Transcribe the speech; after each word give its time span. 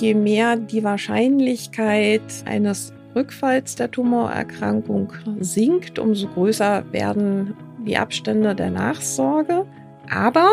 je 0.00 0.14
mehr 0.14 0.56
die 0.56 0.84
Wahrscheinlichkeit 0.84 2.22
eines 2.44 2.92
Rückfalls 3.14 3.76
der 3.76 3.90
Tumorerkrankung 3.90 5.12
sinkt, 5.40 5.98
umso 5.98 6.28
größer 6.28 6.84
werden 6.92 7.54
die 7.86 7.96
Abstände 7.96 8.54
der 8.54 8.70
Nachsorge. 8.70 9.66
Aber 10.10 10.50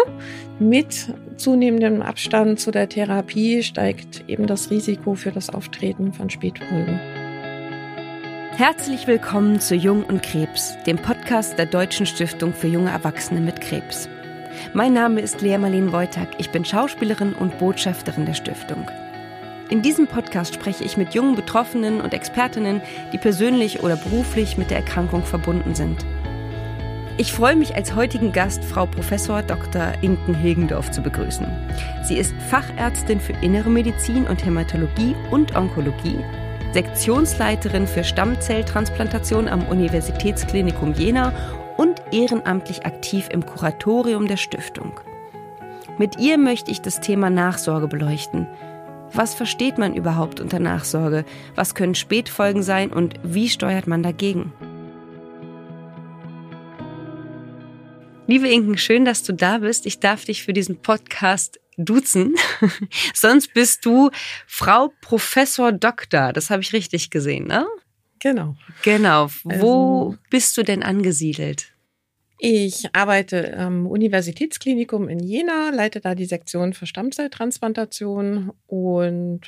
mit 0.60 1.14
zunehmendem 1.38 2.02
Abstand 2.02 2.60
zu 2.60 2.72
der 2.72 2.90
Therapie 2.90 3.64
steigt 3.64 4.24
eben 4.28 4.48
das 4.48 4.72
Risiko 4.72 5.14
für 5.16 5.32
das 5.32 5.50
Auftreten 5.50 6.14
von 6.14 6.30
Spätfolgen. 6.30 7.00
Herzlich 8.56 9.08
willkommen 9.08 9.60
zu 9.60 9.76
Jung 9.76 10.04
und 10.04 10.22
Krebs, 10.22 10.76
dem 10.86 10.98
Podcast 10.98 11.58
der 11.58 11.66
Deutschen 11.66 12.06
Stiftung 12.06 12.54
für 12.54 12.68
junge 12.68 12.92
Erwachsene 12.92 13.42
mit 13.42 13.62
Krebs. 13.62 14.08
Mein 14.74 14.94
Name 14.94 15.22
ist 15.22 15.42
Lea 15.42 15.58
Marlene 15.58 15.92
Wojtak, 15.92 16.30
ich 16.38 16.52
bin 16.52 16.64
Schauspielerin 16.64 17.34
und 17.34 17.58
Botschafterin 17.58 18.26
der 18.26 18.36
Stiftung. 18.36 18.86
In 19.70 19.82
diesem 19.82 20.08
Podcast 20.08 20.54
spreche 20.54 20.84
ich 20.84 20.98
mit 20.98 21.14
jungen 21.14 21.36
Betroffenen 21.36 22.02
und 22.02 22.14
Expertinnen, 22.14 22.82
die 23.14 23.18
persönlich 23.18 23.82
oder 23.82 23.96
beruflich 23.96 24.58
mit 24.58 24.70
der 24.70 24.78
Erkrankung 24.78 25.24
verbunden 25.24 25.74
sind. 25.74 26.06
Ich 27.18 27.32
freue 27.32 27.56
mich 27.56 27.76
als 27.76 27.96
heutigen 27.96 28.32
Gast 28.32 28.64
Frau 28.66 28.88
Professor 28.88 29.42
Dr. 29.42 29.94
Inken 30.02 30.34
Hilgendorf 30.34 30.92
zu 30.92 31.02
begrüßen. 31.02 31.48
Sie 32.04 32.18
ist 32.18 32.34
Fachärztin 32.50 33.20
für 33.20 33.34
Innere 33.42 33.70
Medizin 33.70 34.26
und 34.26 34.44
Hämatologie 34.44 35.16
und 35.32 35.56
Onkologie, 35.56 36.20
Sektionsleiterin 36.74 37.88
für 37.88 38.04
Stammzelltransplantation 38.04 39.48
am 39.48 39.66
Universitätsklinikum 39.68 40.94
Jena 40.94 41.32
und 41.78 42.02
ehrenamtlich 42.12 42.86
aktiv 42.86 43.30
im 43.32 43.46
Kuratorium 43.46 44.28
der 44.28 44.38
Stiftung. 44.38 45.00
Mit 46.00 46.20
ihr 46.20 46.40
möchte 46.40 46.72
ich 46.72 46.82
das 46.82 47.00
Thema 47.00 47.30
Nachsorge 47.30 47.88
beleuchten– 47.88 48.48
was 49.14 49.36
versteht 49.36 49.78
man 49.78 49.94
überhaupt 49.94 50.40
unter 50.40 50.60
Nachsorge? 50.60 51.26
Was 51.56 51.76
können 51.76 51.96
Spätfolgen 51.96 52.64
sein 52.64 52.92
und 52.92 53.16
wie 53.24 53.50
steuert 53.50 53.88
man 53.88 54.04
dagegen? 54.04 54.52
Liebe 58.26 58.50
Inken, 58.50 58.78
schön, 58.78 59.06
dass 59.06 59.22
du 59.24 59.34
da 59.34 59.60
bist. 59.60 59.86
Ich 59.86 60.00
darf 60.00 60.26
dich 60.26 60.44
für 60.44 60.54
diesen 60.54 60.82
Podcast 60.82 61.60
duzen. 61.78 62.36
Sonst 63.14 63.54
bist 63.54 63.86
du 63.86 64.10
Frau 64.48 64.92
Professor 65.02 65.72
Doktor. 65.72 66.34
Das 66.34 66.50
habe 66.50 66.62
ich 66.62 66.74
richtig 66.74 67.10
gesehen, 67.10 67.48
ne? 67.48 67.68
Genau. 68.20 68.56
Genau. 68.84 69.28
Wo 69.44 70.06
also, 70.06 70.18
bist 70.30 70.58
du 70.58 70.64
denn 70.64 70.82
angesiedelt? 70.82 71.73
Ich 72.46 72.94
arbeite 72.94 73.58
am 73.58 73.88
Universitätsklinikum 73.88 75.08
in 75.08 75.20
Jena, 75.20 75.70
leite 75.70 76.02
da 76.02 76.14
die 76.14 76.26
Sektion 76.26 76.74
für 76.74 76.86
Stammzelltransplantation 76.86 78.52
und 78.68 79.40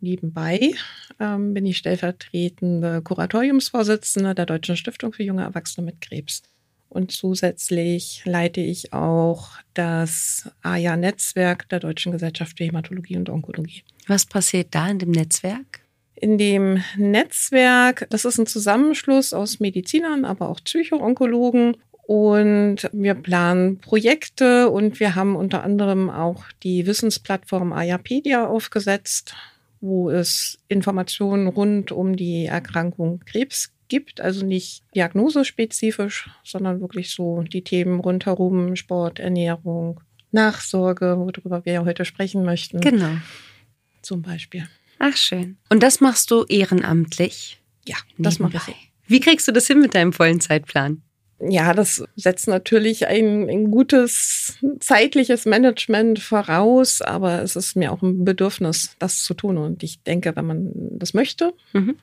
nebenbei 0.00 0.72
ähm, 1.20 1.52
bin 1.52 1.66
ich 1.66 1.76
stellvertretende 1.76 3.02
Kuratoriumsvorsitzende 3.02 4.34
der 4.34 4.46
Deutschen 4.46 4.78
Stiftung 4.78 5.12
für 5.12 5.24
junge 5.24 5.42
Erwachsene 5.42 5.84
mit 5.84 6.00
Krebs. 6.00 6.40
Und 6.88 7.12
zusätzlich 7.12 8.22
leite 8.24 8.62
ich 8.62 8.94
auch 8.94 9.50
das 9.74 10.50
AJA-Netzwerk 10.62 11.68
der 11.68 11.80
Deutschen 11.80 12.12
Gesellschaft 12.12 12.56
für 12.56 12.64
Hämatologie 12.64 13.18
und 13.18 13.28
Onkologie. 13.28 13.82
Was 14.06 14.24
passiert 14.24 14.68
da 14.74 14.88
in 14.88 14.98
dem 14.98 15.10
Netzwerk? 15.10 15.80
In 16.14 16.38
dem 16.38 16.82
Netzwerk, 16.96 18.06
das 18.08 18.24
ist 18.24 18.38
ein 18.38 18.46
Zusammenschluss 18.46 19.34
aus 19.34 19.60
Medizinern, 19.60 20.24
aber 20.24 20.48
auch 20.48 20.60
Psychoonkologen 20.64 21.76
und 22.02 22.90
wir 22.92 23.14
planen 23.14 23.78
Projekte 23.78 24.68
und 24.70 24.98
wir 25.00 25.14
haben 25.14 25.36
unter 25.36 25.62
anderem 25.62 26.10
auch 26.10 26.44
die 26.62 26.86
Wissensplattform 26.86 27.72
Ayapedia 27.72 28.46
aufgesetzt, 28.46 29.34
wo 29.80 30.10
es 30.10 30.58
Informationen 30.68 31.46
rund 31.46 31.92
um 31.92 32.16
die 32.16 32.46
Erkrankung 32.46 33.20
Krebs 33.24 33.72
gibt, 33.88 34.20
also 34.20 34.44
nicht 34.44 34.82
diagnosespezifisch, 34.94 36.30
sondern 36.44 36.80
wirklich 36.80 37.10
so 37.10 37.42
die 37.42 37.62
Themen 37.62 38.00
rundherum, 38.00 38.74
Sport, 38.74 39.18
Ernährung, 39.18 40.00
Nachsorge, 40.32 41.16
worüber 41.18 41.64
wir 41.64 41.72
ja 41.72 41.84
heute 41.84 42.04
sprechen 42.04 42.44
möchten. 42.44 42.80
Genau. 42.80 43.16
Zum 44.00 44.22
Beispiel. 44.22 44.66
Ach 44.98 45.16
schön. 45.16 45.58
Und 45.68 45.82
das 45.82 46.00
machst 46.00 46.30
du 46.30 46.44
ehrenamtlich? 46.44 47.60
Ja, 47.86 47.96
das 48.18 48.38
mache 48.38 48.70
ich. 48.70 48.92
Wie 49.06 49.20
kriegst 49.20 49.46
du 49.46 49.52
das 49.52 49.66
hin 49.66 49.80
mit 49.80 49.94
deinem 49.94 50.12
vollen 50.12 50.40
Zeitplan? 50.40 51.02
Ja, 51.48 51.74
das 51.74 52.04
setzt 52.16 52.48
natürlich 52.48 53.06
ein, 53.06 53.48
ein, 53.48 53.70
gutes 53.70 54.58
zeitliches 54.80 55.44
Management 55.44 56.18
voraus, 56.18 57.02
aber 57.02 57.42
es 57.42 57.56
ist 57.56 57.76
mir 57.76 57.92
auch 57.92 58.02
ein 58.02 58.24
Bedürfnis, 58.24 58.94
das 58.98 59.22
zu 59.24 59.34
tun. 59.34 59.58
Und 59.58 59.82
ich 59.82 60.02
denke, 60.02 60.36
wenn 60.36 60.46
man 60.46 60.70
das 60.98 61.14
möchte, 61.14 61.54
mhm. 61.72 61.96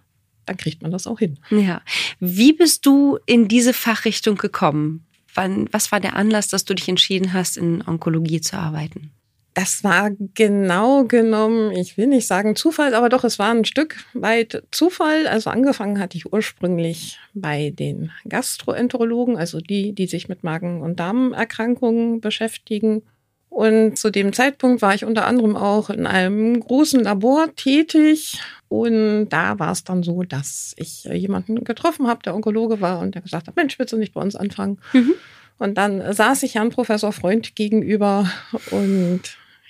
dann 0.45 0.57
kriegt 0.57 0.81
man 0.81 0.91
das 0.91 1.07
auch 1.07 1.19
hin. 1.19 1.39
Ja. 1.49 1.81
Wie 2.19 2.53
bist 2.53 2.85
du 2.85 3.17
in 3.25 3.47
diese 3.47 3.73
Fachrichtung 3.73 4.35
gekommen? 4.35 5.05
Wann, 5.33 5.67
was 5.71 5.91
war 5.91 5.99
der 5.99 6.15
Anlass, 6.15 6.47
dass 6.47 6.65
du 6.65 6.73
dich 6.73 6.89
entschieden 6.89 7.33
hast, 7.33 7.57
in 7.57 7.87
Onkologie 7.87 8.41
zu 8.41 8.57
arbeiten? 8.57 9.11
Das 9.53 9.83
war 9.83 10.11
genau 10.35 11.05
genommen, 11.05 11.71
ich 11.71 11.97
will 11.97 12.07
nicht 12.07 12.27
sagen 12.27 12.55
Zufall, 12.55 12.93
aber 12.93 13.09
doch, 13.09 13.23
es 13.23 13.39
war 13.39 13.51
ein 13.51 13.65
Stück 13.65 13.97
weit 14.13 14.63
Zufall. 14.71 15.27
Also 15.27 15.49
angefangen 15.49 15.99
hatte 15.99 16.17
ich 16.17 16.31
ursprünglich 16.31 17.19
bei 17.33 17.71
den 17.71 18.11
Gastroenterologen, 18.27 19.37
also 19.37 19.59
die, 19.59 19.93
die 19.93 20.07
sich 20.07 20.29
mit 20.29 20.43
Magen- 20.43 20.81
und 20.81 20.99
Darmerkrankungen 20.99 22.21
beschäftigen. 22.21 23.01
Und 23.49 23.97
zu 23.97 24.11
dem 24.11 24.31
Zeitpunkt 24.31 24.81
war 24.81 24.93
ich 24.93 25.03
unter 25.03 25.25
anderem 25.25 25.55
auch 25.55 25.89
in 25.89 26.05
einem 26.05 26.59
großen 26.59 27.03
Labor 27.03 27.53
tätig. 27.55 28.39
Und 28.67 29.29
da 29.29 29.57
war 29.57 29.71
es 29.71 29.83
dann 29.83 30.03
so, 30.03 30.21
dass 30.21 30.75
ich 30.77 31.05
jemanden 31.05 31.63
getroffen 31.63 32.07
habe, 32.07 32.21
der 32.23 32.35
Onkologe 32.35 32.79
war 32.79 32.99
und 32.99 33.15
der 33.15 33.23
gesagt 33.23 33.47
hat, 33.47 33.55
Mensch, 33.55 33.79
willst 33.79 33.91
du 33.91 33.97
nicht 33.97 34.13
bei 34.13 34.21
uns 34.21 34.35
anfangen? 34.35 34.79
Mhm. 34.93 35.15
Und 35.59 35.77
dann 35.77 36.13
saß 36.13 36.43
ich 36.43 36.55
Herrn 36.55 36.69
Professor 36.69 37.11
Freund 37.11 37.53
gegenüber 37.55 38.31
und 38.71 39.21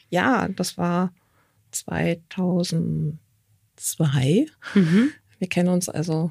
ja, 0.10 0.48
das 0.50 0.78
war 0.78 1.12
2002. 1.72 4.46
Mhm. 4.76 5.12
Wir 5.40 5.50
kennen 5.50 5.70
uns 5.70 5.90
also, 5.90 6.30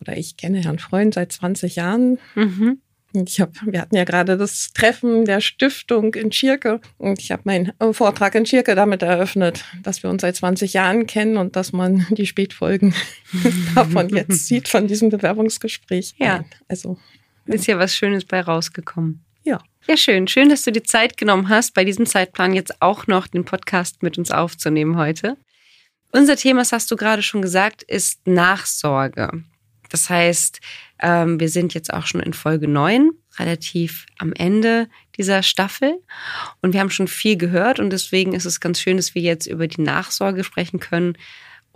oder 0.00 0.16
ich 0.16 0.36
kenne 0.36 0.58
Herrn 0.58 0.80
Freund 0.80 1.14
seit 1.14 1.30
20 1.32 1.76
Jahren. 1.76 2.18
Mhm. 2.34 2.80
Ich 3.12 3.40
hab, 3.40 3.52
wir 3.64 3.80
hatten 3.80 3.94
ja 3.96 4.04
gerade 4.04 4.36
das 4.36 4.74
Treffen 4.74 5.24
der 5.24 5.40
Stiftung 5.40 6.14
in 6.14 6.32
Schirke 6.32 6.80
und 6.98 7.20
ich 7.20 7.30
habe 7.30 7.42
meinen 7.44 7.72
Vortrag 7.92 8.34
in 8.34 8.44
Schirke 8.44 8.74
damit 8.74 9.02
eröffnet, 9.02 9.64
dass 9.82 10.02
wir 10.02 10.10
uns 10.10 10.20
seit 10.20 10.36
20 10.36 10.74
Jahren 10.74 11.06
kennen 11.06 11.38
und 11.38 11.56
dass 11.56 11.72
man 11.72 12.06
die 12.10 12.26
Spätfolgen 12.26 12.94
davon 13.74 14.10
jetzt 14.10 14.46
sieht, 14.46 14.68
von 14.68 14.86
diesem 14.86 15.08
Bewerbungsgespräch. 15.08 16.16
Ja. 16.18 16.44
Also 16.68 16.98
ist 17.46 17.66
ja 17.66 17.78
was 17.78 17.94
Schönes 17.94 18.24
bei 18.24 18.40
rausgekommen. 18.40 19.24
Ja. 19.44 19.62
Ja, 19.86 19.96
schön. 19.96 20.26
Schön, 20.26 20.48
dass 20.48 20.64
du 20.64 20.72
die 20.72 20.82
Zeit 20.82 21.16
genommen 21.16 21.48
hast, 21.48 21.72
bei 21.72 21.84
diesem 21.84 22.06
Zeitplan 22.06 22.52
jetzt 22.52 22.82
auch 22.82 23.06
noch 23.06 23.28
den 23.28 23.44
Podcast 23.44 24.02
mit 24.02 24.18
uns 24.18 24.32
aufzunehmen 24.32 24.96
heute. 24.96 25.36
Unser 26.10 26.36
Thema, 26.36 26.60
das 26.60 26.72
hast 26.72 26.90
du 26.90 26.96
gerade 26.96 27.22
schon 27.22 27.42
gesagt, 27.42 27.82
ist 27.84 28.26
Nachsorge. 28.26 29.44
Das 29.90 30.10
heißt, 30.10 30.60
ähm, 31.00 31.38
wir 31.38 31.48
sind 31.48 31.74
jetzt 31.74 31.92
auch 31.92 32.06
schon 32.06 32.20
in 32.20 32.32
Folge 32.32 32.66
9, 32.66 33.10
relativ 33.38 34.06
am 34.18 34.32
Ende 34.32 34.88
dieser 35.16 35.42
Staffel. 35.42 35.94
Und 36.62 36.72
wir 36.72 36.80
haben 36.80 36.90
schon 36.90 37.08
viel 37.08 37.36
gehört 37.36 37.78
und 37.78 37.90
deswegen 37.90 38.32
ist 38.32 38.44
es 38.44 38.60
ganz 38.60 38.80
schön, 38.80 38.96
dass 38.96 39.14
wir 39.14 39.22
jetzt 39.22 39.46
über 39.46 39.68
die 39.68 39.82
Nachsorge 39.82 40.42
sprechen 40.42 40.80
können 40.80 41.16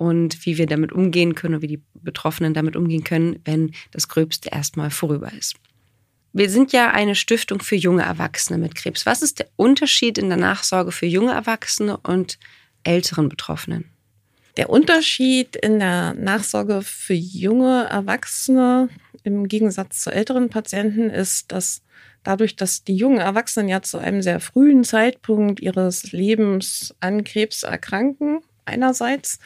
und 0.01 0.47
wie 0.47 0.57
wir 0.57 0.65
damit 0.65 0.93
umgehen 0.93 1.35
können 1.35 1.57
und 1.57 1.61
wie 1.61 1.67
die 1.67 1.83
Betroffenen 1.93 2.55
damit 2.55 2.75
umgehen 2.75 3.05
können, 3.05 3.39
wenn 3.45 3.73
das 3.91 4.09
Gröbste 4.09 4.49
erstmal 4.49 4.89
vorüber 4.89 5.31
ist. 5.31 5.57
Wir 6.33 6.49
sind 6.49 6.73
ja 6.73 6.91
eine 6.91 7.15
Stiftung 7.15 7.61
für 7.61 7.77
junge 7.77 8.03
Erwachsene 8.03 8.59
mit 8.59 8.75
Krebs. 8.75 9.05
Was 9.05 9.21
ist 9.21 9.41
der 9.41 9.49
Unterschied 9.57 10.17
in 10.17 10.31
der 10.31 10.39
Nachsorge 10.39 10.91
für 10.91 11.05
junge 11.05 11.33
Erwachsene 11.33 11.99
und 11.99 12.39
älteren 12.83 13.29
Betroffenen? 13.29 13.91
Der 14.57 14.71
Unterschied 14.71 15.55
in 15.55 15.81
der 15.81 16.15
Nachsorge 16.15 16.81
für 16.81 17.13
junge 17.13 17.85
Erwachsene 17.91 18.89
im 19.23 19.49
Gegensatz 19.49 20.01
zu 20.01 20.11
älteren 20.11 20.49
Patienten 20.49 21.11
ist, 21.11 21.53
dass 21.53 21.83
dadurch, 22.23 22.57
dass 22.57 22.85
die 22.85 22.97
jungen 22.97 23.19
Erwachsenen 23.19 23.69
ja 23.69 23.83
zu 23.83 23.99
einem 23.99 24.23
sehr 24.23 24.41
frühen 24.41 24.83
Zeitpunkt 24.83 25.61
ihres 25.61 26.13
Lebens 26.13 26.95
an 27.01 27.23
Krebs 27.23 27.65
erkranken, 27.65 28.41
einerseits, 28.65 29.39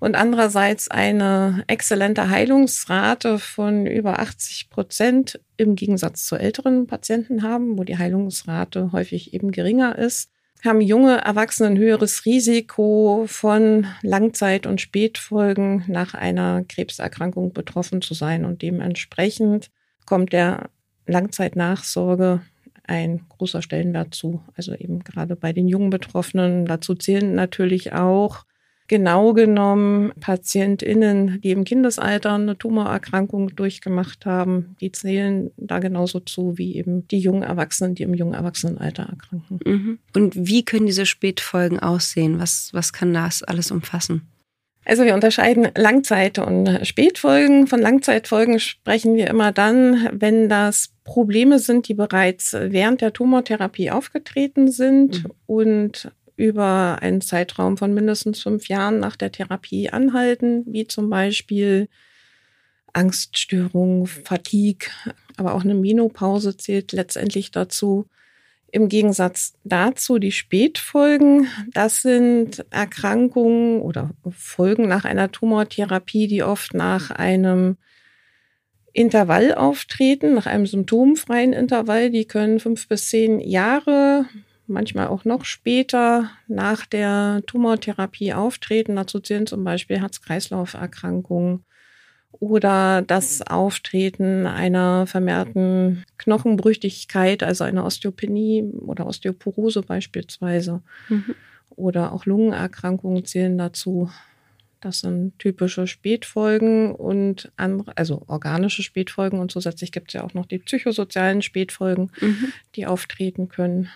und 0.00 0.14
andererseits 0.16 0.90
eine 0.90 1.64
exzellente 1.66 2.28
Heilungsrate 2.28 3.38
von 3.38 3.86
über 3.86 4.18
80 4.18 4.70
Prozent 4.70 5.40
im 5.56 5.76
Gegensatz 5.76 6.24
zu 6.24 6.36
älteren 6.36 6.86
Patienten 6.86 7.42
haben, 7.42 7.78
wo 7.78 7.84
die 7.84 7.98
Heilungsrate 7.98 8.92
häufig 8.92 9.34
eben 9.34 9.50
geringer 9.50 9.96
ist, 9.98 10.30
haben 10.64 10.80
junge 10.80 11.18
Erwachsene 11.18 11.70
ein 11.70 11.78
höheres 11.78 12.24
Risiko 12.24 13.24
von 13.26 13.86
Langzeit- 14.02 14.66
und 14.66 14.80
Spätfolgen 14.80 15.84
nach 15.88 16.14
einer 16.14 16.64
Krebserkrankung 16.64 17.52
betroffen 17.52 18.00
zu 18.00 18.14
sein. 18.14 18.44
Und 18.44 18.62
dementsprechend 18.62 19.70
kommt 20.06 20.32
der 20.32 20.70
Langzeitnachsorge 21.06 22.40
ein 22.86 23.22
großer 23.28 23.62
Stellenwert 23.62 24.14
zu. 24.14 24.42
Also 24.56 24.74
eben 24.74 25.04
gerade 25.04 25.36
bei 25.36 25.52
den 25.52 25.68
jungen 25.68 25.90
Betroffenen. 25.90 26.64
Dazu 26.64 26.94
zählen 26.94 27.34
natürlich 27.34 27.92
auch 27.92 28.44
genau 28.86 29.32
genommen 29.32 30.12
PatientInnen, 30.20 31.40
die 31.40 31.50
im 31.50 31.64
Kindesalter 31.64 32.34
eine 32.34 32.58
Tumorerkrankung 32.58 33.54
durchgemacht 33.56 34.26
haben, 34.26 34.76
die 34.80 34.92
zählen 34.92 35.50
da 35.56 35.78
genauso 35.78 36.20
zu 36.20 36.58
wie 36.58 36.76
eben 36.76 37.08
die 37.08 37.18
jungen 37.18 37.42
Erwachsenen, 37.42 37.94
die 37.94 38.02
im 38.02 38.14
jungen 38.14 38.34
Erwachsenenalter 38.34 39.04
erkranken. 39.04 39.60
Mhm. 39.64 39.98
Und 40.14 40.34
wie 40.36 40.64
können 40.64 40.86
diese 40.86 41.06
Spätfolgen 41.06 41.80
aussehen? 41.80 42.38
Was, 42.38 42.70
was 42.72 42.92
kann 42.92 43.14
das 43.14 43.42
alles 43.42 43.70
umfassen? 43.70 44.28
Also 44.84 45.04
wir 45.04 45.14
unterscheiden 45.14 45.68
Langzeit- 45.76 46.38
und 46.38 46.86
Spätfolgen. 46.86 47.66
Von 47.66 47.80
Langzeitfolgen 47.80 48.60
sprechen 48.60 49.14
wir 49.14 49.28
immer 49.28 49.50
dann, 49.50 50.08
wenn 50.12 50.50
das 50.50 50.92
Probleme 51.04 51.58
sind, 51.58 51.88
die 51.88 51.94
bereits 51.94 52.52
während 52.52 53.00
der 53.00 53.12
Tumortherapie 53.12 53.90
aufgetreten 53.90 54.70
sind 54.70 55.24
mhm. 55.24 55.30
und 55.46 56.12
über 56.36 56.98
einen 57.00 57.20
Zeitraum 57.20 57.76
von 57.76 57.94
mindestens 57.94 58.42
fünf 58.42 58.68
Jahren 58.68 58.98
nach 58.98 59.16
der 59.16 59.32
Therapie 59.32 59.90
anhalten, 59.90 60.64
wie 60.66 60.86
zum 60.86 61.10
Beispiel 61.10 61.88
Angststörung, 62.92 64.06
Fatigue, 64.06 64.88
aber 65.36 65.54
auch 65.54 65.64
eine 65.64 65.74
Menopause 65.74 66.56
zählt 66.56 66.92
letztendlich 66.92 67.50
dazu. 67.50 68.06
Im 68.70 68.88
Gegensatz 68.88 69.54
dazu 69.62 70.18
die 70.18 70.32
Spätfolgen, 70.32 71.46
das 71.72 72.02
sind 72.02 72.64
Erkrankungen 72.70 73.80
oder 73.80 74.10
Folgen 74.30 74.88
nach 74.88 75.04
einer 75.04 75.30
Tumortherapie, 75.30 76.26
die 76.26 76.42
oft 76.42 76.74
nach 76.74 77.10
einem 77.10 77.76
Intervall 78.92 79.54
auftreten, 79.54 80.34
nach 80.34 80.46
einem 80.46 80.66
symptomfreien 80.66 81.52
Intervall. 81.52 82.10
Die 82.10 82.26
können 82.26 82.58
fünf 82.58 82.88
bis 82.88 83.10
zehn 83.10 83.40
Jahre, 83.40 84.26
manchmal 84.66 85.08
auch 85.08 85.24
noch 85.24 85.44
später 85.44 86.30
nach 86.48 86.86
der 86.86 87.42
Tumortherapie 87.46 88.32
auftreten. 88.32 88.96
Dazu 88.96 89.20
zählen 89.20 89.46
zum 89.46 89.64
Beispiel 89.64 90.00
Herz-Kreislauf-Erkrankungen 90.00 91.64
oder 92.40 93.02
das 93.02 93.42
Auftreten 93.42 94.46
einer 94.46 95.06
vermehrten 95.06 96.04
Knochenbrüchigkeit, 96.18 97.42
also 97.42 97.64
einer 97.64 97.84
Osteopenie 97.84 98.64
oder 98.80 99.06
Osteoporose 99.06 99.82
beispielsweise. 99.82 100.82
Mhm. 101.08 101.34
Oder 101.76 102.12
auch 102.12 102.26
Lungenerkrankungen 102.26 103.24
zählen 103.24 103.58
dazu. 103.58 104.10
Das 104.80 105.00
sind 105.00 105.38
typische 105.38 105.86
Spätfolgen 105.86 106.94
und 106.94 107.50
andere, 107.56 107.96
also 107.96 108.22
organische 108.26 108.82
Spätfolgen 108.82 109.38
und 109.40 109.50
zusätzlich 109.50 109.92
gibt 109.92 110.10
es 110.10 110.14
ja 110.14 110.24
auch 110.24 110.34
noch 110.34 110.46
die 110.46 110.58
psychosozialen 110.58 111.40
Spätfolgen, 111.40 112.10
mhm. 112.20 112.52
die 112.76 112.86
auftreten 112.86 113.48
können. 113.48 113.88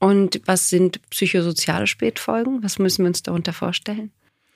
Und 0.00 0.40
was 0.46 0.70
sind 0.70 1.00
psychosoziale 1.10 1.86
Spätfolgen? 1.86 2.62
Was 2.62 2.78
müssen 2.78 3.04
wir 3.04 3.08
uns 3.08 3.22
darunter 3.22 3.52
vorstellen? 3.52 4.10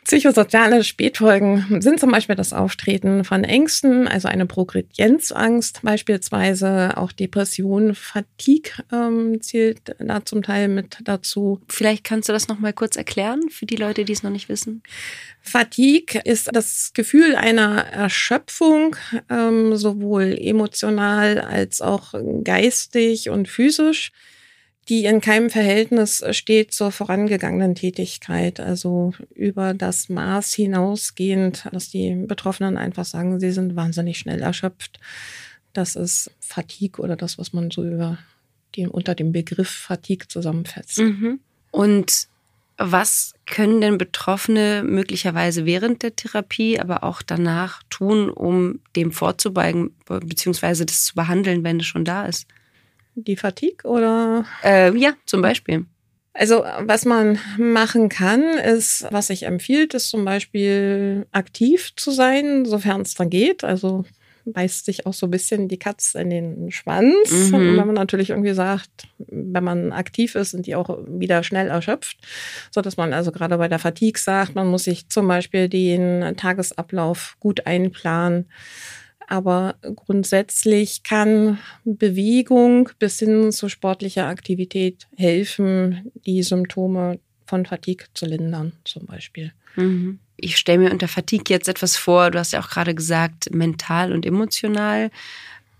Psychosoziale 0.04 0.84
Spätfolgen 0.84 1.80
sind 1.80 1.98
zum 1.98 2.10
Beispiel 2.10 2.36
das 2.36 2.52
Auftreten 2.52 3.24
von 3.24 3.42
Ängsten, 3.42 4.06
also 4.06 4.28
eine 4.28 4.44
Progredienzangst 4.44 5.80
beispielsweise, 5.82 6.98
auch 6.98 7.10
Depression, 7.10 7.94
Fatigue 7.94 8.72
ähm, 8.92 9.40
zählt 9.40 9.96
da 9.98 10.22
zum 10.22 10.42
Teil 10.42 10.68
mit 10.68 10.98
dazu. 11.04 11.60
Vielleicht 11.68 12.04
kannst 12.04 12.28
du 12.28 12.34
das 12.34 12.48
noch 12.48 12.58
mal 12.58 12.74
kurz 12.74 12.96
erklären 12.96 13.48
für 13.48 13.64
die 13.64 13.76
Leute, 13.76 14.04
die 14.04 14.12
es 14.12 14.22
noch 14.22 14.30
nicht 14.30 14.50
wissen. 14.50 14.82
Fatigue 15.40 16.20
ist 16.24 16.50
das 16.52 16.92
Gefühl 16.92 17.34
einer 17.34 17.86
Erschöpfung, 17.86 18.96
ähm, 19.30 19.74
sowohl 19.74 20.36
emotional 20.38 21.40
als 21.40 21.80
auch 21.80 22.12
geistig 22.42 23.30
und 23.30 23.48
physisch 23.48 24.12
die 24.88 25.06
in 25.06 25.20
keinem 25.20 25.50
Verhältnis 25.50 26.22
steht 26.32 26.72
zur 26.72 26.92
vorangegangenen 26.92 27.74
Tätigkeit, 27.74 28.60
also 28.60 29.14
über 29.34 29.72
das 29.72 30.08
Maß 30.08 30.52
hinausgehend, 30.52 31.66
dass 31.72 31.90
die 31.90 32.14
Betroffenen 32.26 32.76
einfach 32.76 33.04
sagen, 33.04 33.40
sie 33.40 33.52
sind 33.52 33.76
wahnsinnig 33.76 34.18
schnell 34.18 34.42
erschöpft. 34.42 35.00
Das 35.72 35.96
ist 35.96 36.30
Fatigue 36.40 37.02
oder 37.02 37.16
das, 37.16 37.38
was 37.38 37.52
man 37.52 37.70
so 37.70 37.82
über 37.82 38.18
die, 38.74 38.86
unter 38.86 39.14
dem 39.14 39.32
Begriff 39.32 39.70
Fatigue 39.70 40.28
zusammenfasst. 40.28 40.98
Mhm. 40.98 41.40
Und 41.70 42.28
was 42.76 43.34
können 43.46 43.80
denn 43.80 43.98
Betroffene 43.98 44.82
möglicherweise 44.84 45.64
während 45.64 46.02
der 46.02 46.16
Therapie, 46.16 46.80
aber 46.80 47.04
auch 47.04 47.22
danach 47.22 47.82
tun, 47.88 48.30
um 48.30 48.80
dem 48.96 49.12
vorzubeugen, 49.12 49.94
beziehungsweise 50.06 50.84
das 50.84 51.04
zu 51.04 51.14
behandeln, 51.14 51.62
wenn 51.62 51.80
es 51.80 51.86
schon 51.86 52.04
da 52.04 52.26
ist? 52.26 52.46
Die 53.14 53.36
Fatigue 53.36 53.84
oder? 53.84 54.44
Äh, 54.62 54.96
ja, 54.96 55.12
zum 55.26 55.42
Beispiel. 55.42 55.86
Also 56.32 56.64
was 56.80 57.04
man 57.04 57.38
machen 57.58 58.08
kann, 58.08 58.42
ist, 58.42 59.06
was 59.10 59.28
sich 59.28 59.44
empfiehlt, 59.44 59.94
ist 59.94 60.10
zum 60.10 60.24
Beispiel 60.24 61.26
aktiv 61.30 61.92
zu 61.94 62.10
sein, 62.10 62.64
sofern 62.64 63.02
es 63.02 63.14
dann 63.14 63.30
geht. 63.30 63.62
Also 63.62 64.04
beißt 64.46 64.84
sich 64.84 65.06
auch 65.06 65.14
so 65.14 65.26
ein 65.26 65.30
bisschen 65.30 65.68
die 65.68 65.78
Katze 65.78 66.20
in 66.20 66.30
den 66.30 66.70
Schwanz. 66.70 67.30
Mhm. 67.30 67.54
Und 67.54 67.76
wenn 67.76 67.86
man 67.86 67.94
natürlich 67.94 68.30
irgendwie 68.30 68.52
sagt, 68.52 69.08
wenn 69.18 69.64
man 69.64 69.92
aktiv 69.92 70.34
ist, 70.34 70.50
sind 70.50 70.66
die 70.66 70.74
auch 70.74 70.98
wieder 71.06 71.42
schnell 71.44 71.68
erschöpft. 71.68 72.18
So 72.70 72.80
dass 72.80 72.96
man 72.96 73.12
also 73.12 73.32
gerade 73.32 73.56
bei 73.56 73.68
der 73.68 73.78
Fatigue 73.78 74.20
sagt, 74.20 74.54
man 74.54 74.66
muss 74.66 74.84
sich 74.84 75.08
zum 75.08 75.28
Beispiel 75.28 75.68
den 75.68 76.36
Tagesablauf 76.36 77.36
gut 77.40 77.66
einplanen 77.66 78.46
aber 79.28 79.76
grundsätzlich 79.96 81.02
kann 81.02 81.58
Bewegung 81.84 82.90
bis 82.98 83.18
hin 83.18 83.52
zu 83.52 83.68
sportlicher 83.68 84.26
Aktivität 84.26 85.06
helfen, 85.16 86.10
die 86.26 86.42
Symptome 86.42 87.18
von 87.46 87.66
Fatigue 87.66 88.06
zu 88.14 88.26
lindern, 88.26 88.72
zum 88.84 89.06
Beispiel. 89.06 89.52
Mhm. 89.76 90.18
Ich 90.36 90.56
stelle 90.56 90.78
mir 90.78 90.92
unter 90.92 91.08
Fatigue 91.08 91.54
jetzt 91.54 91.68
etwas 91.68 91.96
vor, 91.96 92.30
du 92.30 92.38
hast 92.38 92.52
ja 92.52 92.60
auch 92.60 92.68
gerade 92.68 92.94
gesagt, 92.94 93.54
mental 93.54 94.12
und 94.12 94.26
emotional. 94.26 95.10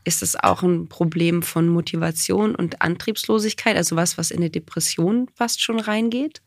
Ist 0.04 0.22
es 0.22 0.36
auch 0.36 0.62
ein 0.62 0.88
Problem 0.88 1.42
von 1.42 1.68
Motivation 1.68 2.54
und 2.54 2.82
Antriebslosigkeit, 2.82 3.76
also 3.76 3.96
was, 3.96 4.18
was 4.18 4.30
in 4.30 4.38
eine 4.38 4.50
Depression 4.50 5.28
fast 5.34 5.62
schon 5.62 5.80
reingeht? 5.80 6.42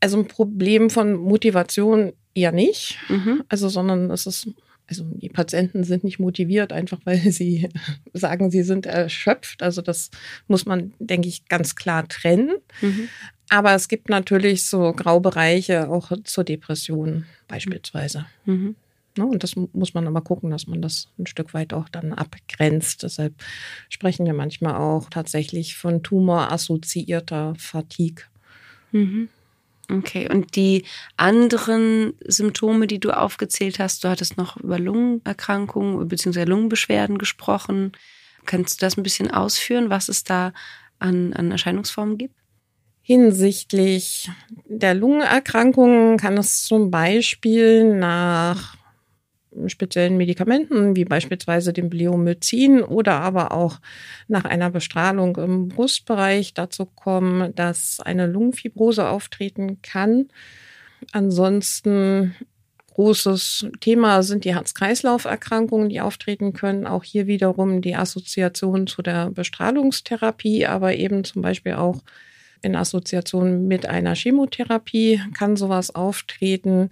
Also 0.00 0.18
ein 0.18 0.28
Problem 0.28 0.90
von 0.90 1.14
Motivation 1.14 2.12
eher 2.34 2.52
nicht, 2.52 2.98
mhm. 3.08 3.42
also 3.48 3.68
sondern 3.68 4.10
es 4.10 4.26
ist 4.26 4.48
also 4.90 5.04
die 5.04 5.28
Patienten 5.28 5.84
sind 5.84 6.02
nicht 6.04 6.18
motiviert, 6.18 6.72
einfach 6.72 6.98
weil 7.04 7.30
sie 7.30 7.68
sagen, 8.12 8.50
sie 8.50 8.62
sind 8.62 8.86
erschöpft. 8.86 9.62
Also 9.62 9.80
das 9.80 10.10
muss 10.48 10.66
man, 10.66 10.92
denke 10.98 11.28
ich, 11.28 11.46
ganz 11.46 11.76
klar 11.76 12.06
trennen. 12.08 12.56
Mhm. 12.82 13.08
Aber 13.48 13.74
es 13.74 13.88
gibt 13.88 14.08
natürlich 14.08 14.64
so 14.64 14.92
Graubereiche 14.92 15.88
auch 15.88 16.12
zur 16.24 16.44
Depression 16.44 17.24
beispielsweise. 17.48 18.26
Mhm. 18.44 18.74
Ne, 19.16 19.26
und 19.26 19.42
das 19.42 19.56
muss 19.56 19.94
man 19.94 20.06
aber 20.06 20.22
gucken, 20.22 20.50
dass 20.50 20.66
man 20.66 20.82
das 20.82 21.08
ein 21.18 21.26
Stück 21.26 21.52
weit 21.52 21.72
auch 21.72 21.88
dann 21.88 22.12
abgrenzt. 22.12 23.02
Deshalb 23.02 23.34
sprechen 23.88 24.24
wir 24.26 24.34
manchmal 24.34 24.76
auch 24.76 25.10
tatsächlich 25.10 25.76
von 25.76 26.02
tumorassoziierter 26.02 27.54
Fatigue. 27.58 28.24
Mhm. 28.92 29.28
Okay, 29.90 30.28
und 30.30 30.54
die 30.54 30.84
anderen 31.16 32.14
Symptome, 32.24 32.86
die 32.86 33.00
du 33.00 33.10
aufgezählt 33.10 33.80
hast, 33.80 34.04
du 34.04 34.08
hattest 34.08 34.36
noch 34.36 34.56
über 34.56 34.78
Lungenerkrankungen 34.78 36.06
bzw. 36.06 36.44
Lungenbeschwerden 36.44 37.18
gesprochen. 37.18 37.92
Kannst 38.46 38.80
du 38.80 38.86
das 38.86 38.96
ein 38.96 39.02
bisschen 39.02 39.30
ausführen, 39.30 39.90
was 39.90 40.08
es 40.08 40.22
da 40.22 40.52
an, 41.00 41.32
an 41.32 41.50
Erscheinungsformen 41.50 42.18
gibt? 42.18 42.34
Hinsichtlich 43.02 44.30
der 44.66 44.94
Lungenerkrankungen 44.94 46.16
kann 46.16 46.38
es 46.38 46.62
zum 46.64 46.92
Beispiel 46.92 47.92
nach 47.94 48.76
speziellen 49.66 50.16
Medikamenten, 50.16 50.96
wie 50.96 51.04
beispielsweise 51.04 51.72
dem 51.72 51.90
Bleomycin 51.90 52.82
oder 52.82 53.14
aber 53.14 53.52
auch 53.52 53.80
nach 54.28 54.44
einer 54.44 54.70
Bestrahlung 54.70 55.36
im 55.36 55.68
Brustbereich 55.68 56.54
dazu 56.54 56.86
kommen, 56.86 57.54
dass 57.54 58.00
eine 58.00 58.26
Lungenfibrose 58.26 59.08
auftreten 59.08 59.82
kann. 59.82 60.28
Ansonsten 61.12 62.34
großes 62.94 63.66
Thema 63.80 64.22
sind 64.22 64.44
die 64.44 64.54
Herz-Kreislauf-Erkrankungen, 64.54 65.88
die 65.88 66.00
auftreten 66.00 66.52
können. 66.52 66.86
Auch 66.86 67.02
hier 67.02 67.26
wiederum 67.26 67.80
die 67.80 67.96
Assoziation 67.96 68.86
zu 68.86 69.02
der 69.02 69.30
Bestrahlungstherapie, 69.30 70.66
aber 70.66 70.94
eben 70.94 71.24
zum 71.24 71.42
Beispiel 71.42 71.74
auch 71.74 72.02
in 72.62 72.76
Assoziation 72.76 73.66
mit 73.66 73.86
einer 73.86 74.14
Chemotherapie 74.14 75.20
kann 75.32 75.56
sowas 75.56 75.94
auftreten 75.94 76.90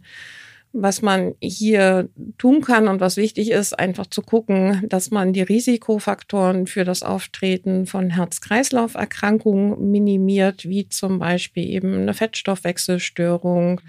was 0.82 1.02
man 1.02 1.34
hier 1.40 2.08
tun 2.38 2.60
kann 2.60 2.88
und 2.88 3.00
was 3.00 3.16
wichtig 3.16 3.50
ist, 3.50 3.78
einfach 3.78 4.06
zu 4.06 4.22
gucken, 4.22 4.82
dass 4.88 5.10
man 5.10 5.32
die 5.32 5.42
Risikofaktoren 5.42 6.66
für 6.66 6.84
das 6.84 7.02
Auftreten 7.02 7.86
von 7.86 8.10
Herz-Kreislauf-Erkrankungen 8.10 9.90
minimiert, 9.90 10.68
wie 10.68 10.88
zum 10.88 11.18
Beispiel 11.18 11.68
eben 11.68 11.94
eine 11.94 12.14
Fettstoffwechselstörung. 12.14 13.80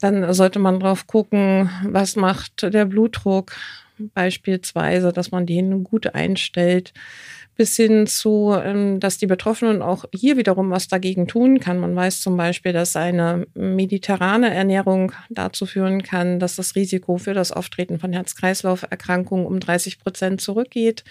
Dann 0.00 0.32
sollte 0.32 0.58
man 0.58 0.80
drauf 0.80 1.06
gucken, 1.06 1.70
was 1.84 2.16
macht 2.16 2.62
der 2.62 2.84
Blutdruck, 2.84 3.56
beispielsweise, 3.98 5.12
dass 5.12 5.30
man 5.30 5.46
den 5.46 5.84
gut 5.84 6.14
einstellt, 6.14 6.92
bis 7.56 7.76
hin 7.76 8.06
zu, 8.06 8.54
ähm, 8.62 9.00
dass 9.00 9.18
die 9.18 9.26
Betroffenen 9.26 9.82
auch 9.82 10.04
hier 10.12 10.36
wiederum 10.36 10.70
was 10.70 10.88
dagegen 10.88 11.28
tun 11.28 11.60
kann. 11.60 11.78
Man 11.78 11.94
weiß 11.94 12.20
zum 12.20 12.36
Beispiel, 12.36 12.72
dass 12.72 12.96
eine 12.96 13.46
mediterrane 13.54 14.52
Ernährung 14.52 15.12
dazu 15.30 15.66
führen 15.66 16.02
kann, 16.02 16.40
dass 16.40 16.56
das 16.56 16.74
Risiko 16.74 17.18
für 17.18 17.34
das 17.34 17.52
Auftreten 17.52 17.98
von 17.98 18.12
Herz-Kreislauf-Erkrankungen 18.12 19.46
um 19.46 19.60
30 19.60 20.00
Prozent 20.00 20.40
zurückgeht. 20.40 21.04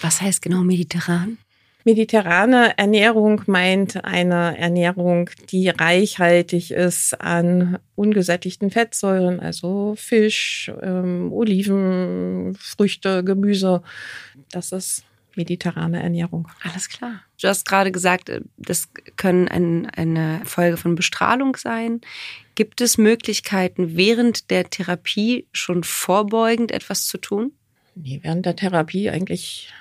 Was 0.00 0.20
heißt 0.20 0.42
genau 0.42 0.62
mediterran? 0.62 1.38
Mediterrane 1.84 2.76
Ernährung 2.76 3.42
meint 3.46 4.04
eine 4.04 4.58
Ernährung, 4.58 5.30
die 5.50 5.70
reichhaltig 5.70 6.72
ist 6.72 7.18
an 7.18 7.78
ungesättigten 7.94 8.70
Fettsäuren, 8.70 9.40
also 9.40 9.94
Fisch, 9.96 10.70
ähm, 10.82 11.32
Oliven, 11.32 12.54
Früchte, 12.58 13.24
Gemüse. 13.24 13.82
Das 14.50 14.72
ist 14.72 15.04
mediterrane 15.36 16.02
Ernährung. 16.02 16.48
Alles 16.62 16.88
klar. 16.88 17.22
Du 17.40 17.48
hast 17.48 17.66
gerade 17.66 17.92
gesagt, 17.92 18.28
äh, 18.28 18.40
das 18.56 18.88
können 19.16 19.48
ein, 19.48 19.88
eine 19.90 20.42
Folge 20.44 20.76
von 20.76 20.94
Bestrahlung 20.94 21.56
sein. 21.56 22.00
Gibt 22.54 22.80
es 22.80 22.98
Möglichkeiten, 22.98 23.96
während 23.96 24.50
der 24.50 24.68
Therapie 24.68 25.46
schon 25.52 25.84
vorbeugend 25.84 26.72
etwas 26.72 27.06
zu 27.06 27.18
tun? 27.18 27.52
Nee, 27.94 28.20
während 28.22 28.46
der 28.46 28.56
Therapie 28.56 29.10
eigentlich 29.10 29.72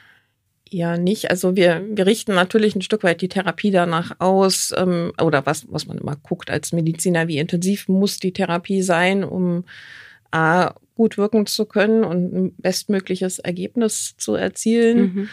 eher 0.72 0.98
nicht. 0.98 1.30
Also 1.30 1.56
wir, 1.56 1.84
wir 1.90 2.06
richten 2.06 2.34
natürlich 2.34 2.76
ein 2.76 2.82
Stück 2.82 3.04
weit 3.04 3.22
die 3.22 3.30
Therapie 3.30 3.72
danach 3.72 4.16
aus, 4.20 4.74
ähm, 4.78 5.12
oder 5.22 5.46
was, 5.46 5.66
was 5.70 5.88
man 5.88 5.98
immer 5.98 6.16
guckt 6.16 6.50
als 6.50 6.72
Mediziner, 6.72 7.28
wie 7.28 7.38
intensiv 7.38 7.88
muss 7.88 8.20
die 8.20 8.34
Therapie 8.34 8.82
sein, 8.82 9.24
um 9.24 9.66
A, 10.32 10.74
gut 11.00 11.18
wirken 11.18 11.46
zu 11.46 11.66
können 11.66 12.04
und 12.04 12.34
ein 12.34 12.56
bestmögliches 12.58 13.40
Ergebnis 13.40 14.16
zu 14.18 14.36
erzielen. 14.36 15.00
Mhm. 15.00 15.30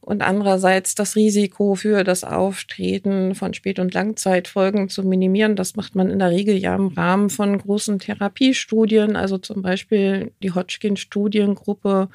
Und 0.00 0.22
andererseits 0.22 0.94
das 0.94 1.16
Risiko 1.16 1.74
für 1.74 2.02
das 2.02 2.24
Auftreten 2.24 3.34
von 3.34 3.52
Spät- 3.52 3.78
und 3.78 3.92
Langzeitfolgen 3.92 4.88
zu 4.88 5.02
minimieren. 5.02 5.54
Das 5.54 5.76
macht 5.76 5.94
man 5.94 6.08
in 6.08 6.18
der 6.18 6.30
Regel 6.30 6.56
ja 6.56 6.74
im 6.74 6.88
Rahmen 6.88 7.28
von 7.28 7.58
großen 7.58 7.98
Therapiestudien, 7.98 9.14
also 9.14 9.36
zum 9.36 9.60
Beispiel 9.60 10.32
die 10.42 10.52
Hodgkin-Studiengruppe, 10.52 12.08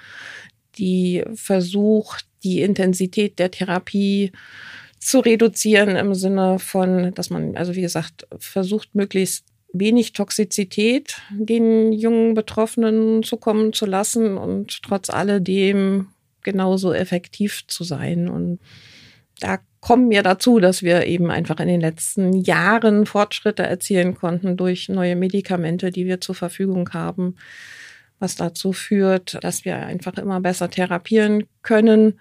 die 0.80 1.24
versucht, 1.36 2.26
die 2.44 2.62
Intensität 2.64 3.38
der 3.38 3.52
Therapie 3.52 4.32
zu 5.00 5.20
reduzieren 5.20 5.96
im 5.98 6.16
Sinne 6.16 6.58
von, 6.58 7.14
dass 7.14 7.30
man, 7.30 7.56
also 7.58 7.76
wie 7.76 7.82
gesagt, 7.82 8.28
versucht, 8.40 8.96
möglichst 8.96 9.46
wenig 9.74 10.14
Toxizität 10.14 11.18
den 11.32 11.92
jungen 11.92 12.34
Betroffenen 12.34 13.24
zukommen 13.24 13.74
zu 13.74 13.86
lassen 13.86 14.38
und 14.38 14.82
trotz 14.84 15.10
alledem 15.10 16.08
genauso 16.44 16.94
effektiv 16.94 17.68
zu 17.68 17.84
sein. 17.84 18.30
Und 18.30 18.60
da 19.40 19.60
kommen 19.82 20.10
wir 20.10 20.24
dazu, 20.24 20.60
dass 20.60 20.84
wir 20.84 21.06
eben 21.06 21.30
einfach 21.30 21.60
in 21.60 21.68
den 21.68 21.82
letzten 21.82 22.34
Jahren 22.34 23.06
Fortschritte 23.06 23.64
erzielen 23.64 24.16
konnten 24.16 24.58
durch 24.58 24.90
neue 24.90 25.16
Medikamente, 25.16 25.92
die 25.92 26.06
wir 26.06 26.22
zur 26.22 26.36
Verfügung 26.36 26.90
haben, 26.94 27.36
was 28.20 28.36
dazu 28.36 28.74
führt, 28.74 29.38
dass 29.44 29.66
wir 29.66 29.78
einfach 29.78 30.18
immer 30.18 30.42
besser 30.42 30.70
therapieren 30.70 31.46
können. 31.62 32.20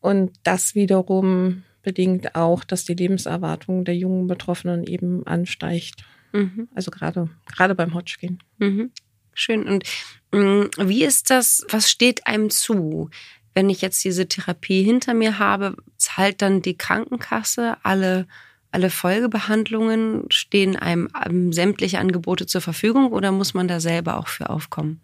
Und 0.00 0.32
das 0.44 0.74
wiederum 0.74 1.64
bedingt 1.82 2.34
auch, 2.34 2.64
dass 2.64 2.84
die 2.84 2.94
Lebenserwartung 2.94 3.84
der 3.84 3.96
jungen 3.96 4.26
Betroffenen 4.26 4.84
eben 4.84 5.26
ansteigt. 5.26 6.04
Mhm. 6.32 6.68
Also 6.74 6.90
gerade, 6.90 7.28
gerade 7.46 7.74
beim 7.74 7.94
Hodgkin. 7.94 8.38
Mhm. 8.58 8.90
Schön. 9.34 9.66
Und 9.66 9.84
mh, 10.32 10.40
mm, 10.40 10.70
wie 10.88 11.04
ist 11.04 11.30
das, 11.30 11.64
was 11.68 11.90
steht 11.90 12.26
einem 12.26 12.50
zu? 12.50 13.10
Wenn 13.54 13.70
ich 13.70 13.80
jetzt 13.80 14.04
diese 14.04 14.28
Therapie 14.28 14.82
hinter 14.82 15.14
mir 15.14 15.38
habe, 15.38 15.76
zahlt 15.96 16.40
dann 16.42 16.62
die 16.62 16.76
Krankenkasse 16.76 17.76
alle, 17.82 18.26
alle 18.70 18.90
Folgebehandlungen? 18.90 20.26
Stehen 20.30 20.76
einem 20.76 21.52
sämtliche 21.52 21.98
Angebote 21.98 22.46
zur 22.46 22.60
Verfügung 22.60 23.12
oder 23.12 23.32
muss 23.32 23.54
man 23.54 23.68
da 23.68 23.80
selber 23.80 24.18
auch 24.18 24.28
für 24.28 24.50
aufkommen? 24.50 25.00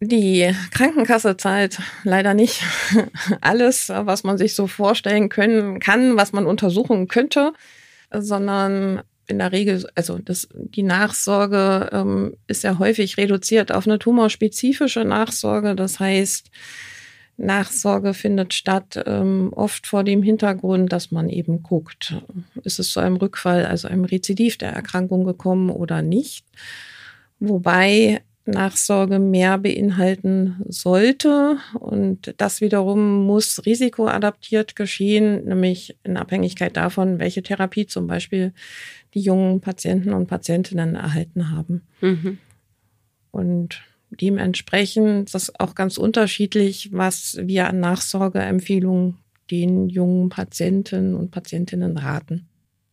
Die 0.00 0.54
Krankenkasse 0.70 1.36
zahlt 1.36 1.80
leider 2.04 2.32
nicht 2.34 2.62
alles, 3.40 3.88
was 3.88 4.22
man 4.22 4.38
sich 4.38 4.54
so 4.54 4.68
vorstellen 4.68 5.28
können 5.28 5.80
kann, 5.80 6.16
was 6.16 6.32
man 6.32 6.46
untersuchen 6.46 7.08
könnte, 7.08 7.52
sondern 8.12 9.02
in 9.28 9.38
der 9.38 9.52
Regel, 9.52 9.86
also 9.94 10.18
das, 10.18 10.48
die 10.54 10.82
Nachsorge 10.82 11.90
ähm, 11.92 12.36
ist 12.46 12.64
ja 12.64 12.78
häufig 12.78 13.16
reduziert 13.16 13.70
auf 13.70 13.86
eine 13.86 13.98
tumorspezifische 13.98 15.04
Nachsorge. 15.04 15.76
Das 15.76 16.00
heißt, 16.00 16.50
Nachsorge 17.36 18.14
findet 18.14 18.52
statt 18.52 19.00
ähm, 19.06 19.52
oft 19.54 19.86
vor 19.86 20.02
dem 20.02 20.22
Hintergrund, 20.22 20.92
dass 20.92 21.12
man 21.12 21.28
eben 21.28 21.62
guckt, 21.62 22.16
ist 22.64 22.80
es 22.80 22.90
zu 22.90 23.00
einem 23.00 23.16
Rückfall, 23.16 23.64
also 23.64 23.86
einem 23.86 24.04
Rezidiv 24.04 24.58
der 24.58 24.72
Erkrankung 24.72 25.24
gekommen 25.24 25.70
oder 25.70 26.02
nicht. 26.02 26.44
Wobei 27.38 28.22
Nachsorge 28.48 29.18
mehr 29.18 29.58
beinhalten 29.58 30.56
sollte. 30.68 31.58
Und 31.78 32.34
das 32.38 32.60
wiederum 32.60 33.24
muss 33.26 33.64
risikoadaptiert 33.64 34.74
geschehen, 34.74 35.44
nämlich 35.44 35.96
in 36.02 36.16
Abhängigkeit 36.16 36.76
davon, 36.76 37.18
welche 37.18 37.42
Therapie 37.42 37.86
zum 37.86 38.06
Beispiel 38.06 38.52
die 39.14 39.20
jungen 39.20 39.60
Patienten 39.60 40.12
und 40.12 40.26
Patientinnen 40.26 40.94
erhalten 40.94 41.50
haben. 41.50 41.82
Mhm. 42.00 42.38
Und 43.30 43.82
dementsprechend 44.10 45.26
ist 45.26 45.34
das 45.34 45.58
auch 45.58 45.74
ganz 45.74 45.98
unterschiedlich, 45.98 46.90
was 46.92 47.38
wir 47.40 47.68
an 47.68 47.80
Nachsorgeempfehlungen 47.80 49.16
den 49.50 49.88
jungen 49.88 50.28
Patienten 50.28 51.14
und 51.14 51.30
Patientinnen 51.30 51.96
raten. 51.96 52.47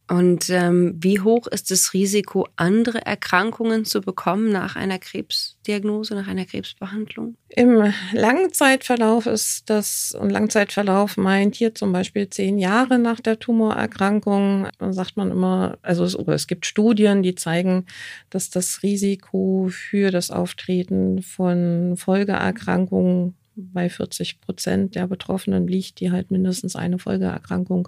Und 0.07 0.51
ähm, 0.51 0.95
wie 0.99 1.19
hoch 1.19 1.47
ist 1.47 1.71
das 1.71 1.93
Risiko, 1.93 2.47
andere 2.57 3.03
Erkrankungen 3.03 3.85
zu 3.85 4.01
bekommen 4.01 4.51
nach 4.51 4.75
einer 4.75 4.99
Krebsdiagnose, 4.99 6.13
nach 6.13 6.27
einer 6.27 6.45
Krebsbehandlung? 6.45 7.37
Im 7.49 7.91
Langzeitverlauf 8.13 9.25
ist 9.25 9.67
das, 9.67 10.15
und 10.19 10.29
Langzeitverlauf 10.29 11.17
meint 11.17 11.55
hier 11.55 11.73
zum 11.73 11.91
Beispiel 11.91 12.29
zehn 12.29 12.59
Jahre 12.59 12.99
nach 12.99 13.19
der 13.19 13.39
Tumorerkrankung, 13.39 14.67
sagt 14.91 15.17
man 15.17 15.31
immer, 15.31 15.79
also 15.81 16.03
es, 16.03 16.13
es 16.13 16.45
gibt 16.45 16.67
Studien, 16.67 17.23
die 17.23 17.33
zeigen, 17.33 17.87
dass 18.29 18.51
das 18.51 18.83
Risiko 18.83 19.69
für 19.71 20.11
das 20.11 20.29
Auftreten 20.29 21.23
von 21.23 21.97
Folgeerkrankungen 21.97 23.35
bei 23.55 23.89
40 23.89 24.41
Prozent 24.41 24.95
der 24.95 25.07
Betroffenen 25.07 25.67
liegt, 25.67 25.99
die 25.99 26.11
halt 26.11 26.29
mindestens 26.29 26.75
eine 26.75 26.99
Folgeerkrankung 26.99 27.87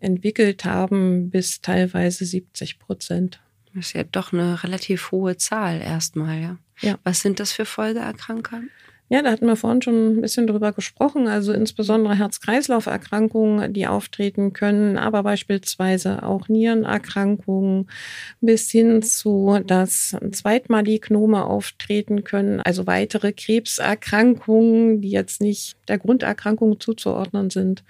entwickelt 0.00 0.64
haben, 0.64 1.30
bis 1.30 1.60
teilweise 1.60 2.24
70 2.24 2.78
Prozent. 2.78 3.40
Das 3.74 3.86
ist 3.86 3.92
ja 3.94 4.04
doch 4.04 4.32
eine 4.32 4.62
relativ 4.64 5.12
hohe 5.12 5.36
Zahl 5.36 5.80
erstmal, 5.80 6.40
ja. 6.40 6.58
ja. 6.80 6.98
Was 7.04 7.20
sind 7.20 7.40
das 7.40 7.52
für 7.52 7.64
Folgeerkrankungen? 7.64 8.70
Ja, 9.10 9.22
da 9.22 9.30
hatten 9.30 9.46
wir 9.46 9.56
vorhin 9.56 9.80
schon 9.80 10.18
ein 10.18 10.20
bisschen 10.20 10.46
drüber 10.46 10.72
gesprochen. 10.72 11.28
Also 11.28 11.54
insbesondere 11.54 12.14
Herz-Kreislauf-Erkrankungen, 12.14 13.72
die 13.72 13.86
auftreten 13.86 14.52
können, 14.52 14.98
aber 14.98 15.22
beispielsweise 15.22 16.22
auch 16.22 16.48
Nierenerkrankungen 16.48 17.88
bis 18.42 18.70
hin 18.70 19.00
zu, 19.00 19.60
dass 19.66 20.14
Zweitmalignome 20.30 21.46
auftreten 21.46 22.22
können. 22.22 22.60
Also 22.60 22.86
weitere 22.86 23.32
Krebserkrankungen, 23.32 25.00
die 25.00 25.10
jetzt 25.10 25.40
nicht 25.40 25.76
der 25.88 25.96
Grunderkrankung 25.96 26.78
zuzuordnen 26.78 27.48
sind. 27.48 27.84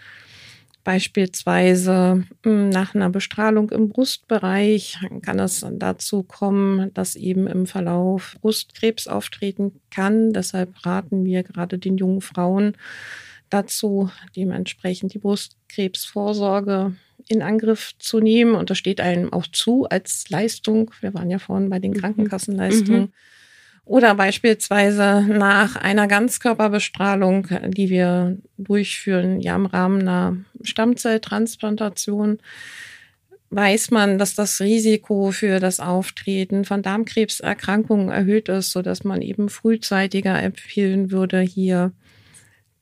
Beispielsweise 0.89 2.25
hm, 2.45 2.71
nach 2.71 2.95
einer 2.95 3.11
Bestrahlung 3.11 3.69
im 3.73 3.91
Brustbereich 3.91 4.97
kann 5.21 5.39
es 5.39 5.63
dazu 5.71 6.23
kommen, 6.23 6.95
dass 6.95 7.15
eben 7.15 7.47
im 7.47 7.67
Verlauf 7.67 8.39
Brustkrebs 8.41 9.07
auftreten 9.07 9.83
kann. 9.91 10.33
Deshalb 10.33 10.87
raten 10.87 11.27
wir 11.27 11.43
gerade 11.43 11.79
den 11.79 11.99
jungen 11.99 12.23
Frauen 12.23 12.73
dazu, 13.51 14.11
dementsprechend 14.35 15.13
die 15.13 15.19
Brustkrebsvorsorge 15.19 16.97
in 17.29 17.43
Angriff 17.43 17.93
zu 17.99 18.21
nehmen. 18.21 18.55
Und 18.55 18.71
das 18.71 18.79
steht 18.79 19.03
einem 19.03 19.31
auch 19.31 19.47
zu 19.47 19.87
als 19.91 20.31
Leistung. 20.31 20.91
Wir 21.03 21.13
waren 21.13 21.29
ja 21.29 21.39
vorhin 21.39 21.69
bei 21.69 21.81
den 21.81 21.91
mhm. 21.91 21.99
Krankenkassenleistungen. 21.99 23.01
Mhm. 23.03 23.13
Oder 23.89 24.15
beispielsweise 24.15 25.25
nach 25.27 25.77
einer 25.77 26.09
Ganzkörperbestrahlung, 26.09 27.49
die 27.69 27.89
wir 27.89 28.37
durchführen, 28.59 29.41
ja 29.41 29.57
im 29.57 29.65
Rahmen 29.65 30.03
einer 30.03 30.37
Stammzelltransplantation, 30.63 32.39
weiß 33.49 33.91
man, 33.91 34.19
dass 34.19 34.35
das 34.35 34.61
Risiko 34.61 35.31
für 35.31 35.59
das 35.59 35.81
Auftreten 35.81 36.67
von 36.67 36.83
Darmkrebserkrankungen 36.83 38.11
erhöht 38.11 38.51
ist, 38.51 38.73
so 38.73 38.83
dass 38.83 39.05
man 39.05 39.23
eben 39.23 39.49
frühzeitiger 39.49 40.39
empfehlen 40.43 41.11
würde, 41.11 41.41
hier 41.41 41.93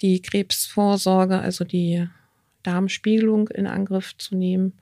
die 0.00 0.20
Krebsvorsorge, 0.20 1.38
also 1.38 1.64
die 1.64 2.08
Darmspiegelung 2.64 3.46
in 3.46 3.68
Angriff 3.68 4.18
zu 4.18 4.34
nehmen 4.34 4.72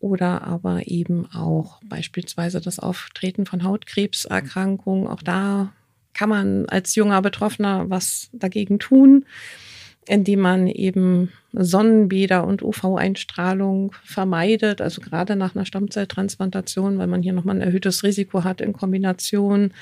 oder 0.00 0.42
aber 0.42 0.86
eben 0.86 1.26
auch 1.32 1.80
beispielsweise 1.84 2.60
das 2.60 2.78
Auftreten 2.78 3.46
von 3.46 3.64
Hautkrebserkrankungen. 3.64 5.06
Auch 5.06 5.22
da 5.22 5.72
kann 6.14 6.28
man 6.28 6.66
als 6.66 6.94
junger 6.94 7.22
Betroffener 7.22 7.88
was 7.88 8.30
dagegen 8.32 8.78
tun, 8.78 9.26
indem 10.06 10.40
man 10.40 10.66
eben 10.66 11.32
Sonnenbäder 11.52 12.46
und 12.46 12.62
UV-Einstrahlung 12.62 13.92
vermeidet, 14.04 14.80
also 14.80 15.00
gerade 15.00 15.36
nach 15.36 15.54
einer 15.54 15.66
Stammzelltransplantation, 15.66 16.98
weil 16.98 17.06
man 17.06 17.22
hier 17.22 17.32
nochmal 17.32 17.56
ein 17.56 17.62
erhöhtes 17.62 18.02
Risiko 18.02 18.44
hat 18.44 18.60
in 18.60 18.72
Kombination 18.72 19.72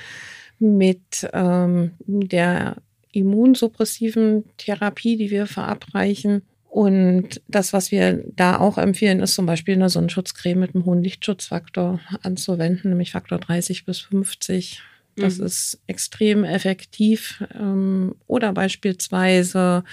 mit 0.59 1.29
ähm, 1.33 1.93
der 2.07 2.77
immunsuppressiven 3.13 4.45
Therapie, 4.57 5.17
die 5.17 5.31
wir 5.31 5.47
verabreichen. 5.47 6.43
Und 6.75 7.41
das, 7.47 7.73
was 7.73 7.93
wir 7.93 8.25
da 8.35 8.59
auch 8.59 8.79
empfehlen, 8.79 9.21
ist 9.21 9.35
zum 9.35 9.47
Beispiel 9.47 9.75
eine 9.75 9.89
Sonnenschutzcreme 9.89 10.59
mit 10.59 10.75
einem 10.75 10.85
hohen 10.85 11.05
Lichtschutzfaktor 11.05 12.01
anzuwenden, 12.25 12.91
nämlich 12.91 13.13
Faktor 13.13 13.39
30 13.39 13.85
bis 13.85 14.01
50. 14.01 14.83
Das 15.15 15.39
mhm. 15.39 15.47
ist 15.47 15.79
extrem 15.87 16.43
effektiv. 16.43 17.45
Ähm, 17.55 18.17
oder 18.27 18.53
beispielsweise 18.53 19.85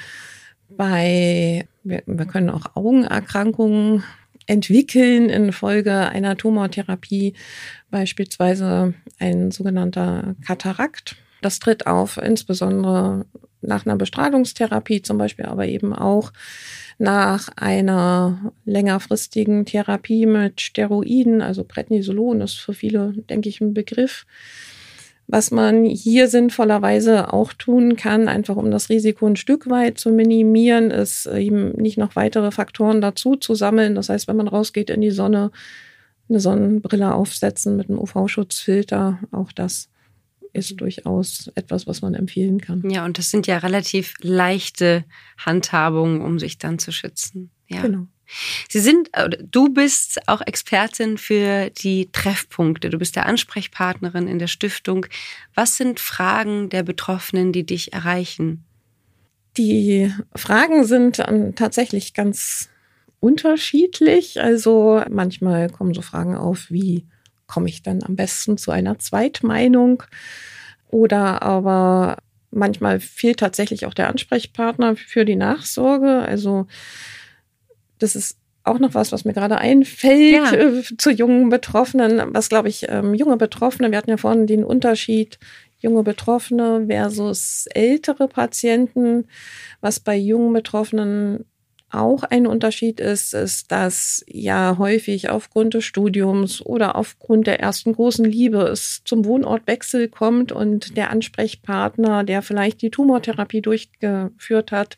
bei, 0.69 1.67
wir, 1.83 2.01
wir 2.07 2.25
können 2.25 2.49
auch 2.49 2.75
Augenerkrankungen 2.75 4.03
entwickeln 4.47 5.29
infolge 5.29 6.09
einer 6.09 6.35
Tumortherapie, 6.35 7.35
beispielsweise 7.91 8.95
ein 9.19 9.51
sogenannter 9.51 10.35
Katarakt. 10.43 11.15
Das 11.41 11.59
tritt 11.59 11.87
auf, 11.87 12.17
insbesondere 12.17 13.25
nach 13.61 13.85
einer 13.85 13.95
Bestrahlungstherapie 13.95 15.01
zum 15.01 15.17
Beispiel, 15.17 15.45
aber 15.45 15.67
eben 15.67 15.93
auch 15.93 16.31
nach 16.97 17.49
einer 17.55 18.53
längerfristigen 18.65 19.65
Therapie 19.65 20.25
mit 20.25 20.61
Steroiden, 20.61 21.41
also 21.41 21.63
Prednisolon 21.63 22.41
ist 22.41 22.55
für 22.55 22.73
viele, 22.73 23.13
denke 23.29 23.49
ich, 23.49 23.61
ein 23.61 23.73
Begriff. 23.73 24.25
Was 25.27 25.49
man 25.49 25.85
hier 25.85 26.27
sinnvollerweise 26.27 27.31
auch 27.31 27.53
tun 27.53 27.95
kann, 27.95 28.27
einfach 28.27 28.57
um 28.57 28.69
das 28.69 28.89
Risiko 28.89 29.27
ein 29.27 29.37
Stück 29.37 29.69
weit 29.69 29.97
zu 29.97 30.09
minimieren, 30.09 30.91
ist 30.91 31.25
eben 31.25 31.71
nicht 31.73 31.97
noch 31.97 32.15
weitere 32.15 32.51
Faktoren 32.51 32.99
dazu 32.99 33.35
zu 33.35 33.55
sammeln. 33.55 33.95
Das 33.95 34.09
heißt, 34.09 34.27
wenn 34.27 34.35
man 34.35 34.49
rausgeht 34.49 34.89
in 34.89 35.01
die 35.01 35.11
Sonne, 35.11 35.51
eine 36.27 36.39
Sonnenbrille 36.39 37.13
aufsetzen 37.13 37.77
mit 37.77 37.89
einem 37.89 37.99
UV-Schutzfilter, 37.99 39.19
auch 39.31 39.51
das 39.51 39.89
ist 40.53 40.79
durchaus 40.79 41.51
etwas, 41.55 41.87
was 41.87 42.01
man 42.01 42.13
empfehlen 42.13 42.59
kann. 42.59 42.89
Ja, 42.89 43.05
und 43.05 43.17
das 43.17 43.29
sind 43.29 43.47
ja 43.47 43.57
relativ 43.57 44.15
leichte 44.21 45.05
Handhabungen, 45.37 46.21
um 46.21 46.39
sich 46.39 46.57
dann 46.57 46.79
zu 46.79 46.91
schützen. 46.91 47.51
Ja. 47.67 47.81
Genau. 47.81 48.07
Sie 48.69 48.79
sind, 48.79 49.09
du 49.51 49.69
bist 49.69 50.27
auch 50.27 50.41
Expertin 50.41 51.17
für 51.17 51.69
die 51.69 52.09
Treffpunkte. 52.11 52.89
Du 52.89 52.97
bist 52.97 53.15
der 53.15 53.25
Ansprechpartnerin 53.25 54.27
in 54.27 54.39
der 54.39 54.47
Stiftung. 54.47 55.05
Was 55.53 55.77
sind 55.77 55.99
Fragen 55.99 56.69
der 56.69 56.83
Betroffenen, 56.83 57.51
die 57.51 57.65
dich 57.65 57.93
erreichen? 57.93 58.63
Die 59.57 60.13
Fragen 60.33 60.85
sind 60.85 61.19
ähm, 61.19 61.55
tatsächlich 61.55 62.13
ganz 62.13 62.69
unterschiedlich. 63.19 64.41
Also 64.41 65.03
manchmal 65.09 65.69
kommen 65.69 65.93
so 65.93 66.01
Fragen 66.01 66.35
auf 66.35 66.71
wie, 66.71 67.05
komme 67.51 67.69
ich 67.69 67.83
dann 67.83 68.01
am 68.03 68.15
besten 68.15 68.57
zu 68.57 68.71
einer 68.71 68.97
Zweitmeinung? 68.97 70.03
Oder 70.89 71.41
aber 71.41 72.17
manchmal 72.49 72.99
fehlt 72.99 73.39
tatsächlich 73.39 73.85
auch 73.85 73.93
der 73.93 74.09
Ansprechpartner 74.09 74.95
für 74.95 75.25
die 75.25 75.35
Nachsorge. 75.35 76.19
Also 76.19 76.67
das 77.99 78.15
ist 78.15 78.37
auch 78.63 78.79
noch 78.79 78.93
was, 78.93 79.11
was 79.11 79.25
mir 79.25 79.33
gerade 79.33 79.57
einfällt 79.57 80.33
ja. 80.33 80.53
äh, 80.53 80.83
zu 80.97 81.11
jungen 81.11 81.49
Betroffenen. 81.49 82.33
Was 82.33 82.49
glaube 82.49 82.69
ich, 82.69 82.87
ähm, 82.89 83.13
junge 83.13 83.37
Betroffene, 83.37 83.91
wir 83.91 83.97
hatten 83.97 84.11
ja 84.11 84.17
vorhin 84.17 84.47
den 84.47 84.63
Unterschied 84.63 85.39
junge 85.79 86.03
Betroffene 86.03 86.85
versus 86.87 87.65
ältere 87.73 88.27
Patienten. 88.27 89.27
Was 89.81 89.99
bei 89.99 90.15
jungen 90.15 90.53
Betroffenen 90.53 91.45
auch 91.93 92.23
ein 92.23 92.47
Unterschied 92.47 92.99
ist, 92.99 93.33
ist, 93.33 93.71
dass 93.71 94.23
ja 94.27 94.75
häufig 94.77 95.29
aufgrund 95.29 95.73
des 95.73 95.85
Studiums 95.85 96.65
oder 96.65 96.95
aufgrund 96.95 97.47
der 97.47 97.59
ersten 97.59 97.93
großen 97.93 98.25
Liebe 98.25 98.59
es 98.63 99.01
zum 99.05 99.25
Wohnortwechsel 99.25 100.07
kommt 100.07 100.51
und 100.51 100.97
der 100.97 101.09
Ansprechpartner, 101.09 102.23
der 102.23 102.41
vielleicht 102.41 102.81
die 102.81 102.91
Tumortherapie 102.91 103.61
durchgeführt 103.61 104.71
hat, 104.71 104.97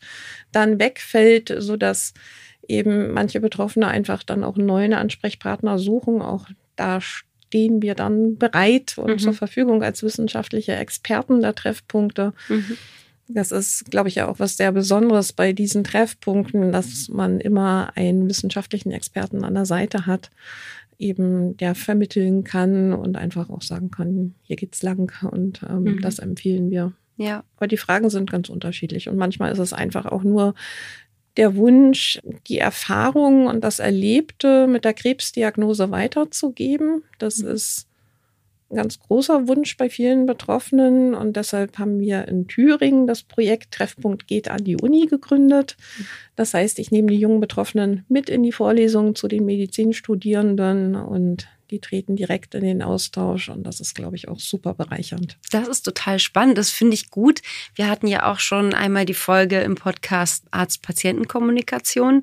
dann 0.52 0.78
wegfällt, 0.78 1.54
so 1.58 1.76
dass 1.76 2.14
eben 2.68 3.12
manche 3.12 3.40
Betroffene 3.40 3.88
einfach 3.88 4.22
dann 4.22 4.44
auch 4.44 4.56
neue 4.56 4.96
Ansprechpartner 4.96 5.78
suchen. 5.78 6.22
Auch 6.22 6.46
da 6.76 7.00
stehen 7.00 7.82
wir 7.82 7.94
dann 7.94 8.38
bereit 8.38 8.98
und 8.98 9.10
mhm. 9.10 9.18
zur 9.18 9.32
Verfügung 9.32 9.82
als 9.82 10.02
wissenschaftliche 10.02 10.74
Experten 10.74 11.40
der 11.40 11.54
Treffpunkte. 11.54 12.32
Mhm 12.48 12.76
das 13.28 13.52
ist, 13.52 13.90
glaube 13.90 14.08
ich, 14.08 14.16
ja 14.16 14.28
auch 14.28 14.38
was 14.38 14.56
sehr 14.56 14.72
Besonderes 14.72 15.32
bei 15.32 15.52
diesen 15.52 15.84
Treffpunkten, 15.84 16.72
dass 16.72 17.08
man 17.08 17.40
immer 17.40 17.92
einen 17.94 18.28
wissenschaftlichen 18.28 18.92
Experten 18.92 19.44
an 19.44 19.54
der 19.54 19.66
Seite 19.66 20.06
hat, 20.06 20.30
eben 20.98 21.56
der 21.56 21.74
vermitteln 21.74 22.44
kann 22.44 22.92
und 22.92 23.16
einfach 23.16 23.50
auch 23.50 23.62
sagen 23.62 23.90
kann, 23.90 24.34
hier 24.42 24.56
geht's 24.56 24.82
lang 24.82 25.12
und 25.30 25.62
ähm, 25.68 25.84
mhm. 25.84 26.00
das 26.00 26.18
empfehlen 26.18 26.70
wir. 26.70 26.92
Ja. 27.16 27.44
Aber 27.56 27.66
die 27.66 27.76
Fragen 27.76 28.10
sind 28.10 28.30
ganz 28.30 28.48
unterschiedlich 28.48 29.08
und 29.08 29.16
manchmal 29.16 29.52
ist 29.52 29.58
es 29.58 29.72
einfach 29.72 30.06
auch 30.06 30.22
nur 30.22 30.54
der 31.36 31.56
Wunsch, 31.56 32.20
die 32.46 32.58
Erfahrung 32.58 33.46
und 33.46 33.62
das 33.62 33.80
Erlebte 33.80 34.66
mit 34.66 34.84
der 34.84 34.94
Krebsdiagnose 34.94 35.90
weiterzugeben. 35.90 37.02
Das 37.18 37.38
mhm. 37.38 37.48
ist 37.48 37.88
ganz 38.74 38.98
großer 38.98 39.48
Wunsch 39.48 39.76
bei 39.76 39.88
vielen 39.88 40.26
Betroffenen 40.26 41.14
und 41.14 41.36
deshalb 41.36 41.78
haben 41.78 42.00
wir 42.00 42.28
in 42.28 42.46
Thüringen 42.48 43.06
das 43.06 43.22
Projekt 43.22 43.72
Treffpunkt 43.72 44.26
geht 44.26 44.48
an 44.48 44.64
die 44.64 44.76
Uni 44.76 45.06
gegründet. 45.06 45.76
Das 46.36 46.54
heißt, 46.54 46.78
ich 46.78 46.90
nehme 46.90 47.08
die 47.08 47.18
jungen 47.18 47.40
Betroffenen 47.40 48.04
mit 48.08 48.28
in 48.28 48.42
die 48.42 48.52
Vorlesungen 48.52 49.14
zu 49.14 49.28
den 49.28 49.44
Medizinstudierenden 49.44 50.96
und 50.96 51.48
die 51.70 51.80
treten 51.80 52.14
direkt 52.14 52.54
in 52.54 52.62
den 52.62 52.82
Austausch 52.82 53.48
und 53.48 53.64
das 53.64 53.80
ist, 53.80 53.94
glaube 53.94 54.16
ich, 54.16 54.28
auch 54.28 54.38
super 54.38 54.74
bereichernd. 54.74 55.38
Das 55.50 55.66
ist 55.66 55.82
total 55.82 56.18
spannend. 56.18 56.58
Das 56.58 56.70
finde 56.70 56.94
ich 56.94 57.10
gut. 57.10 57.40
Wir 57.74 57.88
hatten 57.88 58.06
ja 58.06 58.30
auch 58.30 58.38
schon 58.38 58.74
einmal 58.74 59.06
die 59.06 59.14
Folge 59.14 59.60
im 59.60 59.74
Podcast 59.74 60.44
Arzt-Patienten-Kommunikation. 60.50 62.20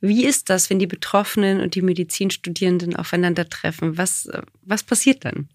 Wie 0.00 0.24
ist 0.24 0.50
das, 0.50 0.70
wenn 0.70 0.78
die 0.78 0.86
Betroffenen 0.86 1.60
und 1.60 1.74
die 1.74 1.82
Medizinstudierenden 1.82 2.96
aufeinandertreffen? 2.96 3.98
Was, 3.98 4.28
was 4.62 4.82
passiert 4.82 5.24
dann? 5.24 5.48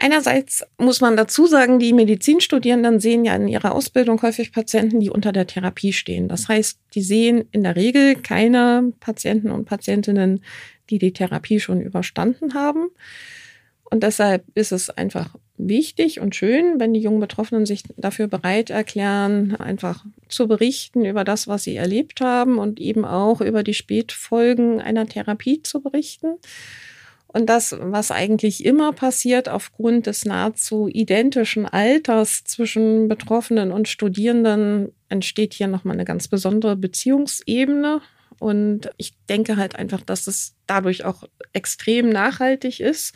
Einerseits 0.00 0.64
muss 0.78 1.00
man 1.00 1.16
dazu 1.16 1.46
sagen, 1.46 1.80
die 1.80 1.92
Medizinstudierenden 1.92 3.00
sehen 3.00 3.24
ja 3.24 3.34
in 3.34 3.48
ihrer 3.48 3.74
Ausbildung 3.74 4.22
häufig 4.22 4.52
Patienten, 4.52 5.00
die 5.00 5.10
unter 5.10 5.32
der 5.32 5.46
Therapie 5.46 5.92
stehen. 5.92 6.28
Das 6.28 6.48
heißt, 6.48 6.78
die 6.94 7.02
sehen 7.02 7.48
in 7.50 7.64
der 7.64 7.74
Regel 7.74 8.14
keine 8.14 8.92
Patienten 9.00 9.50
und 9.50 9.64
Patientinnen, 9.64 10.44
die 10.90 10.98
die 10.98 11.12
Therapie 11.12 11.58
schon 11.58 11.80
überstanden 11.80 12.54
haben. 12.54 12.90
Und 13.90 14.02
deshalb 14.02 14.44
ist 14.54 14.70
es 14.70 14.90
einfach 14.90 15.34
wichtig 15.56 16.20
und 16.20 16.36
schön, 16.36 16.78
wenn 16.78 16.92
die 16.92 17.00
jungen 17.00 17.20
Betroffenen 17.20 17.66
sich 17.66 17.82
dafür 17.96 18.28
bereit 18.28 18.70
erklären, 18.70 19.56
einfach 19.56 20.04
zu 20.28 20.46
berichten 20.46 21.04
über 21.04 21.24
das, 21.24 21.48
was 21.48 21.64
sie 21.64 21.76
erlebt 21.76 22.20
haben 22.20 22.58
und 22.58 22.80
eben 22.80 23.04
auch 23.04 23.40
über 23.40 23.62
die 23.62 23.74
Spätfolgen 23.74 24.80
einer 24.80 25.06
Therapie 25.06 25.62
zu 25.62 25.82
berichten. 25.82 26.36
Und 27.30 27.46
das, 27.46 27.76
was 27.78 28.10
eigentlich 28.10 28.64
immer 28.64 28.92
passiert 28.92 29.50
aufgrund 29.50 30.06
des 30.06 30.24
nahezu 30.24 30.88
identischen 30.88 31.66
Alters 31.66 32.44
zwischen 32.44 33.06
Betroffenen 33.06 33.70
und 33.70 33.86
Studierenden, 33.86 34.92
entsteht 35.10 35.52
hier 35.52 35.66
nochmal 35.66 35.94
eine 35.94 36.06
ganz 36.06 36.28
besondere 36.28 36.74
Beziehungsebene. 36.74 38.00
Und 38.38 38.90
ich 38.96 39.12
denke 39.28 39.56
halt 39.56 39.76
einfach, 39.76 40.00
dass 40.02 40.26
es 40.26 40.54
dadurch 40.66 41.04
auch 41.04 41.24
extrem 41.52 42.08
nachhaltig 42.08 42.80
ist. 42.80 43.14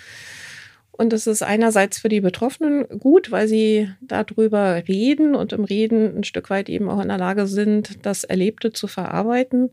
Und 0.90 1.14
es 1.14 1.26
ist 1.26 1.42
einerseits 1.42 1.98
für 1.98 2.10
die 2.10 2.20
Betroffenen 2.20 2.86
gut, 2.98 3.30
weil 3.30 3.48
sie 3.48 3.88
darüber 4.02 4.82
reden 4.86 5.34
und 5.34 5.54
im 5.54 5.64
Reden 5.64 6.18
ein 6.18 6.24
Stück 6.24 6.50
weit 6.50 6.68
eben 6.68 6.90
auch 6.90 7.00
in 7.00 7.08
der 7.08 7.18
Lage 7.18 7.46
sind, 7.46 8.04
das 8.04 8.24
Erlebte 8.24 8.72
zu 8.72 8.88
verarbeiten. 8.88 9.70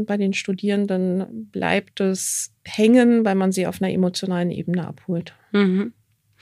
Und 0.00 0.06
bei 0.06 0.16
den 0.16 0.32
Studierenden 0.32 1.50
bleibt 1.52 2.00
es 2.00 2.54
hängen, 2.64 3.22
weil 3.26 3.34
man 3.34 3.52
sie 3.52 3.66
auf 3.66 3.82
einer 3.82 3.92
emotionalen 3.92 4.50
Ebene 4.50 4.86
abholt. 4.86 5.34
Mhm. 5.52 5.92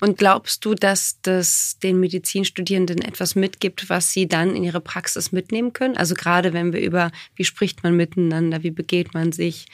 Und 0.00 0.16
glaubst 0.16 0.64
du, 0.64 0.76
dass 0.76 1.18
das 1.22 1.80
den 1.82 1.98
Medizinstudierenden 1.98 3.02
etwas 3.02 3.34
mitgibt, 3.34 3.90
was 3.90 4.12
sie 4.12 4.28
dann 4.28 4.54
in 4.54 4.62
ihre 4.62 4.80
Praxis 4.80 5.32
mitnehmen 5.32 5.72
können? 5.72 5.96
Also 5.96 6.14
gerade 6.14 6.52
wenn 6.52 6.72
wir 6.72 6.80
über, 6.80 7.10
wie 7.34 7.42
spricht 7.42 7.82
man 7.82 7.96
miteinander, 7.96 8.62
wie 8.62 8.70
begeht 8.70 9.12
man 9.12 9.32
sich? 9.32 9.66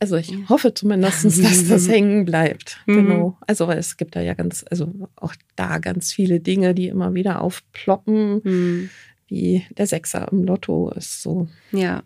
Also 0.00 0.16
ich 0.16 0.34
hoffe 0.48 0.74
zumindest, 0.74 1.24
dass 1.44 1.68
das 1.68 1.88
hängen 1.88 2.24
bleibt. 2.24 2.80
Mhm. 2.86 2.94
Genau. 2.96 3.38
Also 3.46 3.70
es 3.70 3.96
gibt 3.96 4.16
da 4.16 4.20
ja 4.20 4.34
ganz, 4.34 4.64
also 4.68 4.92
auch 5.14 5.36
da 5.54 5.78
ganz 5.78 6.12
viele 6.12 6.40
Dinge, 6.40 6.74
die 6.74 6.88
immer 6.88 7.14
wieder 7.14 7.40
aufploppen, 7.40 8.40
mhm. 8.42 8.90
wie 9.28 9.64
der 9.78 9.86
Sechser 9.86 10.26
im 10.32 10.42
Lotto 10.42 10.90
ist 10.90 11.22
so. 11.22 11.46
Ja. 11.70 12.02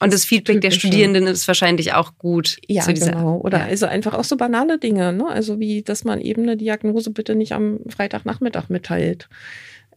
Und 0.00 0.12
das 0.12 0.24
Feedback 0.24 0.60
der 0.62 0.70
Studierenden 0.70 1.26
ist 1.26 1.46
wahrscheinlich 1.46 1.92
auch 1.92 2.16
gut. 2.16 2.56
Ja, 2.66 2.86
genau. 2.86 3.38
Oder 3.38 3.58
ja. 3.58 3.64
also 3.66 3.86
einfach 3.86 4.14
auch 4.14 4.24
so 4.24 4.36
banale 4.36 4.78
Dinge, 4.78 5.12
ne? 5.12 5.28
Also 5.28 5.60
wie, 5.60 5.82
dass 5.82 6.04
man 6.04 6.20
eben 6.20 6.42
eine 6.42 6.56
Diagnose 6.56 7.10
bitte 7.10 7.34
nicht 7.34 7.52
am 7.52 7.80
Freitagnachmittag 7.88 8.70
mitteilt. 8.70 9.28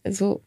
Also 0.04 0.42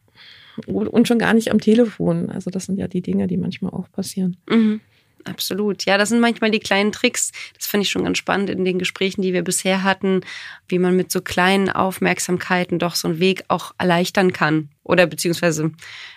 und 0.66 1.06
schon 1.06 1.18
gar 1.18 1.34
nicht 1.34 1.50
am 1.50 1.60
Telefon. 1.60 2.30
Also 2.30 2.50
das 2.50 2.66
sind 2.66 2.78
ja 2.78 2.88
die 2.88 3.02
Dinge, 3.02 3.26
die 3.26 3.36
manchmal 3.36 3.72
auch 3.72 3.90
passieren. 3.90 4.36
Mhm. 4.48 4.80
Absolut. 5.24 5.84
Ja, 5.84 5.98
das 5.98 6.08
sind 6.08 6.20
manchmal 6.20 6.50
die 6.50 6.60
kleinen 6.60 6.92
Tricks. 6.92 7.32
Das 7.56 7.66
fand 7.66 7.82
ich 7.82 7.90
schon 7.90 8.04
ganz 8.04 8.18
spannend 8.18 8.50
in 8.50 8.64
den 8.64 8.78
Gesprächen, 8.78 9.22
die 9.22 9.32
wir 9.32 9.42
bisher 9.42 9.82
hatten, 9.82 10.20
wie 10.68 10.78
man 10.78 10.96
mit 10.96 11.12
so 11.12 11.20
kleinen 11.20 11.68
Aufmerksamkeiten 11.68 12.78
doch 12.78 12.94
so 12.94 13.08
einen 13.08 13.18
Weg 13.18 13.44
auch 13.48 13.74
erleichtern 13.78 14.32
kann 14.32 14.70
oder 14.84 15.06
beziehungsweise 15.06 15.72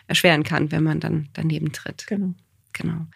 erschweren 0.08 0.44
kann, 0.44 0.72
wenn 0.72 0.84
man 0.84 1.00
dann 1.00 1.30
daneben 1.34 1.72
tritt. 1.72 2.06
Genau. 2.08 2.34
Genau. 2.74 3.08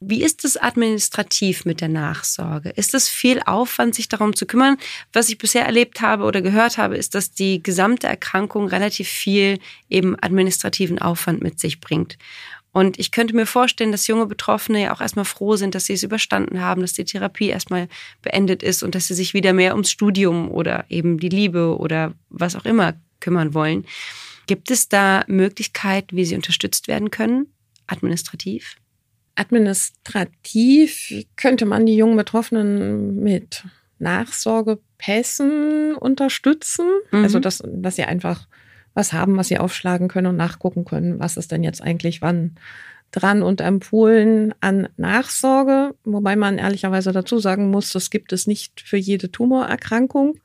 Wie 0.00 0.22
ist 0.22 0.44
es 0.44 0.56
administrativ 0.56 1.64
mit 1.64 1.80
der 1.80 1.88
Nachsorge? 1.88 2.70
Ist 2.70 2.94
es 2.94 3.08
viel 3.08 3.40
Aufwand, 3.46 3.94
sich 3.94 4.08
darum 4.08 4.36
zu 4.36 4.44
kümmern? 4.44 4.76
Was 5.12 5.28
ich 5.28 5.38
bisher 5.38 5.64
erlebt 5.64 6.00
habe 6.00 6.24
oder 6.24 6.42
gehört 6.42 6.78
habe, 6.78 6.96
ist, 6.96 7.14
dass 7.14 7.32
die 7.32 7.62
gesamte 7.62 8.06
Erkrankung 8.06 8.68
relativ 8.68 9.08
viel 9.08 9.58
eben 9.88 10.16
administrativen 10.20 10.98
Aufwand 10.98 11.42
mit 11.42 11.58
sich 11.58 11.80
bringt. 11.80 12.18
Und 12.74 12.98
ich 12.98 13.12
könnte 13.12 13.36
mir 13.36 13.46
vorstellen, 13.46 13.92
dass 13.92 14.08
junge 14.08 14.26
Betroffene 14.26 14.82
ja 14.82 14.92
auch 14.92 15.00
erstmal 15.00 15.24
froh 15.24 15.54
sind, 15.54 15.76
dass 15.76 15.84
sie 15.84 15.92
es 15.92 16.02
überstanden 16.02 16.60
haben, 16.60 16.80
dass 16.80 16.92
die 16.92 17.04
Therapie 17.04 17.48
erstmal 17.48 17.88
beendet 18.20 18.64
ist 18.64 18.82
und 18.82 18.96
dass 18.96 19.06
sie 19.06 19.14
sich 19.14 19.32
wieder 19.32 19.52
mehr 19.52 19.74
ums 19.74 19.92
Studium 19.92 20.50
oder 20.50 20.84
eben 20.88 21.18
die 21.18 21.28
Liebe 21.28 21.78
oder 21.78 22.14
was 22.30 22.56
auch 22.56 22.64
immer 22.64 22.94
kümmern 23.20 23.54
wollen. 23.54 23.86
Gibt 24.48 24.72
es 24.72 24.88
da 24.88 25.24
Möglichkeiten, 25.28 26.16
wie 26.16 26.24
sie 26.24 26.34
unterstützt 26.34 26.88
werden 26.88 27.12
können, 27.12 27.46
administrativ? 27.86 28.76
Administrativ 29.36 31.12
könnte 31.36 31.66
man 31.66 31.86
die 31.86 31.96
jungen 31.96 32.16
Betroffenen 32.16 33.16
mit 33.22 33.64
Nachsorgepässen 33.98 35.94
unterstützen. 35.94 36.86
Mhm. 37.10 37.24
Also, 37.24 37.40
dass, 37.40 37.62
dass 37.66 37.96
sie 37.96 38.04
einfach 38.04 38.46
was 38.94 39.12
haben, 39.12 39.36
was 39.36 39.48
sie 39.48 39.58
aufschlagen 39.58 40.08
können 40.08 40.28
und 40.28 40.36
nachgucken 40.36 40.84
können, 40.84 41.18
was 41.18 41.36
ist 41.36 41.50
denn 41.50 41.64
jetzt 41.64 41.82
eigentlich 41.82 42.22
wann 42.22 42.54
dran 43.10 43.42
und 43.42 43.60
empfohlen 43.60 44.54
an 44.60 44.88
Nachsorge, 44.96 45.94
wobei 46.04 46.34
man 46.34 46.58
ehrlicherweise 46.58 47.12
dazu 47.12 47.38
sagen 47.38 47.70
muss, 47.70 47.92
das 47.92 48.10
gibt 48.10 48.32
es 48.32 48.46
nicht 48.46 48.80
für 48.80 48.96
jede 48.96 49.30
Tumorerkrankung, 49.30 50.38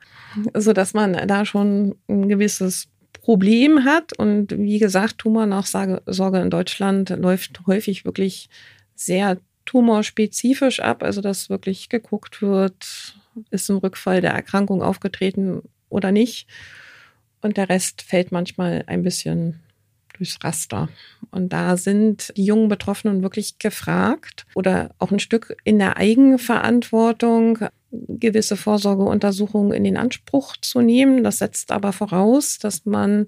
so 0.54 0.72
dass 0.72 0.94
man 0.94 1.26
da 1.26 1.44
schon 1.44 1.96
ein 2.08 2.28
gewisses 2.28 2.88
Problem 3.12 3.84
hat 3.84 4.16
und 4.16 4.56
wie 4.56 4.78
gesagt, 4.78 5.18
Tumornachsorge 5.18 6.40
in 6.40 6.50
Deutschland 6.50 7.10
läuft 7.10 7.66
häufig 7.66 8.04
wirklich 8.04 8.48
sehr 9.00 9.38
tumorspezifisch 9.64 10.80
ab, 10.80 11.02
also 11.02 11.20
dass 11.20 11.48
wirklich 11.48 11.88
geguckt 11.88 12.42
wird, 12.42 13.14
ist 13.50 13.70
ein 13.70 13.78
Rückfall 13.78 14.20
der 14.20 14.32
Erkrankung 14.32 14.82
aufgetreten 14.82 15.62
oder 15.88 16.12
nicht 16.12 16.46
und 17.40 17.56
der 17.56 17.68
Rest 17.68 18.02
fällt 18.02 18.30
manchmal 18.30 18.84
ein 18.86 19.02
bisschen 19.02 19.60
durchs 20.18 20.44
Raster. 20.44 20.90
Und 21.30 21.50
da 21.52 21.78
sind 21.78 22.32
die 22.36 22.44
jungen 22.44 22.68
Betroffenen 22.68 23.22
wirklich 23.22 23.58
gefragt 23.58 24.44
oder 24.54 24.90
auch 24.98 25.10
ein 25.10 25.20
Stück 25.20 25.56
in 25.64 25.78
der 25.78 25.96
Eigenverantwortung 25.96 27.60
gewisse 27.92 28.56
Vorsorgeuntersuchungen 28.56 29.72
in 29.72 29.84
den 29.84 29.96
Anspruch 29.96 30.56
zu 30.60 30.80
nehmen. 30.80 31.24
Das 31.24 31.38
setzt 31.38 31.72
aber 31.72 31.92
voraus, 31.92 32.58
dass 32.58 32.86
man 32.86 33.26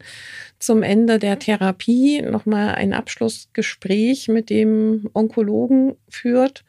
zum 0.59 0.83
Ende 0.83 1.19
der 1.19 1.39
Therapie 1.39 2.23
nochmal 2.23 2.75
ein 2.75 2.93
Abschlussgespräch 2.93 4.29
mit 4.29 4.51
dem 4.51 5.11
Onkologen 5.13 5.97
führt, 6.09 6.65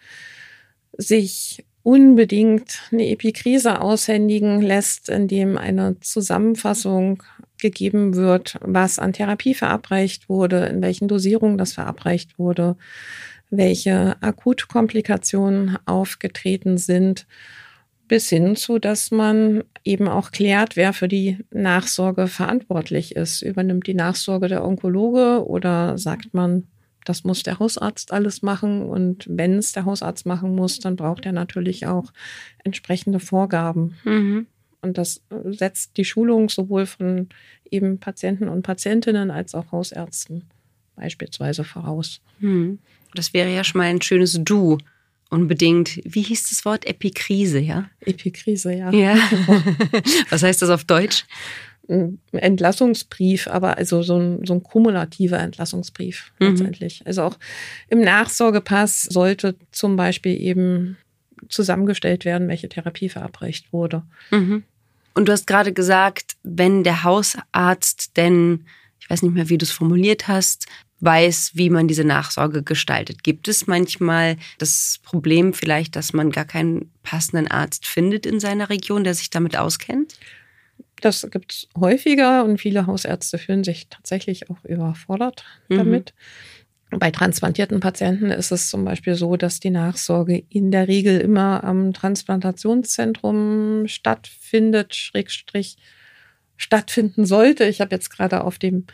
sich 0.97 1.65
unbedingt 1.83 2.81
eine 2.91 3.09
Epikrise 3.09 3.81
aushändigen 3.81 4.61
lässt, 4.61 5.09
indem 5.09 5.57
eine 5.57 5.99
Zusammenfassung 5.99 7.21
gegeben 7.59 8.15
wird, 8.15 8.57
was 8.61 8.99
an 8.99 9.13
Therapie 9.13 9.53
verabreicht 9.53 10.29
wurde, 10.29 10.65
in 10.65 10.81
welchen 10.81 11.07
Dosierungen 11.07 11.57
das 11.57 11.73
verabreicht 11.73 12.39
wurde, 12.39 12.77
welche 13.49 14.15
Akutkomplikationen 14.21 15.77
aufgetreten 15.85 16.77
sind, 16.77 17.27
bis 18.13 18.29
hin 18.29 18.55
zu, 18.55 18.77
dass 18.77 19.09
man 19.09 19.63
eben 19.83 20.07
auch 20.07 20.29
klärt, 20.29 20.75
wer 20.75 20.93
für 20.93 21.07
die 21.07 21.39
Nachsorge 21.49 22.27
verantwortlich 22.27 23.15
ist. 23.15 23.41
Übernimmt 23.41 23.87
die 23.87 23.95
Nachsorge 23.95 24.47
der 24.47 24.63
Onkologe 24.63 25.43
oder 25.47 25.97
sagt 25.97 26.31
man, 26.31 26.67
das 27.05 27.23
muss 27.23 27.41
der 27.41 27.57
Hausarzt 27.57 28.13
alles 28.13 28.43
machen. 28.43 28.83
Und 28.83 29.25
wenn 29.27 29.57
es 29.57 29.71
der 29.71 29.85
Hausarzt 29.85 30.27
machen 30.27 30.53
muss, 30.53 30.77
dann 30.77 30.95
braucht 30.95 31.25
er 31.25 31.31
natürlich 31.31 31.87
auch 31.87 32.13
entsprechende 32.63 33.19
Vorgaben. 33.19 33.95
Mhm. 34.03 34.45
Und 34.83 34.99
das 34.99 35.23
setzt 35.45 35.97
die 35.97 36.05
Schulung 36.05 36.49
sowohl 36.49 36.85
von 36.85 37.29
eben 37.71 37.97
Patienten 37.97 38.47
und 38.47 38.61
Patientinnen 38.61 39.31
als 39.31 39.55
auch 39.55 39.71
Hausärzten 39.71 40.43
beispielsweise 40.95 41.63
voraus. 41.63 42.21
Mhm. 42.37 42.77
Das 43.15 43.33
wäre 43.33 43.51
ja 43.51 43.63
schon 43.63 43.79
mal 43.79 43.85
ein 43.85 44.03
schönes 44.03 44.39
Du. 44.43 44.77
Unbedingt. 45.33 45.99
Wie 46.03 46.21
hieß 46.21 46.49
das 46.49 46.63
Wort? 46.63 46.85
Epikrise, 46.85 47.57
ja? 47.57 47.89
Epikrise, 48.01 48.71
ja. 48.71 48.91
Ja. 48.91 49.15
Was 50.29 50.43
heißt 50.43 50.61
das 50.61 50.69
auf 50.69 50.83
Deutsch? 50.83 51.25
Entlassungsbrief, 52.31 53.47
aber 53.47 53.77
also 53.77 54.03
so 54.03 54.17
ein, 54.17 54.45
so 54.45 54.53
ein 54.53 54.61
kumulativer 54.61 55.39
Entlassungsbrief 55.39 56.31
mhm. 56.39 56.49
letztendlich. 56.49 57.01
Also 57.05 57.23
auch 57.23 57.39
im 57.89 58.01
Nachsorgepass 58.01 59.01
sollte 59.01 59.55
zum 59.71 59.95
Beispiel 59.95 60.39
eben 60.39 60.97
zusammengestellt 61.49 62.25
werden, 62.25 62.47
welche 62.47 62.69
Therapie 62.69 63.09
verabreicht 63.09 63.73
wurde. 63.73 64.03
Mhm. 64.29 64.63
Und 65.15 65.27
du 65.27 65.31
hast 65.31 65.47
gerade 65.47 65.73
gesagt, 65.73 66.37
wenn 66.43 66.83
der 66.83 67.03
Hausarzt 67.03 68.17
denn, 68.17 68.65
ich 68.99 69.09
weiß 69.09 69.23
nicht 69.23 69.33
mehr, 69.33 69.49
wie 69.49 69.57
du 69.57 69.65
es 69.65 69.71
formuliert 69.71 70.27
hast, 70.27 70.67
weiß, 71.03 71.51
wie 71.55 71.69
man 71.69 71.87
diese 71.87 72.05
Nachsorge 72.05 72.63
gestaltet. 72.63 73.23
Gibt 73.23 73.47
es 73.47 73.67
manchmal 73.67 74.37
das 74.57 74.99
Problem 75.03 75.53
vielleicht, 75.53 75.95
dass 75.95 76.13
man 76.13 76.31
gar 76.31 76.45
keinen 76.45 76.91
passenden 77.03 77.47
Arzt 77.47 77.85
findet 77.85 78.25
in 78.25 78.39
seiner 78.39 78.69
Region, 78.69 79.03
der 79.03 79.13
sich 79.13 79.29
damit 79.29 79.57
auskennt? 79.57 80.13
Das 81.01 81.27
gibt 81.29 81.51
es 81.51 81.67
häufiger 81.77 82.45
und 82.45 82.59
viele 82.59 82.87
Hausärzte 82.87 83.37
fühlen 83.37 83.65
sich 83.65 83.89
tatsächlich 83.89 84.49
auch 84.49 84.63
überfordert 84.63 85.43
mhm. 85.67 85.77
damit. 85.77 86.13
Bei 86.89 87.11
transplantierten 87.11 87.79
Patienten 87.79 88.29
ist 88.29 88.51
es 88.51 88.69
zum 88.69 88.85
Beispiel 88.85 89.15
so, 89.15 89.35
dass 89.35 89.59
die 89.59 89.71
Nachsorge 89.71 90.43
in 90.49 90.71
der 90.71 90.87
Regel 90.87 91.19
immer 91.19 91.63
am 91.63 91.91
Transplantationszentrum 91.91 93.87
stattfindet, 93.87 94.95
Schrägstrich 94.95 95.75
stattfinden 96.55 97.25
sollte. 97.25 97.65
Ich 97.65 97.81
habe 97.81 97.93
jetzt 97.93 98.09
gerade 98.09 98.43
auf 98.43 98.59
dem 98.59 98.85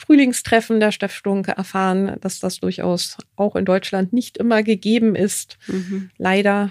Frühlingstreffen 0.00 0.80
der 0.80 0.92
Stiftung 0.92 1.44
erfahren, 1.44 2.16
dass 2.22 2.40
das 2.40 2.58
durchaus 2.58 3.18
auch 3.36 3.54
in 3.54 3.66
Deutschland 3.66 4.14
nicht 4.14 4.38
immer 4.38 4.62
gegeben 4.62 5.14
ist. 5.14 5.58
Mhm. 5.66 6.08
Leider 6.16 6.70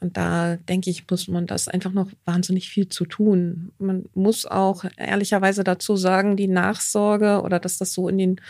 und 0.00 0.18
da 0.18 0.56
denke 0.56 0.90
ich, 0.90 1.04
muss 1.10 1.26
man 1.26 1.46
das 1.46 1.68
einfach 1.68 1.92
noch 1.92 2.10
wahnsinnig 2.26 2.68
viel 2.68 2.86
zu 2.90 3.06
tun. 3.06 3.72
Man 3.78 4.04
muss 4.14 4.44
auch 4.44 4.84
ehrlicherweise 4.98 5.64
dazu 5.64 5.96
sagen, 5.96 6.36
die 6.36 6.48
Nachsorge 6.48 7.40
oder 7.42 7.58
dass 7.58 7.78
das 7.78 7.94
so 7.94 8.06
in 8.10 8.18
den 8.18 8.40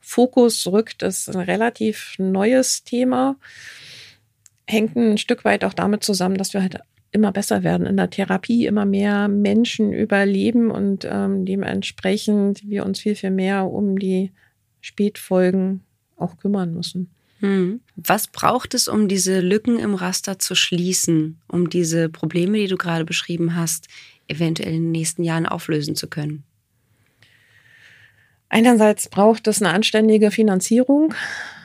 Fokus 0.00 0.66
rückt, 0.66 1.02
ist 1.02 1.28
ein 1.28 1.40
relativ 1.40 2.14
neues 2.16 2.84
Thema. 2.84 3.36
Hängt 4.66 4.96
ein 4.96 5.18
Stück 5.18 5.44
weit 5.44 5.62
auch 5.62 5.74
damit 5.74 6.04
zusammen, 6.04 6.38
dass 6.38 6.54
wir 6.54 6.62
halt 6.62 6.80
immer 7.14 7.30
besser 7.30 7.62
werden 7.62 7.86
in 7.86 7.96
der 7.96 8.10
Therapie, 8.10 8.66
immer 8.66 8.84
mehr 8.84 9.28
Menschen 9.28 9.92
überleben 9.92 10.70
und 10.70 11.06
ähm, 11.08 11.46
dementsprechend 11.46 12.68
wir 12.68 12.84
uns 12.84 13.00
viel, 13.00 13.14
viel 13.14 13.30
mehr 13.30 13.66
um 13.66 13.98
die 13.98 14.32
Spätfolgen 14.80 15.82
auch 16.16 16.36
kümmern 16.38 16.74
müssen. 16.74 17.10
Hm. 17.38 17.80
Was 17.94 18.26
braucht 18.26 18.74
es, 18.74 18.88
um 18.88 19.06
diese 19.06 19.40
Lücken 19.40 19.78
im 19.78 19.94
Raster 19.94 20.40
zu 20.40 20.56
schließen, 20.56 21.40
um 21.46 21.70
diese 21.70 22.08
Probleme, 22.08 22.58
die 22.58 22.66
du 22.66 22.76
gerade 22.76 23.04
beschrieben 23.04 23.54
hast, 23.54 23.86
eventuell 24.26 24.74
in 24.74 24.82
den 24.82 24.92
nächsten 24.92 25.22
Jahren 25.22 25.46
auflösen 25.46 25.94
zu 25.94 26.08
können? 26.08 26.42
Einerseits 28.48 29.08
braucht 29.08 29.46
es 29.46 29.62
eine 29.62 29.72
anständige 29.72 30.32
Finanzierung 30.32 31.14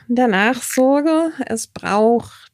der 0.07 0.27
Nachsorge. 0.27 1.31
Es 1.45 1.67
braucht 1.67 2.48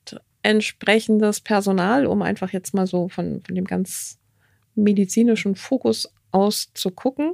entsprechendes 0.45 1.41
Personal, 1.41 2.05
um 2.05 2.21
einfach 2.21 2.53
jetzt 2.53 2.75
mal 2.75 2.85
so 2.85 3.09
von, 3.09 3.41
von 3.43 3.55
dem 3.55 3.65
ganz 3.65 4.19
medizinischen 4.75 5.55
Fokus 5.55 6.13
aus 6.31 6.71
zu 6.75 6.91
gucken. 6.91 7.33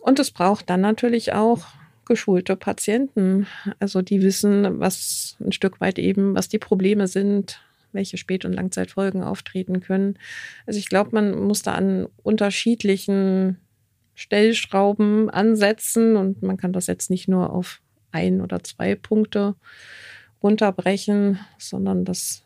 Und 0.00 0.20
es 0.20 0.30
braucht 0.30 0.70
dann 0.70 0.82
natürlich 0.82 1.32
auch 1.32 1.66
geschulte 2.04 2.54
Patienten. 2.54 3.48
Also 3.80 4.02
die 4.02 4.22
wissen, 4.22 4.78
was 4.78 5.36
ein 5.40 5.50
Stück 5.50 5.80
weit 5.80 5.98
eben, 5.98 6.36
was 6.36 6.48
die 6.48 6.60
Probleme 6.60 7.08
sind, 7.08 7.60
welche 7.90 8.18
Spät- 8.18 8.44
und 8.44 8.52
Langzeitfolgen 8.52 9.24
auftreten 9.24 9.80
können. 9.80 10.16
Also 10.64 10.78
ich 10.78 10.88
glaube, 10.88 11.10
man 11.12 11.36
muss 11.42 11.62
da 11.62 11.74
an 11.74 12.06
unterschiedlichen 12.22 13.58
Stellschrauben 14.14 15.28
ansetzen 15.28 16.14
und 16.14 16.40
man 16.44 16.56
kann 16.56 16.72
das 16.72 16.86
jetzt 16.86 17.10
nicht 17.10 17.26
nur 17.26 17.52
auf 17.52 17.80
ein 18.12 18.40
oder 18.40 18.62
zwei 18.62 18.94
Punkte 18.94 19.56
runterbrechen, 20.42 21.38
sondern 21.58 22.04
das 22.04 22.42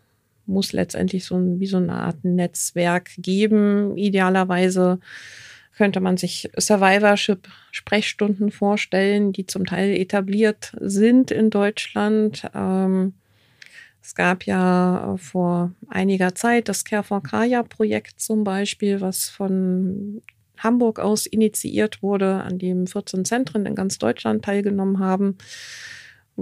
muss 0.47 0.73
letztendlich 0.73 1.25
so 1.25 1.37
ein, 1.37 1.61
wie 1.61 1.67
so 1.67 1.79
eine 1.79 1.95
Art 1.95 2.25
Netzwerk 2.25 3.11
geben. 3.17 3.97
Idealerweise 3.97 4.99
könnte 5.77 6.01
man 6.01 6.17
sich 6.17 6.51
Survivorship-Sprechstunden 6.59 8.51
vorstellen, 8.51 9.33
die 9.33 9.47
zum 9.47 9.65
Teil 9.65 9.91
etabliert 9.97 10.77
sind 10.81 11.31
in 11.31 11.49
Deutschland. 11.51 12.51
Ähm, 12.55 13.15
es 14.03 14.15
gab 14.15 14.45
ja 14.45 15.17
vor 15.19 15.73
einiger 15.89 16.35
Zeit 16.35 16.69
das 16.69 16.85
Care 16.85 17.03
for 17.05 17.23
Kaya-Projekt 17.23 18.21
zum 18.21 18.45
Beispiel, 18.45 19.01
was 19.01 19.29
von 19.29 20.21
Hamburg 20.59 20.99
aus 20.99 21.27
initiiert 21.27 22.03
wurde, 22.03 22.43
an 22.43 22.59
dem 22.59 22.87
14 22.87 23.25
Zentren 23.25 23.65
in 23.67 23.75
ganz 23.75 23.99
Deutschland 23.99 24.45
teilgenommen 24.45 24.99
haben 24.99 25.39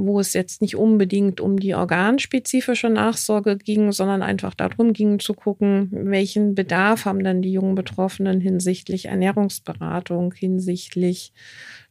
wo 0.06 0.20
es 0.20 0.32
jetzt 0.32 0.61
nicht 0.62 0.76
unbedingt 0.76 1.40
um 1.40 1.58
die 1.58 1.74
organspezifische 1.74 2.88
Nachsorge 2.88 3.56
ging, 3.56 3.92
sondern 3.92 4.22
einfach 4.22 4.54
darum 4.54 4.92
ging 4.92 5.18
zu 5.18 5.34
gucken, 5.34 5.88
welchen 5.92 6.54
Bedarf 6.54 7.04
haben 7.04 7.22
denn 7.22 7.42
die 7.42 7.52
jungen 7.52 7.74
Betroffenen 7.74 8.40
hinsichtlich 8.40 9.06
Ernährungsberatung, 9.06 10.32
hinsichtlich 10.34 11.32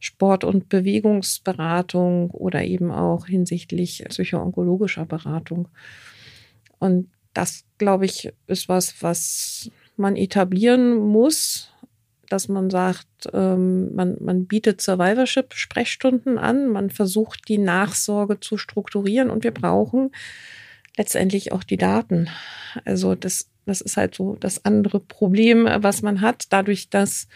Sport- 0.00 0.44
und 0.44 0.68
Bewegungsberatung 0.68 2.30
oder 2.30 2.64
eben 2.64 2.90
auch 2.90 3.26
hinsichtlich 3.26 4.04
psychoonkologischer 4.08 5.06
Beratung. 5.06 5.68
Und 6.78 7.08
das, 7.34 7.64
glaube 7.78 8.04
ich, 8.04 8.32
ist 8.46 8.68
was, 8.68 9.02
was 9.02 9.70
man 9.96 10.16
etablieren 10.16 10.96
muss, 10.96 11.72
dass 12.28 12.48
man 12.48 12.70
sagt, 12.70 13.06
ähm, 13.32 13.94
man, 13.94 14.16
man 14.20 14.46
bietet 14.46 14.80
Survivorship-Sprechstunden 14.80 16.38
an, 16.38 16.68
man 16.68 16.90
versucht 16.90 17.48
die 17.48 17.58
Nachsorge 17.58 18.40
zu 18.40 18.56
strukturieren 18.56 19.30
und 19.30 19.44
wir 19.44 19.52
brauchen 19.52 20.10
letztendlich 20.96 21.52
auch 21.52 21.62
die 21.62 21.76
Daten. 21.76 22.28
Also 22.84 23.14
das, 23.14 23.48
das 23.64 23.80
ist 23.80 23.96
halt 23.96 24.14
so 24.14 24.36
das 24.36 24.64
andere 24.64 25.00
Problem, 25.00 25.66
was 25.78 26.02
man 26.02 26.20
hat. 26.20 26.46
Dadurch, 26.50 26.90
dass 26.90 27.28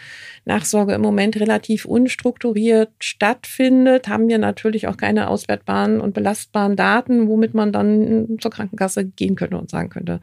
Nachsorge 0.44 0.94
im 0.94 1.00
Moment 1.00 1.38
relativ 1.38 1.85
unstrukturiert 1.85 2.90
stattfindet, 2.98 4.09
haben 4.09 4.28
wir 4.28 4.38
natürlich 4.38 4.88
auch 4.88 4.96
keine 4.96 5.28
auswertbaren 5.28 6.00
und 6.00 6.12
belastbaren 6.12 6.76
Daten, 6.76 7.28
womit 7.28 7.55
man 7.55 7.72
dann 7.72 8.38
zur 8.40 8.50
Krankenkasse 8.50 9.05
gehen 9.07 9.37
könnte 9.37 9.57
und 9.57 9.70
sagen 9.70 9.88
könnte, 9.88 10.20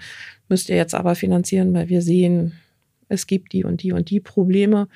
müsst 0.50 0.70
ihr 0.70 0.76
jetzt 0.76 0.94
aber 0.94 1.16
finanzieren, 1.16 1.74
weil 1.74 1.90
wir 1.90 2.02
sehen, 2.02 2.60
es 3.10 3.28
gibt 3.28 3.52
die 3.52 3.66
und 3.66 3.84
die 3.84 3.92
und 3.92 4.10
die 4.10 4.20
Probleme. 4.20 4.88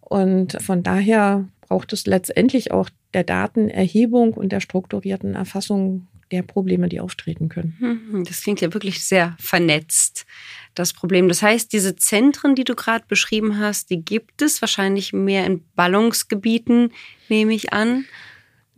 Und 0.00 0.60
von 0.62 0.82
daher 0.82 1.48
braucht 1.60 1.92
es 1.92 2.06
letztendlich 2.06 2.72
auch 2.72 2.88
der 3.14 3.24
Datenerhebung 3.24 4.34
und 4.34 4.50
der 4.50 4.60
strukturierten 4.60 5.34
Erfassung 5.34 6.06
der 6.30 6.42
Probleme, 6.42 6.88
die 6.88 7.00
auftreten 7.00 7.48
können. 7.48 7.76
Mhm, 7.80 8.24
das 8.24 8.42
klingt 8.42 8.60
ja 8.60 8.72
wirklich 8.72 9.04
sehr 9.04 9.36
vernetzt, 9.38 10.26
das 10.74 10.92
Problem. 10.92 11.28
Das 11.28 11.42
heißt, 11.42 11.72
diese 11.72 11.96
Zentren, 11.96 12.54
die 12.54 12.64
du 12.64 12.74
gerade 12.74 13.04
beschrieben 13.08 13.58
hast, 13.58 13.90
die 13.90 14.04
gibt 14.04 14.42
es 14.42 14.62
wahrscheinlich 14.62 15.12
mehr 15.12 15.44
in 15.44 15.64
Ballungsgebieten, 15.74 16.92
nehme 17.28 17.54
ich 17.54 17.72
an. 17.72 18.04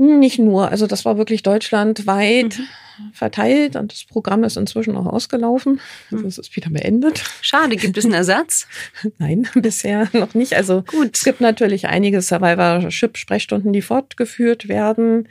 Nicht 0.03 0.41
nur, 0.41 0.69
also 0.69 0.89
das 0.89 1.05
war 1.05 1.17
wirklich 1.17 1.45
deutschlandweit 1.45 2.59
mhm. 2.59 3.13
verteilt 3.13 3.77
und 3.77 3.93
das 3.93 4.03
Programm 4.03 4.43
ist 4.43 4.57
inzwischen 4.57 4.97
auch 4.97 5.07
ausgelaufen. 5.07 5.81
Also 6.11 6.27
es 6.27 6.39
ist 6.39 6.57
wieder 6.57 6.71
beendet. 6.71 7.23
Schade, 7.41 7.77
gibt 7.77 7.97
es 7.97 8.05
einen 8.05 8.15
Ersatz? 8.15 8.67
Nein, 9.19 9.47
bisher 9.55 10.09
noch 10.13 10.35
nicht. 10.35 10.55
Also 10.55 10.83
Gut. 10.83 11.11
es 11.15 11.23
gibt 11.23 11.41
natürlich 11.41 11.87
einige 11.87 12.21
Survivorship-Sprechstunden, 12.21 13.73
die 13.73 13.83
fortgeführt 13.83 14.67
werden 14.67 15.29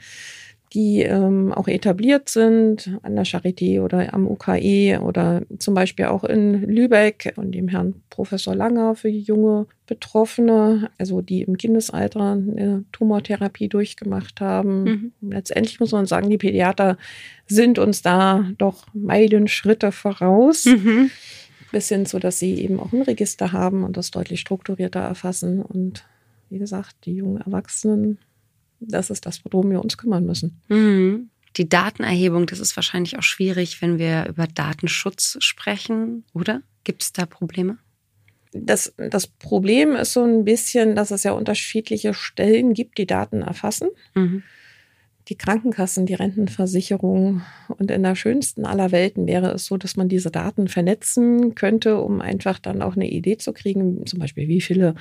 die 0.72 1.02
ähm, 1.02 1.52
auch 1.52 1.68
etabliert 1.68 2.30
sind 2.30 2.98
an 3.02 3.14
der 3.14 3.26
Charité 3.26 3.82
oder 3.82 4.14
am 4.14 4.26
UKE 4.26 5.00
oder 5.02 5.42
zum 5.58 5.74
Beispiel 5.74 6.06
auch 6.06 6.24
in 6.24 6.62
Lübeck 6.62 7.34
und 7.36 7.52
dem 7.52 7.68
Herrn 7.68 8.02
Professor 8.08 8.54
Langer 8.54 8.94
für 8.94 9.08
junge 9.08 9.66
Betroffene, 9.86 10.90
also 10.96 11.20
die 11.20 11.42
im 11.42 11.58
Kindesalter 11.58 12.32
eine 12.32 12.84
Tumortherapie 12.92 13.68
durchgemacht 13.68 14.40
haben. 14.40 14.84
Mhm. 14.84 15.12
Letztendlich 15.30 15.78
muss 15.78 15.92
man 15.92 16.06
sagen, 16.06 16.30
die 16.30 16.38
Pädiater 16.38 16.96
sind 17.46 17.78
uns 17.78 18.00
da 18.00 18.46
doch 18.56 18.86
Meilenschritte 18.94 19.92
voraus. 19.92 20.64
Mhm. 20.64 21.10
Bis 21.70 21.88
hin 21.88 22.06
zu, 22.06 22.18
dass 22.18 22.38
sie 22.38 22.54
eben 22.62 22.80
auch 22.80 22.92
ein 22.92 23.02
Register 23.02 23.52
haben 23.52 23.84
und 23.84 23.96
das 23.96 24.10
deutlich 24.10 24.40
strukturierter 24.40 25.00
erfassen. 25.00 25.62
Und 25.62 26.04
wie 26.48 26.58
gesagt, 26.58 26.96
die 27.04 27.14
jungen 27.14 27.40
Erwachsenen 27.40 28.18
das 28.86 29.10
ist 29.10 29.26
das, 29.26 29.44
worum 29.44 29.70
wir 29.70 29.82
uns 29.82 29.96
kümmern 29.98 30.24
müssen. 30.24 30.60
Mhm. 30.68 31.30
Die 31.56 31.68
Datenerhebung, 31.68 32.46
das 32.46 32.60
ist 32.60 32.76
wahrscheinlich 32.76 33.18
auch 33.18 33.22
schwierig, 33.22 33.82
wenn 33.82 33.98
wir 33.98 34.26
über 34.28 34.46
Datenschutz 34.46 35.36
sprechen, 35.40 36.24
oder? 36.32 36.62
Gibt 36.84 37.02
es 37.02 37.12
da 37.12 37.26
Probleme? 37.26 37.78
Das, 38.52 38.94
das 38.96 39.26
Problem 39.26 39.94
ist 39.94 40.12
so 40.12 40.24
ein 40.24 40.44
bisschen, 40.44 40.94
dass 40.94 41.10
es 41.10 41.22
ja 41.22 41.32
unterschiedliche 41.32 42.14
Stellen 42.14 42.74
gibt, 42.74 42.98
die 42.98 43.06
Daten 43.06 43.42
erfassen. 43.42 43.88
Mhm 44.14 44.42
die 45.28 45.36
Krankenkassen, 45.36 46.06
die 46.06 46.14
Rentenversicherung. 46.14 47.42
Und 47.68 47.90
in 47.90 48.02
der 48.02 48.14
schönsten 48.14 48.64
aller 48.64 48.92
Welten 48.92 49.26
wäre 49.26 49.52
es 49.52 49.66
so, 49.66 49.76
dass 49.76 49.96
man 49.96 50.08
diese 50.08 50.30
Daten 50.30 50.68
vernetzen 50.68 51.54
könnte, 51.54 52.00
um 52.00 52.20
einfach 52.20 52.58
dann 52.58 52.82
auch 52.82 52.96
eine 52.96 53.08
Idee 53.08 53.36
zu 53.36 53.52
kriegen, 53.52 54.04
zum 54.06 54.18
Beispiel, 54.18 54.48
wie 54.48 54.60
viele 54.60 54.94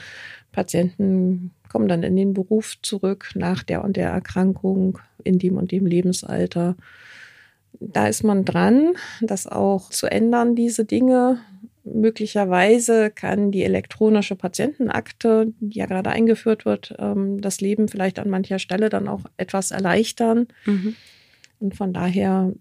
Patienten 0.51 1.51
kommen 1.69 1.88
dann 1.88 2.03
in 2.03 2.15
den 2.15 2.34
Beruf 2.34 2.77
zurück 2.81 3.31
nach 3.36 3.63
der 3.63 3.84
und 3.84 3.97
der 3.97 4.10
Erkrankung 4.10 4.99
in 5.23 5.39
dem 5.39 5.57
und 5.57 5.71
dem 5.71 5.86
Lebensalter. 5.86 6.75
Da 7.79 8.07
ist 8.07 8.23
man 8.23 8.45
dran, 8.45 8.93
das 9.21 9.47
auch 9.47 9.89
zu 9.89 10.07
ändern, 10.07 10.55
diese 10.55 10.86
Dinge. 10.86 11.39
Möglicherweise 11.84 13.10
kann 13.10 13.52
die 13.52 13.63
elektronische 13.63 14.36
Patientenakte, 14.36 15.54
die 15.60 15.80
ja 15.80 15.88
gerade 15.88 16.12
eingeführt 16.12 16.65
wird, 16.65 16.96
ähm, 17.00 17.41
das 17.41 17.60
Leben 17.60 17.88
vielleicht 17.88 18.20
an 18.20 18.30
mancher 18.30 18.60
Stelle 18.60 18.89
dann 18.89 19.08
auch 19.08 19.22
etwas 19.38 19.72
erleichtern. 19.72 20.48
Mhm. 20.65 20.96
Und 21.60 21.76
von 21.76 21.94
daher 21.94 22.54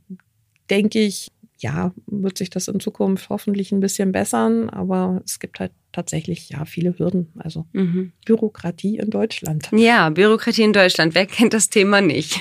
denke 0.71 1.01
ich, 1.01 1.33
ja, 1.59 1.93
wird 2.07 2.39
sich 2.39 2.51
das 2.51 2.69
in 2.69 2.81
Zukunft 2.81 3.29
hoffentlich 3.29 3.73
ein 3.73 3.81
bisschen 3.81 4.13
bessern, 4.13 4.71
aber 4.71 5.21
es 5.27 5.39
gibt 5.39 5.61
halt 5.61 5.73
tatsächlich 5.93 6.49
ja 6.49 6.65
viele 6.65 6.99
Hürden. 6.99 7.29
Also 7.39 7.67
mhm. 7.73 8.13
Bürokratie 8.25 8.97
in 8.97 9.11
Deutschland. 9.11 9.69
Ja, 9.73 10.09
Bürokratie 10.09 10.63
in 10.63 10.73
Deutschland. 10.73 11.15
Wer 11.15 11.27
kennt 11.27 11.53
das 11.53 11.69
Thema 11.69 12.01
nicht? 12.01 12.41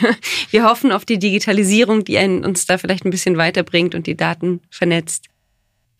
Wir 0.51 0.63
hoffen 0.63 0.91
auf 0.91 1.05
die 1.05 1.19
Digitalisierung, 1.19 2.03
die 2.05 2.17
uns 2.17 2.65
da 2.65 2.77
vielleicht 2.77 3.05
ein 3.05 3.09
bisschen 3.09 3.37
weiterbringt 3.37 3.95
und 3.95 4.07
die 4.07 4.15
Daten 4.15 4.61
vernetzt. 4.69 5.28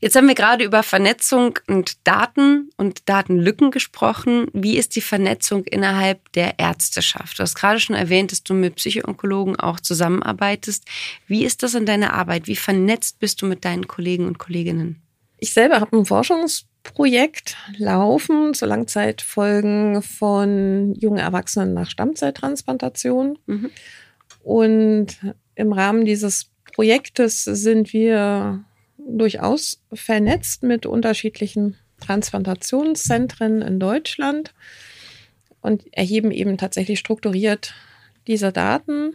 Jetzt 0.02 0.16
haben 0.16 0.30
wir 0.30 0.36
gerade 0.36 0.64
über 0.64 0.82
Vernetzung 0.82 1.60
und 1.68 2.08
Daten 2.08 2.70
und 2.78 3.10
Datenlücken 3.10 3.70
gesprochen. 3.70 4.48
Wie 4.54 4.78
ist 4.78 4.96
die 4.96 5.02
Vernetzung 5.02 5.66
innerhalb 5.66 6.32
der 6.32 6.58
Ärzteschaft? 6.58 7.38
Du 7.38 7.44
hast 7.44 7.56
gerade 7.56 7.82
schon 7.82 7.98
erwähnt, 7.98 8.32
dass 8.32 8.44
du 8.44 8.54
mit 8.54 8.76
Psychoonkologen 8.76 9.58
auch 9.58 9.82
zusammenarbeitest. 9.82 10.86
Wie 11.28 11.44
ist 11.44 11.64
das 11.64 11.74
in 11.74 11.86
deiner 11.86 12.14
Arbeit? 12.14 12.48
Wie 12.48 12.56
vernetzt 12.56 13.20
bist 13.20 13.42
du 13.42 13.46
mit 13.46 13.66
deinen 13.66 13.88
Kollegen 13.88 14.26
und 14.26 14.40
Kolleginnen? 14.40 15.02
Ich 15.38 15.52
selber 15.52 15.82
habe 15.82 15.98
ein 15.98 16.06
Forschungsprojekt 16.06 17.58
laufen 17.78 18.54
zu 18.54 18.66
Langzeitfolgen 18.66 20.02
von 20.02 20.96
jungen 20.96 21.20
Erwachsenen 21.20 21.74
nach 21.74 21.90
Stammzelltransplantation. 21.90 23.38
Mhm. 23.48 23.70
Und 24.44 25.18
im 25.56 25.74
Rahmen 25.74 26.06
dieses 26.06 26.52
Projektes 26.74 27.44
sind 27.44 27.92
wir 27.92 28.64
durchaus 29.08 29.82
vernetzt 29.94 30.64
mit 30.64 30.86
unterschiedlichen 30.86 31.76
Transplantationszentren 32.00 33.62
in 33.62 33.80
Deutschland 33.80 34.54
und 35.62 35.86
erheben 35.92 36.32
eben 36.32 36.58
tatsächlich 36.58 37.00
strukturiert 37.00 37.74
diese 38.28 38.52
Daten, 38.52 39.14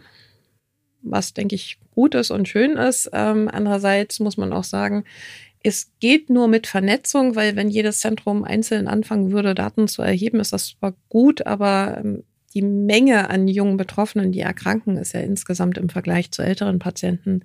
was, 1.01 1.33
denke 1.33 1.55
ich, 1.55 1.79
gut 1.91 2.15
ist 2.15 2.31
und 2.31 2.47
schön 2.47 2.77
ist. 2.77 3.09
Ähm, 3.13 3.49
andererseits 3.51 4.19
muss 4.19 4.37
man 4.37 4.53
auch 4.53 4.63
sagen, 4.63 5.05
es 5.63 5.91
geht 5.99 6.29
nur 6.29 6.47
mit 6.47 6.67
Vernetzung, 6.67 7.35
weil 7.35 7.55
wenn 7.55 7.69
jedes 7.69 7.99
Zentrum 7.99 8.43
einzeln 8.43 8.87
anfangen 8.87 9.31
würde, 9.31 9.55
Daten 9.55 9.87
zu 9.87 10.01
erheben, 10.01 10.39
ist 10.39 10.53
das 10.53 10.75
zwar 10.79 10.93
gut, 11.09 11.45
aber 11.47 11.97
ähm, 12.03 12.23
die 12.53 12.61
Menge 12.61 13.29
an 13.29 13.47
jungen 13.47 13.75
Betroffenen, 13.75 14.31
die 14.31 14.39
erkranken, 14.39 14.97
ist 14.97 15.13
ja 15.13 15.19
insgesamt 15.21 15.77
im 15.77 15.89
Vergleich 15.89 16.31
zu 16.31 16.41
älteren 16.41 16.79
Patienten 16.79 17.41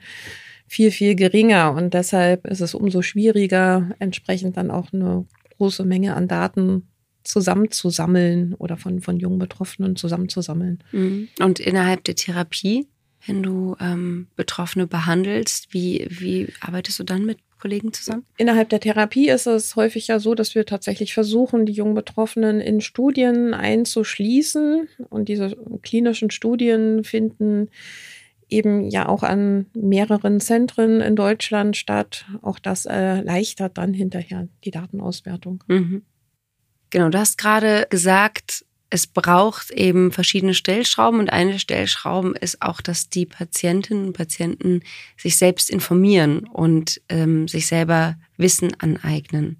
viel, 0.71 0.93
viel 0.93 1.17
geringer. 1.17 1.73
Und 1.73 1.95
deshalb 1.95 2.47
ist 2.47 2.61
es 2.61 2.75
umso 2.75 3.03
schwieriger, 3.03 3.91
entsprechend 3.99 4.57
dann 4.57 4.71
auch 4.71 4.93
eine 4.93 5.27
große 5.59 5.85
Menge 5.85 6.15
an 6.15 6.29
Daten 6.29 6.87
zusammenzusammeln 7.25 8.55
oder 8.55 8.77
von, 8.77 9.01
von 9.01 9.19
jungen 9.19 9.41
Betroffenen 9.41 9.97
zusammenzusammeln. 9.97 10.79
Mhm. 10.93 11.29
Und 11.41 11.59
innerhalb 11.59 12.05
der 12.05 12.15
Therapie, 12.15 12.87
wenn 13.27 13.43
du 13.43 13.75
ähm, 13.81 14.29
Betroffene 14.37 14.87
behandelst, 14.87 15.75
wie, 15.75 16.07
wie 16.09 16.47
arbeitest 16.61 17.01
du 17.01 17.05
dann 17.05 17.27
mit 17.27 17.39
Kollegen 17.59 17.93
zusammen? 17.93 18.25
Innerhalb 18.37 18.69
der 18.69 18.79
Therapie 18.79 19.29
ist 19.29 19.49
es 19.49 19.75
häufig 19.75 20.07
ja 20.07 20.21
so, 20.21 20.37
dass 20.37 20.55
wir 20.55 20.67
tatsächlich 20.67 21.15
versuchen, 21.15 21.67
die 21.67 21.73
jungen 21.73 21.95
Betroffenen 21.95 22.61
in 22.61 22.81
Studien 22.81 23.55
einzuschließen. 23.55 24.87
Und 25.09 25.29
diese 25.29 25.57
klinischen 25.83 26.31
Studien 26.31 27.03
finden 27.03 27.71
eben 28.51 28.89
ja 28.89 29.09
auch 29.09 29.23
an 29.23 29.67
mehreren 29.75 30.41
Zentren 30.41 31.01
in 31.01 31.17
Deutschland 31.17 31.77
statt. 31.77 32.27
Auch 32.43 32.59
das 32.59 32.87
erleichtert 32.87 33.79
dann 33.79 33.95
hinterher 33.95 34.49
die 34.65 34.71
Datenauswertung. 34.71 35.65
Mhm. 35.69 36.03
Genau, 36.91 37.09
du 37.09 37.19
hast 37.19 37.39
gerade 37.39 37.87
gesagt, 37.89 38.65
es 38.91 39.07
braucht 39.07 39.71
eben 39.71 40.11
verschiedene 40.11 40.53
Stellschrauben 40.53 41.21
und 41.21 41.33
eine 41.33 41.61
Stellschrauben 41.61 42.35
ist 42.35 42.61
auch, 42.61 42.81
dass 42.81 43.09
die 43.09 43.25
Patientinnen 43.25 44.07
und 44.07 44.13
Patienten 44.13 44.83
sich 45.17 45.39
selbst 45.39 45.71
informieren 45.71 46.41
und 46.41 47.01
ähm, 47.09 47.47
sich 47.47 47.69
selber 47.69 48.17
Wissen 48.37 48.73
aneignen. 48.81 49.59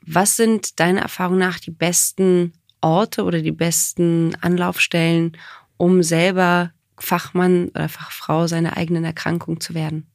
Was 0.00 0.36
sind 0.36 0.80
deiner 0.80 1.02
Erfahrung 1.02 1.36
nach 1.36 1.60
die 1.60 1.70
besten 1.70 2.54
Orte 2.80 3.24
oder 3.24 3.42
die 3.42 3.52
besten 3.52 4.34
Anlaufstellen, 4.40 5.36
um 5.76 6.02
selber 6.02 6.72
Fachmann 6.98 7.68
oder 7.68 7.88
Fachfrau 7.88 8.46
seiner 8.46 8.76
eigenen 8.76 9.04
Erkrankung 9.04 9.60
zu 9.60 9.74
werden? 9.74 10.06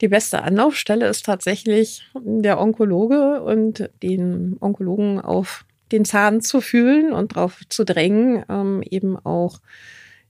Die 0.00 0.08
beste 0.08 0.42
Anlaufstelle 0.42 1.08
ist 1.08 1.26
tatsächlich 1.26 2.04
der 2.14 2.60
Onkologe 2.60 3.42
und 3.42 3.90
den 4.02 4.56
Onkologen 4.60 5.20
auf 5.20 5.64
den 5.90 6.04
Zahn 6.04 6.40
zu 6.40 6.60
fühlen 6.60 7.12
und 7.12 7.34
darauf 7.34 7.60
zu 7.68 7.84
drängen, 7.84 8.44
ähm, 8.48 8.82
eben 8.88 9.16
auch 9.16 9.60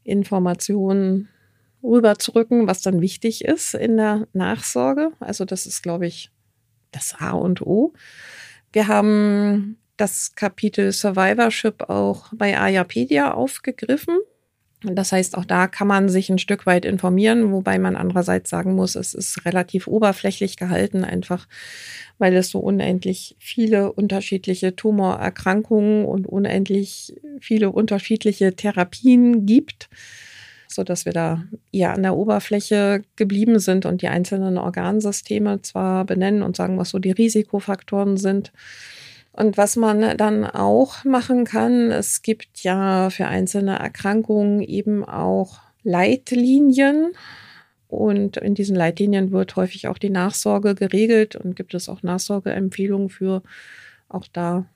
Informationen 0.04 1.28
rüberzurücken, 1.82 2.66
was 2.66 2.80
dann 2.80 3.00
wichtig 3.00 3.44
ist 3.44 3.74
in 3.74 3.96
der 3.96 4.26
Nachsorge. 4.32 5.12
Also 5.20 5.44
das 5.44 5.66
ist, 5.66 5.82
glaube 5.82 6.06
ich, 6.06 6.30
das 6.90 7.14
A 7.18 7.32
und 7.32 7.60
O. 7.62 7.92
Wir 8.72 8.88
haben 8.88 9.78
das 9.96 10.34
Kapitel 10.34 10.92
Survivorship 10.92 11.88
auch 11.90 12.32
bei 12.32 12.58
Ayapedia 12.58 13.32
aufgegriffen. 13.32 14.16
Das 14.82 15.10
heißt, 15.10 15.36
auch 15.36 15.44
da 15.44 15.66
kann 15.66 15.88
man 15.88 16.08
sich 16.08 16.30
ein 16.30 16.38
Stück 16.38 16.64
weit 16.64 16.84
informieren, 16.84 17.50
wobei 17.50 17.80
man 17.80 17.96
andererseits 17.96 18.48
sagen 18.48 18.74
muss, 18.74 18.94
es 18.94 19.12
ist 19.12 19.44
relativ 19.44 19.88
oberflächlich 19.88 20.56
gehalten, 20.56 21.02
einfach 21.02 21.48
weil 22.18 22.34
es 22.36 22.50
so 22.50 22.60
unendlich 22.60 23.36
viele 23.40 23.92
unterschiedliche 23.92 24.76
Tumorerkrankungen 24.76 26.04
und 26.04 26.28
unendlich 26.28 27.14
viele 27.40 27.70
unterschiedliche 27.70 28.54
Therapien 28.54 29.46
gibt, 29.46 29.88
so 30.68 30.84
dass 30.84 31.04
wir 31.04 31.12
da 31.12 31.42
eher 31.72 31.94
an 31.94 32.04
der 32.04 32.16
Oberfläche 32.16 33.02
geblieben 33.16 33.58
sind 33.58 33.84
und 33.84 34.02
die 34.02 34.08
einzelnen 34.08 34.58
Organsysteme 34.58 35.60
zwar 35.62 36.04
benennen 36.04 36.42
und 36.42 36.56
sagen, 36.56 36.78
was 36.78 36.90
so 36.90 37.00
die 37.00 37.10
Risikofaktoren 37.10 38.16
sind, 38.16 38.52
und 39.38 39.56
was 39.56 39.76
man 39.76 40.16
dann 40.16 40.44
auch 40.44 41.04
machen 41.04 41.44
kann, 41.44 41.92
es 41.92 42.22
gibt 42.22 42.64
ja 42.64 43.08
für 43.08 43.28
einzelne 43.28 43.78
Erkrankungen 43.78 44.60
eben 44.62 45.04
auch 45.04 45.60
Leitlinien. 45.84 47.12
Und 47.86 48.36
in 48.36 48.56
diesen 48.56 48.74
Leitlinien 48.74 49.30
wird 49.30 49.54
häufig 49.54 49.86
auch 49.86 49.98
die 49.98 50.10
Nachsorge 50.10 50.74
geregelt 50.74 51.36
und 51.36 51.54
gibt 51.54 51.72
es 51.74 51.88
auch 51.88 52.02
Nachsorgeempfehlungen 52.02 53.10
für. 53.10 53.44
Auch 54.08 54.26
da 54.32 54.66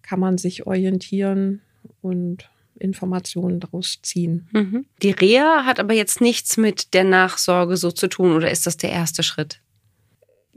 kann 0.00 0.20
man 0.20 0.38
sich 0.38 0.66
orientieren 0.66 1.60
und 2.00 2.48
Informationen 2.78 3.60
daraus 3.60 3.98
ziehen. 4.00 4.48
Mhm. 4.52 4.86
Die 5.02 5.10
Reha 5.10 5.66
hat 5.66 5.80
aber 5.80 5.92
jetzt 5.92 6.22
nichts 6.22 6.56
mit 6.56 6.94
der 6.94 7.04
Nachsorge 7.04 7.76
so 7.76 7.92
zu 7.92 8.08
tun 8.08 8.32
oder 8.32 8.50
ist 8.50 8.66
das 8.66 8.78
der 8.78 8.90
erste 8.90 9.22
Schritt? 9.22 9.60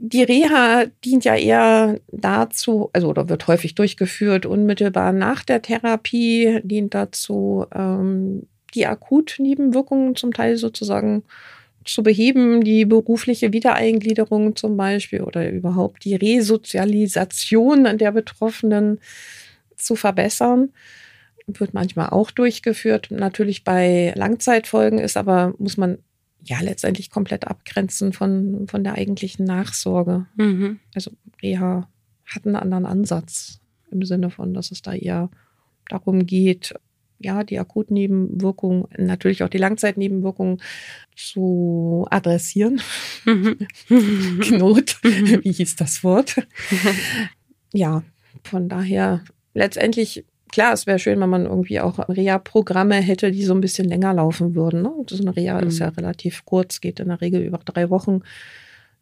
Die 0.04 0.24
Reha 0.24 0.86
dient 1.04 1.24
ja 1.24 1.36
eher 1.36 2.00
dazu, 2.10 2.90
also 2.92 3.08
oder 3.08 3.28
wird 3.28 3.46
häufig 3.46 3.76
durchgeführt, 3.76 4.46
unmittelbar 4.46 5.12
nach 5.12 5.44
der 5.44 5.62
Therapie, 5.62 6.58
dient 6.64 6.92
dazu, 6.92 7.66
ähm, 7.72 8.48
die 8.74 8.88
Akutnebenwirkungen 8.88 10.16
zum 10.16 10.34
Teil 10.34 10.56
sozusagen 10.56 11.22
zu 11.84 12.02
beheben, 12.02 12.64
die 12.64 12.84
berufliche 12.84 13.52
Wiedereingliederung 13.52 14.56
zum 14.56 14.76
Beispiel 14.76 15.20
oder 15.20 15.48
überhaupt 15.48 16.04
die 16.04 16.16
Resozialisation 16.16 17.96
der 17.96 18.10
Betroffenen 18.10 18.98
zu 19.76 19.94
verbessern. 19.94 20.70
Wird 21.46 21.74
manchmal 21.74 22.08
auch 22.08 22.32
durchgeführt. 22.32 23.12
Natürlich 23.12 23.62
bei 23.62 24.12
Langzeitfolgen 24.16 24.98
ist 24.98 25.16
aber, 25.16 25.54
muss 25.58 25.76
man 25.76 25.98
ja 26.44 26.60
letztendlich 26.60 27.10
komplett 27.10 27.46
abgrenzen 27.46 28.12
von, 28.12 28.66
von 28.68 28.84
der 28.84 28.94
eigentlichen 28.94 29.44
Nachsorge. 29.44 30.26
Mhm. 30.36 30.80
Also 30.94 31.12
Reha 31.42 31.88
hat 32.26 32.46
einen 32.46 32.56
anderen 32.56 32.86
Ansatz 32.86 33.60
im 33.90 34.04
Sinne 34.04 34.30
von, 34.30 34.54
dass 34.54 34.70
es 34.70 34.82
da 34.82 34.92
eher 34.94 35.30
darum 35.88 36.26
geht, 36.26 36.74
ja, 37.18 37.44
die 37.44 37.58
Akutnebenwirkungen, 37.58 38.86
natürlich 38.96 39.44
auch 39.44 39.48
die 39.48 39.58
Langzeitnebenwirkungen 39.58 40.60
zu 41.14 42.06
adressieren. 42.10 42.80
Mhm. 43.24 43.58
Knot, 44.40 44.98
mhm. 45.04 45.44
wie 45.44 45.52
hieß 45.52 45.76
das 45.76 46.02
Wort? 46.02 46.36
ja, 47.72 48.02
von 48.42 48.68
daher 48.68 49.22
letztendlich 49.54 50.24
klar, 50.52 50.72
es 50.72 50.86
wäre 50.86 50.98
schön, 50.98 51.20
wenn 51.20 51.30
man 51.30 51.46
irgendwie 51.46 51.80
auch 51.80 51.98
Reha-Programme 52.08 52.96
hätte, 52.96 53.32
die 53.32 53.44
so 53.44 53.54
ein 53.54 53.60
bisschen 53.60 53.88
länger 53.88 54.14
laufen 54.14 54.54
würden. 54.54 54.82
Ne? 54.82 54.92
So 55.08 55.20
eine 55.20 55.34
Reha 55.34 55.60
mhm. 55.60 55.68
ist 55.68 55.80
ja 55.80 55.90
mhm. 55.90 55.96
relativ 55.96 56.44
kurz, 56.44 56.80
geht 56.80 57.00
in 57.00 57.08
der 57.08 57.20
Regel 57.20 57.42
über 57.42 57.58
drei 57.58 57.90
Wochen. 57.90 58.20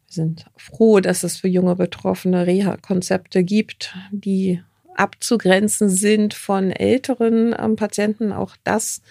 Wir 0.07 0.13
sind 0.13 0.45
froh, 0.57 0.99
dass 0.99 1.23
es 1.23 1.37
für 1.37 1.47
junge 1.47 1.75
Betroffene 1.75 2.47
Reha-Konzepte 2.47 3.43
gibt, 3.43 3.95
die 4.11 4.61
abzugrenzen 4.95 5.89
sind 5.89 6.33
von 6.33 6.71
älteren 6.71 7.55
ähm, 7.57 7.75
Patienten. 7.75 8.31
Auch 8.33 8.55
das 8.63 9.01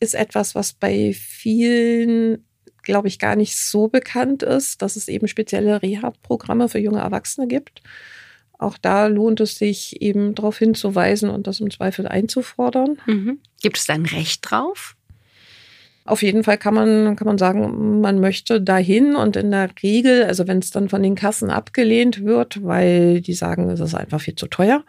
ist 0.00 0.14
etwas, 0.14 0.54
was 0.54 0.72
bei 0.72 1.12
vielen 1.12 2.44
glaube 2.82 3.08
ich, 3.08 3.18
gar 3.18 3.36
nicht 3.36 3.56
so 3.56 3.88
bekannt 3.88 4.42
ist, 4.42 4.82
dass 4.82 4.96
es 4.96 5.08
eben 5.08 5.28
spezielle 5.28 5.82
Reha-Programme 5.82 6.68
für 6.68 6.78
junge 6.78 7.00
Erwachsene 7.00 7.46
gibt. 7.46 7.82
Auch 8.60 8.76
da 8.76 9.06
lohnt 9.06 9.40
es 9.40 9.56
sich 9.56 10.02
eben 10.02 10.34
darauf 10.34 10.58
hinzuweisen 10.58 11.30
und 11.30 11.46
das 11.46 11.60
im 11.60 11.70
Zweifel 11.70 12.06
einzufordern. 12.06 12.98
Mhm. 13.06 13.38
Gibt 13.62 13.78
es 13.78 13.86
da 13.86 13.94
ein 13.94 14.04
Recht 14.04 14.42
drauf? 14.42 14.96
Auf 16.04 16.22
jeden 16.22 16.44
Fall 16.44 16.58
kann 16.58 16.74
man, 16.74 17.16
kann 17.16 17.26
man 17.26 17.38
sagen, 17.38 18.00
man 18.02 18.20
möchte 18.20 18.60
dahin 18.60 19.16
und 19.16 19.36
in 19.36 19.50
der 19.50 19.70
Regel, 19.82 20.24
also 20.24 20.46
wenn 20.46 20.58
es 20.58 20.70
dann 20.70 20.90
von 20.90 21.02
den 21.02 21.14
Kassen 21.14 21.48
abgelehnt 21.48 22.22
wird, 22.22 22.62
weil 22.62 23.22
die 23.22 23.32
sagen, 23.32 23.70
es 23.70 23.80
ist 23.80 23.94
einfach 23.94 24.20
viel 24.20 24.34
zu 24.34 24.46
teuer, 24.46 24.84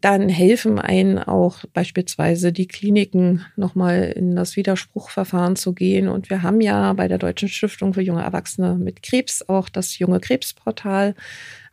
dann 0.00 0.30
helfen 0.30 0.78
einen 0.78 1.18
auch 1.18 1.64
beispielsweise 1.74 2.52
die 2.52 2.66
Kliniken 2.66 3.44
nochmal 3.56 4.12
in 4.16 4.34
das 4.34 4.56
Widerspruchverfahren 4.56 5.56
zu 5.56 5.74
gehen. 5.74 6.08
Und 6.08 6.30
wir 6.30 6.42
haben 6.42 6.60
ja 6.62 6.92
bei 6.94 7.06
der 7.06 7.18
Deutschen 7.18 7.48
Stiftung 7.48 7.92
für 7.92 8.00
junge 8.00 8.22
Erwachsene 8.22 8.76
mit 8.76 9.02
Krebs 9.02 9.46
auch 9.48 9.68
das 9.68 9.98
junge 9.98 10.20
Krebsportal. 10.20 11.14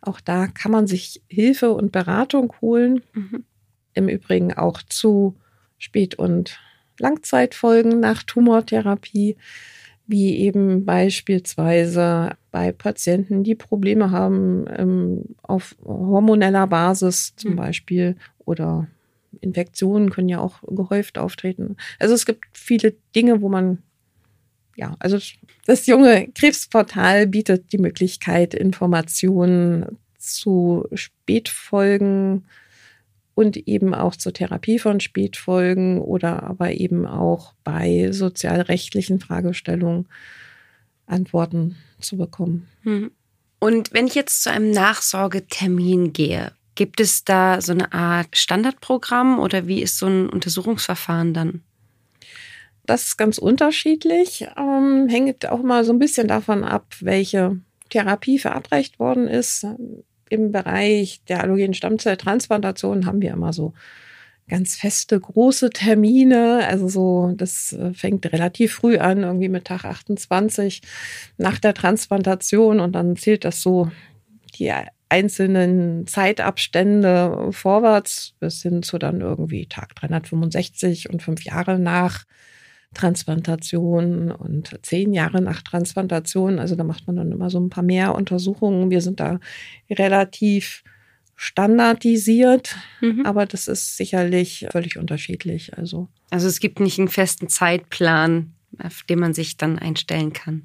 Auch 0.02 0.20
da 0.20 0.46
kann 0.46 0.72
man 0.72 0.86
sich 0.86 1.22
Hilfe 1.28 1.72
und 1.72 1.90
Beratung 1.90 2.52
holen. 2.60 3.02
Mhm. 3.14 3.44
Im 3.94 4.08
Übrigen 4.08 4.52
auch 4.52 4.82
zu 4.82 5.36
Spät- 5.78 6.16
und 6.16 6.60
Langzeitfolgen 6.98 8.00
nach 8.00 8.22
Tumortherapie 8.22 9.36
wie 10.08 10.38
eben 10.38 10.86
beispielsweise 10.86 12.30
bei 12.50 12.72
Patienten, 12.72 13.44
die 13.44 13.54
Probleme 13.54 14.10
haben 14.10 14.64
ähm, 14.74 15.24
auf 15.42 15.76
hormoneller 15.84 16.66
Basis 16.66 17.36
zum 17.36 17.52
mhm. 17.52 17.56
Beispiel 17.56 18.16
oder 18.44 18.88
Infektionen 19.42 20.10
können 20.10 20.30
ja 20.30 20.40
auch 20.40 20.62
gehäuft 20.66 21.18
auftreten. 21.18 21.76
Also 21.98 22.14
es 22.14 22.24
gibt 22.24 22.46
viele 22.52 22.94
Dinge, 23.14 23.42
wo 23.42 23.50
man 23.50 23.78
ja, 24.76 24.96
also 24.98 25.18
das 25.66 25.86
junge 25.86 26.28
Krebsportal 26.34 27.26
bietet 27.26 27.72
die 27.72 27.78
Möglichkeit, 27.78 28.54
Informationen 28.54 29.98
zu 30.16 30.86
Spätfolgen 30.94 32.44
und 33.38 33.56
eben 33.68 33.94
auch 33.94 34.16
zur 34.16 34.32
Therapie 34.32 34.80
von 34.80 34.98
Spätfolgen 34.98 36.00
oder 36.00 36.42
aber 36.42 36.72
eben 36.72 37.06
auch 37.06 37.54
bei 37.62 38.10
sozialrechtlichen 38.10 39.20
Fragestellungen 39.20 40.08
Antworten 41.06 41.76
zu 42.00 42.16
bekommen. 42.16 42.66
Hm. 42.82 43.12
Und 43.60 43.92
wenn 43.92 44.08
ich 44.08 44.16
jetzt 44.16 44.42
zu 44.42 44.50
einem 44.50 44.72
Nachsorgetermin 44.72 46.12
gehe, 46.12 46.50
gibt 46.74 46.98
es 46.98 47.22
da 47.22 47.60
so 47.60 47.70
eine 47.70 47.92
Art 47.92 48.36
Standardprogramm 48.36 49.38
oder 49.38 49.68
wie 49.68 49.82
ist 49.82 49.98
so 49.98 50.06
ein 50.06 50.28
Untersuchungsverfahren 50.28 51.32
dann? 51.32 51.62
Das 52.86 53.04
ist 53.04 53.18
ganz 53.18 53.38
unterschiedlich, 53.38 54.48
ähm, 54.56 55.06
hängt 55.08 55.48
auch 55.48 55.62
mal 55.62 55.84
so 55.84 55.92
ein 55.92 56.00
bisschen 56.00 56.26
davon 56.26 56.64
ab, 56.64 56.92
welche 57.02 57.60
Therapie 57.88 58.40
verabreicht 58.40 58.98
worden 58.98 59.28
ist 59.28 59.64
im 60.30 60.52
Bereich 60.52 61.22
der 61.28 61.42
allogenen 61.42 61.74
Stammzelltransplantation 61.74 63.06
haben 63.06 63.22
wir 63.22 63.32
immer 63.32 63.52
so 63.52 63.74
ganz 64.48 64.76
feste 64.76 65.20
große 65.20 65.70
Termine. 65.70 66.66
Also 66.66 66.88
so, 66.88 67.34
das 67.36 67.72
äh, 67.72 67.92
fängt 67.92 68.26
relativ 68.32 68.74
früh 68.74 68.98
an, 68.98 69.22
irgendwie 69.22 69.48
mit 69.48 69.66
Tag 69.66 69.84
28 69.84 70.82
nach 71.36 71.58
der 71.58 71.74
Transplantation 71.74 72.80
und 72.80 72.92
dann 72.92 73.16
zählt 73.16 73.44
das 73.44 73.60
so 73.60 73.90
die 74.58 74.72
einzelnen 75.10 76.06
Zeitabstände 76.06 77.48
vorwärts 77.52 78.34
bis 78.40 78.62
hin 78.62 78.82
zu 78.82 78.98
dann 78.98 79.20
irgendwie 79.20 79.66
Tag 79.66 79.94
365 79.96 81.10
und 81.10 81.22
fünf 81.22 81.44
Jahre 81.44 81.78
nach 81.78 82.24
Transplantation 82.94 84.30
und 84.30 84.78
zehn 84.82 85.12
Jahre 85.12 85.40
nach 85.40 85.62
Transplantation. 85.62 86.58
Also 86.58 86.74
da 86.74 86.84
macht 86.84 87.06
man 87.06 87.16
dann 87.16 87.32
immer 87.32 87.50
so 87.50 87.60
ein 87.60 87.70
paar 87.70 87.84
mehr 87.84 88.14
Untersuchungen. 88.14 88.90
Wir 88.90 89.00
sind 89.00 89.20
da 89.20 89.40
relativ 89.90 90.82
standardisiert, 91.36 92.74
mhm. 93.00 93.24
aber 93.24 93.46
das 93.46 93.68
ist 93.68 93.96
sicherlich 93.96 94.66
völlig 94.72 94.98
unterschiedlich. 94.98 95.78
Also, 95.78 96.08
also 96.30 96.48
es 96.48 96.58
gibt 96.58 96.80
nicht 96.80 96.98
einen 96.98 97.08
festen 97.08 97.48
Zeitplan, 97.48 98.54
auf 98.82 99.04
den 99.04 99.20
man 99.20 99.34
sich 99.34 99.56
dann 99.56 99.78
einstellen 99.78 100.32
kann. 100.32 100.64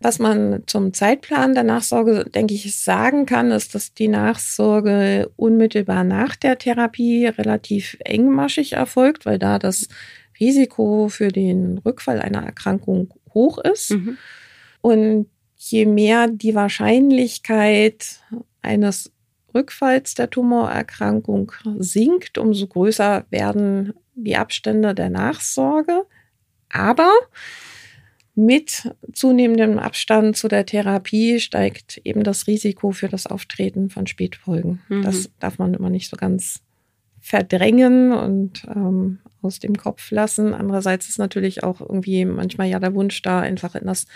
Was 0.00 0.18
man 0.18 0.64
zum 0.66 0.92
Zeitplan 0.92 1.54
der 1.54 1.62
Nachsorge, 1.62 2.26
denke 2.28 2.52
ich, 2.52 2.76
sagen 2.76 3.24
kann, 3.24 3.50
ist, 3.50 3.74
dass 3.74 3.94
die 3.94 4.08
Nachsorge 4.08 5.30
unmittelbar 5.36 6.04
nach 6.04 6.36
der 6.36 6.58
Therapie 6.58 7.26
relativ 7.26 7.96
engmaschig 8.00 8.74
erfolgt, 8.74 9.24
weil 9.24 9.38
da 9.38 9.58
das 9.58 9.88
Risiko 10.40 11.08
für 11.08 11.28
den 11.28 11.78
Rückfall 11.78 12.20
einer 12.20 12.44
Erkrankung 12.44 13.14
hoch 13.32 13.58
ist. 13.58 13.92
Mhm. 13.92 14.18
Und 14.80 15.26
je 15.56 15.86
mehr 15.86 16.28
die 16.28 16.54
Wahrscheinlichkeit 16.54 18.20
eines 18.62 19.12
Rückfalls 19.54 20.14
der 20.14 20.30
Tumorerkrankung 20.30 21.52
sinkt, 21.78 22.38
umso 22.38 22.66
größer 22.66 23.24
werden 23.30 23.94
die 24.14 24.36
Abstände 24.36 24.94
der 24.94 25.10
Nachsorge. 25.10 26.04
Aber 26.68 27.10
mit 28.34 28.94
zunehmendem 29.14 29.78
Abstand 29.78 30.36
zu 30.36 30.48
der 30.48 30.66
Therapie 30.66 31.40
steigt 31.40 32.02
eben 32.04 32.22
das 32.22 32.46
Risiko 32.46 32.92
für 32.92 33.08
das 33.08 33.26
Auftreten 33.26 33.88
von 33.88 34.06
Spätfolgen. 34.06 34.82
Mhm. 34.88 35.02
Das 35.02 35.30
darf 35.40 35.58
man 35.58 35.72
immer 35.72 35.88
nicht 35.88 36.10
so 36.10 36.18
ganz 36.18 36.60
verdrängen 37.26 38.12
und 38.12 38.64
ähm, 38.72 39.18
aus 39.42 39.58
dem 39.58 39.76
Kopf 39.76 40.12
lassen. 40.12 40.54
Andererseits 40.54 41.08
ist 41.08 41.18
natürlich 41.18 41.64
auch 41.64 41.80
irgendwie 41.80 42.24
manchmal 42.24 42.68
ja 42.68 42.78
der 42.78 42.94
Wunsch 42.94 43.20
da, 43.20 43.40
einfach 43.40 43.74
in 43.74 43.84
das 43.84 44.06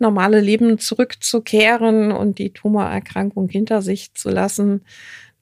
normale 0.00 0.40
Leben 0.40 0.80
zurückzukehren 0.80 2.10
und 2.10 2.40
die 2.40 2.50
Tumorerkrankung 2.50 3.48
hinter 3.48 3.82
sich 3.82 4.14
zu 4.14 4.30
lassen. 4.30 4.80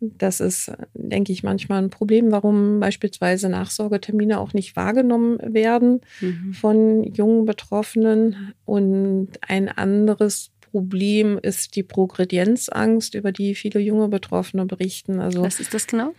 Das 0.01 0.41
ist, 0.41 0.71
denke 0.93 1.33
ich, 1.33 1.43
manchmal 1.43 1.83
ein 1.83 1.89
Problem, 1.89 2.31
warum 2.31 2.79
beispielsweise 2.79 3.49
Nachsorgetermine 3.49 4.39
auch 4.39 4.53
nicht 4.53 4.77
wahrgenommen 4.77 5.39
werden 5.43 6.03
mhm. 6.21 6.53
von 6.53 7.05
jungen 7.05 7.47
Betroffenen. 7.47 8.53
Und 8.67 9.31
ein 9.41 9.71
anderes 9.71 10.51
Problem 10.75 11.39
ist 11.41 11.75
die 11.77 11.85
Progredienzangst, 11.85 13.15
über 13.15 13.33
die 13.33 13.55
viele 13.55 13.81
junge 13.81 14.09
Betroffene 14.09 14.67
berichten. 14.67 15.21
Also, 15.21 15.43
Was 15.43 15.59
ist 15.59 15.73
das 15.73 15.87
genau? 15.87 16.13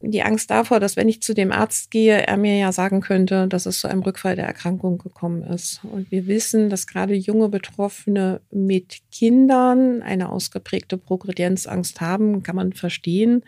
Die 0.00 0.22
Angst 0.22 0.50
davor, 0.50 0.78
dass 0.78 0.96
wenn 0.96 1.08
ich 1.08 1.22
zu 1.22 1.34
dem 1.34 1.50
Arzt 1.50 1.90
gehe, 1.90 2.24
er 2.24 2.36
mir 2.36 2.56
ja 2.56 2.70
sagen 2.70 3.00
könnte, 3.00 3.48
dass 3.48 3.66
es 3.66 3.80
zu 3.80 3.88
einem 3.88 4.02
Rückfall 4.02 4.36
der 4.36 4.46
Erkrankung 4.46 4.98
gekommen 4.98 5.42
ist. 5.42 5.80
Und 5.82 6.12
wir 6.12 6.28
wissen, 6.28 6.70
dass 6.70 6.86
gerade 6.86 7.14
junge 7.14 7.48
Betroffene 7.48 8.40
mit 8.52 8.98
Kindern 9.10 10.02
eine 10.02 10.28
ausgeprägte 10.30 10.98
Progredienzangst 10.98 12.00
haben, 12.00 12.44
kann 12.44 12.54
man 12.54 12.74
verstehen. 12.74 13.42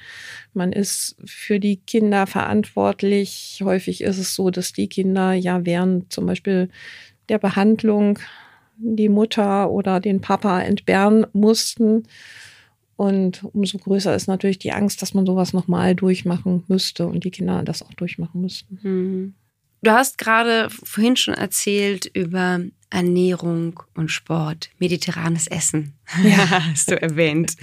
Man 0.52 0.72
ist 0.72 1.16
für 1.24 1.60
die 1.60 1.76
Kinder 1.76 2.26
verantwortlich. 2.26 3.60
Häufig 3.62 4.00
ist 4.00 4.18
es 4.18 4.34
so, 4.34 4.50
dass 4.50 4.72
die 4.72 4.88
Kinder 4.88 5.32
ja 5.34 5.64
während 5.64 6.12
zum 6.12 6.26
Beispiel 6.26 6.68
der 7.28 7.38
Behandlung 7.38 8.18
die 8.76 9.08
Mutter 9.08 9.70
oder 9.70 10.00
den 10.00 10.20
Papa 10.20 10.62
entbehren 10.62 11.26
mussten 11.32 12.04
und 13.00 13.44
umso 13.54 13.78
größer 13.78 14.14
ist 14.14 14.28
natürlich 14.28 14.58
die 14.58 14.72
Angst, 14.72 15.00
dass 15.00 15.14
man 15.14 15.24
sowas 15.24 15.54
nochmal 15.54 15.94
durchmachen 15.94 16.64
müsste 16.68 17.06
und 17.06 17.24
die 17.24 17.30
Kinder 17.30 17.62
das 17.62 17.80
auch 17.80 17.94
durchmachen 17.94 18.42
müssten. 18.42 18.78
Mhm. 18.82 19.34
Du 19.82 19.90
hast 19.90 20.18
gerade 20.18 20.68
vorhin 20.68 21.16
schon 21.16 21.32
erzählt 21.32 22.04
über 22.12 22.60
Ernährung 22.90 23.80
und 23.94 24.10
Sport, 24.10 24.68
mediterranes 24.78 25.46
Essen. 25.46 25.94
Ja, 26.22 26.50
hast 26.70 26.90
du 26.90 27.00
erwähnt. 27.00 27.56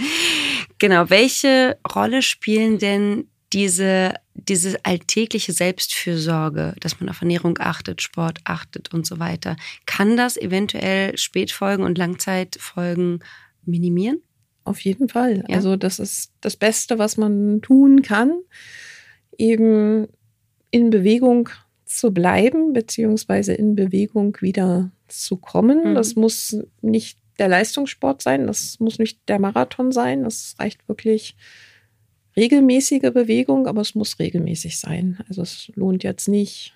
Genau, 0.80 1.08
welche 1.12 1.78
Rolle 1.94 2.24
spielen 2.24 2.80
denn 2.80 3.28
diese, 3.54 4.16
diese 4.34 4.84
alltägliche 4.86 5.54
Selbstfürsorge, 5.54 6.74
dass 6.80 7.00
man 7.00 7.10
auf 7.10 7.22
Ernährung 7.22 7.60
achtet, 7.60 8.02
Sport 8.02 8.40
achtet 8.44 8.92
und 8.92 9.06
so 9.06 9.20
weiter? 9.20 9.56
Kann 9.86 10.18
das 10.18 10.36
eventuell 10.36 11.16
Spätfolgen 11.16 11.86
und 11.86 12.00
Langzeitfolgen 12.00 13.20
minimieren? 13.64 14.24
Auf 14.68 14.80
jeden 14.82 15.10
Fall. 15.10 15.44
Ja. 15.48 15.56
Also 15.56 15.76
das 15.76 16.00
ist 16.00 16.32
das 16.42 16.56
Beste, 16.56 17.00
was 17.00 17.18
man 17.18 17.62
tun 17.62 18.02
kann, 18.02 18.40
eben 19.38 20.08
in 20.72 20.90
Bewegung 20.90 21.50
zu 21.86 22.12
bleiben, 22.12 22.74
beziehungsweise 22.74 23.54
in 23.54 23.76
Bewegung 23.76 24.38
wieder 24.42 24.92
zu 25.08 25.38
kommen. 25.38 25.92
Mhm. 25.92 25.96
Das 25.96 26.16
muss 26.16 26.58
nicht 26.82 27.18
der 27.40 27.48
Leistungssport 27.48 28.22
sein, 28.22 28.48
das 28.48 28.80
muss 28.80 29.00
nicht 29.00 29.20
der 29.28 29.40
Marathon 29.40 29.92
sein, 29.92 30.24
das 30.24 30.56
reicht 30.60 30.88
wirklich 30.88 31.36
regelmäßige 32.36 33.12
Bewegung, 33.14 33.68
aber 33.68 33.82
es 33.82 33.96
muss 33.96 34.20
regelmäßig 34.20 34.80
sein. 34.80 35.20
Also 35.28 35.42
es 35.42 35.72
lohnt 35.76 36.04
jetzt 36.04 36.28
nicht 36.28 36.74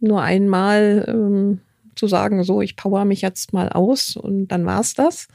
nur 0.00 0.22
einmal 0.22 1.04
ähm, 1.08 1.60
zu 1.94 2.06
sagen, 2.06 2.44
so, 2.44 2.60
ich 2.60 2.76
power 2.76 3.04
mich 3.04 3.22
jetzt 3.22 3.52
mal 3.52 3.68
aus 3.68 4.16
und 4.16 4.48
dann 4.48 4.66
war's 4.66 4.94
das, 4.94 5.28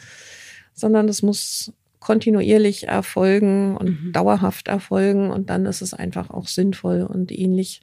sondern 0.80 1.08
es 1.10 1.22
muss 1.22 1.74
kontinuierlich 2.00 2.88
erfolgen 2.88 3.76
und 3.78 4.06
mhm. 4.06 4.14
dauerhaft 4.14 4.68
erfolgen 4.68 5.32
und 5.32 5.50
dann 5.50 5.66
ist 5.66 5.82
es 5.82 5.94
einfach 5.94 6.30
auch 6.30 6.48
sinnvoll 6.48 7.04
und 7.04 7.32
ähnlich 7.32 7.82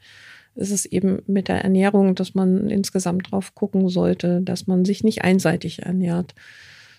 ist 0.55 0.71
es 0.71 0.87
eben 0.87 1.23
mit 1.27 1.49
der 1.49 1.63
Ernährung, 1.63 2.15
dass 2.15 2.35
man 2.35 2.69
insgesamt 2.69 3.31
drauf 3.31 3.55
gucken 3.55 3.89
sollte, 3.91 4.41
dass 4.41 4.67
man 4.67 4.87
sich 4.87 5.05
nicht 5.05 5.23
einseitig 5.23 5.83
ernährt. 5.83 6.35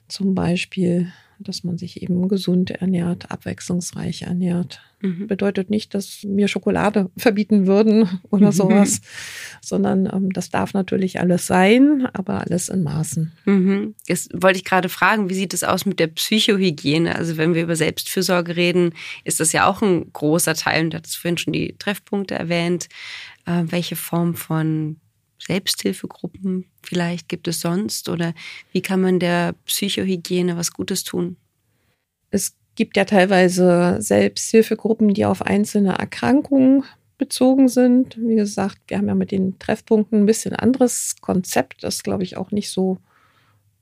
Zum 0.07 0.35
Beispiel 0.35 1.11
dass 1.39 1.63
man 1.63 1.77
sich 1.77 2.01
eben 2.01 2.27
gesund 2.27 2.71
ernährt, 2.71 3.31
abwechslungsreich 3.31 4.23
ernährt. 4.23 4.81
Mhm. 5.01 5.27
Bedeutet 5.27 5.69
nicht, 5.69 5.93
dass 5.93 6.19
wir 6.23 6.47
Schokolade 6.47 7.09
verbieten 7.17 7.67
würden 7.67 8.19
oder 8.29 8.47
mhm. 8.47 8.51
sowas, 8.51 9.01
sondern 9.61 10.07
ähm, 10.11 10.31
das 10.33 10.49
darf 10.49 10.73
natürlich 10.73 11.19
alles 11.19 11.45
sein, 11.45 12.07
aber 12.13 12.41
alles 12.41 12.69
in 12.69 12.83
Maßen. 12.83 13.31
Mhm. 13.45 13.95
Jetzt 14.07 14.31
wollte 14.33 14.57
ich 14.57 14.65
gerade 14.65 14.89
fragen, 14.89 15.29
wie 15.29 15.35
sieht 15.35 15.53
es 15.53 15.63
aus 15.63 15.85
mit 15.85 15.99
der 15.99 16.07
Psychohygiene? 16.07 17.15
Also 17.15 17.37
wenn 17.37 17.53
wir 17.53 17.63
über 17.63 17.75
Selbstfürsorge 17.75 18.55
reden, 18.55 18.93
ist 19.23 19.39
das 19.39 19.51
ja 19.51 19.67
auch 19.67 19.81
ein 19.81 20.11
großer 20.13 20.55
Teil, 20.55 20.85
und 20.85 20.93
du 20.93 20.97
hast 20.97 21.15
vorhin 21.15 21.37
schon 21.37 21.53
die 21.53 21.75
Treffpunkte 21.77 22.35
erwähnt. 22.35 22.87
Äh, 23.45 23.63
welche 23.67 23.95
Form 23.95 24.35
von 24.35 24.97
Selbsthilfegruppen 25.39 26.65
vielleicht 26.83 27.29
gibt 27.29 27.47
es 27.47 27.61
sonst? 27.61 28.09
Oder 28.09 28.33
wie 28.71 28.81
kann 28.81 29.01
man 29.01 29.19
der 29.19 29.53
Psychohygiene 29.65 30.57
was 30.57 30.73
Gutes 30.73 31.03
tun? 31.03 31.37
Es 32.31 32.55
gibt 32.75 32.97
ja 32.97 33.05
teilweise 33.05 33.97
Selbsthilfegruppen, 33.99 35.13
die 35.13 35.25
auf 35.25 35.41
einzelne 35.41 35.97
Erkrankungen 35.97 36.83
bezogen 37.17 37.67
sind. 37.67 38.17
Wie 38.17 38.35
gesagt, 38.35 38.79
wir 38.87 38.97
haben 38.97 39.07
ja 39.07 39.15
mit 39.15 39.31
den 39.31 39.57
Treffpunkten 39.59 40.21
ein 40.21 40.25
bisschen 40.25 40.55
anderes 40.55 41.15
Konzept. 41.19 41.83
Das 41.83 42.03
glaube 42.03 42.23
ich 42.23 42.37
auch 42.37 42.51
nicht 42.51 42.69
so 42.69 42.99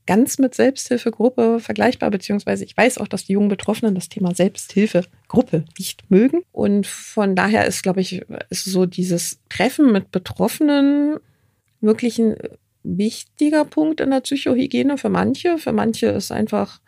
ganz 0.06 0.38
mit 0.38 0.54
Selbsthilfegruppe 0.54 1.60
vergleichbar, 1.60 2.10
beziehungsweise 2.10 2.64
ich 2.64 2.76
weiß 2.76 2.98
auch, 2.98 3.08
dass 3.08 3.24
die 3.24 3.32
jungen 3.32 3.48
Betroffenen 3.48 3.94
das 3.94 4.08
Thema 4.08 4.34
Selbsthilfegruppe 4.34 5.64
nicht 5.78 6.10
mögen. 6.10 6.42
Und 6.52 6.86
von 6.86 7.34
daher 7.34 7.66
ist, 7.66 7.82
glaube 7.82 8.00
ich, 8.00 8.24
ist 8.48 8.64
so 8.64 8.86
dieses 8.86 9.40
Treffen 9.48 9.92
mit 9.92 10.12
Betroffenen 10.12 11.18
wirklich 11.80 12.18
ein 12.18 12.36
wichtiger 12.82 13.64
Punkt 13.64 14.00
in 14.00 14.10
der 14.10 14.20
Psychohygiene 14.20 14.98
für 14.98 15.08
manche. 15.08 15.58
Für 15.58 15.72
manche 15.72 16.06
ist 16.06 16.30
einfach 16.32 16.80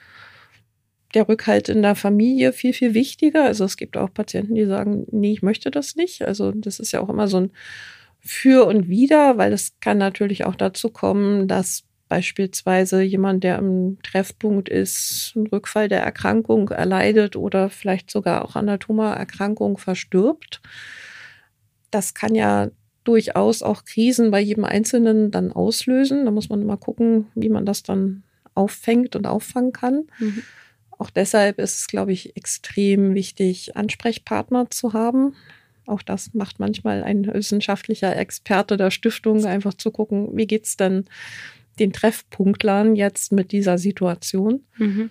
der 1.14 1.28
Rückhalt 1.28 1.68
in 1.68 1.82
der 1.82 1.94
Familie 1.94 2.52
viel, 2.52 2.72
viel 2.72 2.94
wichtiger. 2.94 3.44
Also 3.44 3.64
es 3.64 3.76
gibt 3.76 3.96
auch 3.96 4.12
Patienten, 4.12 4.54
die 4.54 4.66
sagen, 4.66 5.06
nee, 5.10 5.32
ich 5.32 5.42
möchte 5.42 5.70
das 5.70 5.96
nicht. 5.96 6.22
Also 6.22 6.52
das 6.52 6.78
ist 6.78 6.92
ja 6.92 7.00
auch 7.00 7.08
immer 7.08 7.28
so 7.28 7.38
ein 7.38 7.52
Für 8.20 8.66
und 8.66 8.88
Wider, 8.88 9.38
weil 9.38 9.52
es 9.52 9.78
kann 9.80 9.98
natürlich 9.98 10.44
auch 10.44 10.54
dazu 10.54 10.90
kommen, 10.90 11.48
dass 11.48 11.84
beispielsweise 12.08 13.02
jemand, 13.02 13.44
der 13.44 13.58
im 13.58 13.98
Treffpunkt 14.02 14.68
ist, 14.68 15.32
einen 15.36 15.46
Rückfall 15.46 15.88
der 15.88 16.02
Erkrankung 16.02 16.70
erleidet 16.70 17.36
oder 17.36 17.70
vielleicht 17.70 18.10
sogar 18.10 18.44
auch 18.44 18.56
an 18.56 18.66
der 18.66 18.78
Tumorerkrankung 18.78 19.78
verstirbt. 19.78 20.60
Das 21.90 22.14
kann 22.14 22.34
ja 22.34 22.68
durchaus 23.08 23.62
auch 23.62 23.86
Krisen 23.86 24.30
bei 24.30 24.38
jedem 24.38 24.64
Einzelnen 24.64 25.30
dann 25.30 25.50
auslösen. 25.50 26.26
Da 26.26 26.30
muss 26.30 26.50
man 26.50 26.66
mal 26.66 26.76
gucken, 26.76 27.28
wie 27.34 27.48
man 27.48 27.64
das 27.64 27.82
dann 27.82 28.22
auffängt 28.54 29.16
und 29.16 29.26
auffangen 29.26 29.72
kann. 29.72 30.04
Mhm. 30.18 30.42
Auch 30.98 31.08
deshalb 31.08 31.58
ist 31.58 31.80
es, 31.80 31.86
glaube 31.86 32.12
ich, 32.12 32.36
extrem 32.36 33.14
wichtig, 33.14 33.76
Ansprechpartner 33.76 34.68
zu 34.68 34.92
haben. 34.92 35.34
Auch 35.86 36.02
das 36.02 36.34
macht 36.34 36.60
manchmal 36.60 37.02
ein 37.02 37.26
wissenschaftlicher 37.32 38.14
Experte 38.14 38.76
der 38.76 38.90
Stiftung, 38.90 39.42
einfach 39.46 39.72
zu 39.72 39.90
gucken, 39.90 40.36
wie 40.36 40.46
geht 40.46 40.66
es 40.66 40.76
denn 40.76 41.06
den 41.78 41.94
Treffpunktlern 41.94 42.94
jetzt 42.94 43.32
mit 43.32 43.52
dieser 43.52 43.78
Situation. 43.78 44.64
Mhm. 44.76 45.08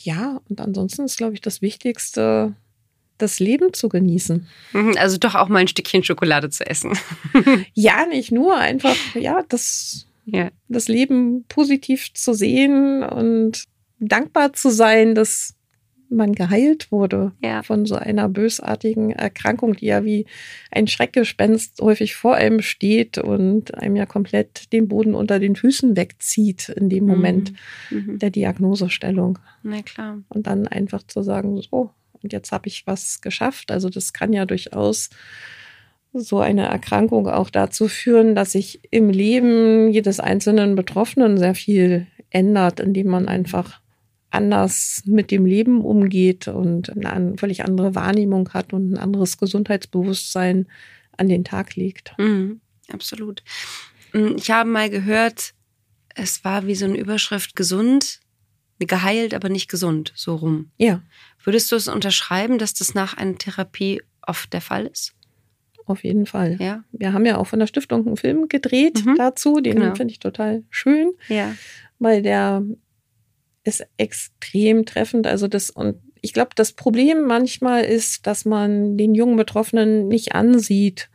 Ja, 0.00 0.40
und 0.48 0.60
ansonsten 0.60 1.04
ist, 1.04 1.18
glaube 1.18 1.34
ich, 1.34 1.40
das 1.40 1.62
Wichtigste, 1.62 2.56
das 3.22 3.40
Leben 3.40 3.72
zu 3.72 3.88
genießen. 3.88 4.46
Mhm, 4.72 4.94
also 4.98 5.16
doch 5.16 5.34
auch 5.34 5.48
mal 5.48 5.60
ein 5.60 5.68
Stückchen 5.68 6.02
Schokolade 6.02 6.50
zu 6.50 6.66
essen. 6.66 6.98
ja, 7.74 8.06
nicht 8.06 8.32
nur, 8.32 8.56
einfach, 8.56 8.96
ja, 9.14 9.42
das, 9.48 10.06
ja. 10.26 10.50
das 10.68 10.88
Leben 10.88 11.44
positiv 11.48 12.12
zu 12.14 12.34
sehen 12.34 13.02
und 13.02 13.64
dankbar 13.98 14.52
zu 14.52 14.70
sein, 14.70 15.14
dass 15.14 15.54
man 16.12 16.34
geheilt 16.34 16.92
wurde 16.92 17.32
ja. 17.42 17.62
von 17.62 17.86
so 17.86 17.94
einer 17.94 18.28
bösartigen 18.28 19.10
Erkrankung, 19.10 19.74
die 19.74 19.86
ja 19.86 20.04
wie 20.04 20.26
ein 20.70 20.86
Schreckgespenst 20.86 21.80
häufig 21.80 22.14
vor 22.14 22.34
einem 22.34 22.60
steht 22.60 23.18
und 23.18 23.74
einem 23.74 23.96
ja 23.96 24.06
komplett 24.06 24.72
den 24.72 24.88
Boden 24.88 25.14
unter 25.14 25.38
den 25.38 25.56
Füßen 25.56 25.96
wegzieht 25.96 26.68
in 26.68 26.90
dem 26.90 27.06
Moment 27.06 27.54
mhm. 27.90 27.96
mhm. 28.06 28.18
der 28.18 28.30
Diagnosestellung. 28.30 29.38
Na 29.62 29.82
klar. 29.82 30.18
Und 30.28 30.46
dann 30.46 30.68
einfach 30.68 31.02
zu 31.04 31.22
sagen, 31.22 31.60
so, 31.62 31.90
und 32.22 32.32
jetzt 32.32 32.52
habe 32.52 32.68
ich 32.68 32.86
was 32.86 33.20
geschafft. 33.20 33.70
Also 33.70 33.88
das 33.88 34.12
kann 34.12 34.32
ja 34.32 34.46
durchaus 34.46 35.10
so 36.12 36.40
eine 36.40 36.66
Erkrankung 36.66 37.26
auch 37.28 37.50
dazu 37.50 37.88
führen, 37.88 38.34
dass 38.34 38.52
sich 38.52 38.80
im 38.90 39.08
Leben 39.08 39.90
jedes 39.90 40.20
einzelnen 40.20 40.74
Betroffenen 40.74 41.38
sehr 41.38 41.54
viel 41.54 42.06
ändert, 42.30 42.80
indem 42.80 43.08
man 43.08 43.28
einfach 43.28 43.80
anders 44.30 45.02
mit 45.04 45.30
dem 45.30 45.44
Leben 45.44 45.82
umgeht 45.82 46.48
und 46.48 47.04
eine 47.04 47.36
völlig 47.36 47.64
andere 47.64 47.94
Wahrnehmung 47.94 48.48
hat 48.50 48.72
und 48.72 48.92
ein 48.92 48.98
anderes 48.98 49.38
Gesundheitsbewusstsein 49.38 50.66
an 51.16 51.28
den 51.28 51.44
Tag 51.44 51.76
legt. 51.76 52.14
Mhm, 52.18 52.60
absolut. 52.90 53.42
Mm, 54.12 54.36
ich 54.36 54.50
habe 54.50 54.68
mal 54.68 54.88
gehört, 54.88 55.52
es 56.14 56.44
war 56.44 56.66
wie 56.66 56.74
so 56.74 56.86
eine 56.86 56.96
Überschrift 56.96 57.56
gesund, 57.56 58.20
geheilt, 58.78 59.34
aber 59.34 59.48
nicht 59.48 59.68
gesund, 59.68 60.12
so 60.16 60.34
rum. 60.34 60.70
Ja. 60.76 61.02
Würdest 61.44 61.72
du 61.72 61.76
es 61.76 61.88
unterschreiben, 61.88 62.58
dass 62.58 62.74
das 62.74 62.94
nach 62.94 63.16
einer 63.16 63.36
Therapie 63.36 64.02
oft 64.26 64.52
der 64.52 64.60
Fall 64.60 64.86
ist? 64.86 65.14
Auf 65.86 66.04
jeden 66.04 66.26
Fall. 66.26 66.56
Ja. 66.60 66.84
Wir 66.92 67.12
haben 67.12 67.26
ja 67.26 67.38
auch 67.38 67.46
von 67.46 67.58
der 67.58 67.66
Stiftung 67.66 68.06
einen 68.06 68.16
Film 68.16 68.48
gedreht 68.48 69.04
mhm. 69.04 69.16
dazu. 69.16 69.60
Den 69.60 69.80
genau. 69.80 69.94
finde 69.94 70.12
ich 70.12 70.20
total 70.20 70.62
schön. 70.70 71.12
Ja. 71.28 71.54
Weil 71.98 72.22
der 72.22 72.62
ist 73.64 73.84
extrem 73.96 74.86
treffend. 74.86 75.26
Also 75.26 75.48
das, 75.48 75.70
und 75.70 75.96
ich 76.20 76.32
glaube, 76.32 76.50
das 76.54 76.72
Problem 76.72 77.26
manchmal 77.26 77.84
ist, 77.84 78.26
dass 78.26 78.44
man 78.44 78.96
den 78.96 79.14
jungen 79.14 79.36
Betroffenen 79.36 80.08
nicht 80.08 80.34
ansieht, 80.34 81.10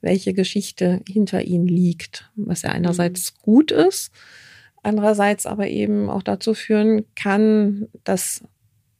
welche 0.00 0.34
Geschichte 0.34 1.00
hinter 1.08 1.42
ihnen 1.42 1.66
liegt, 1.66 2.30
was 2.36 2.62
ja 2.62 2.70
einerseits 2.70 3.32
mhm. 3.32 3.42
gut 3.42 3.70
ist, 3.72 4.12
andererseits 4.82 5.46
aber 5.46 5.66
eben 5.68 6.10
auch 6.10 6.22
dazu 6.22 6.54
führen 6.54 7.04
kann, 7.14 7.88
dass 8.04 8.42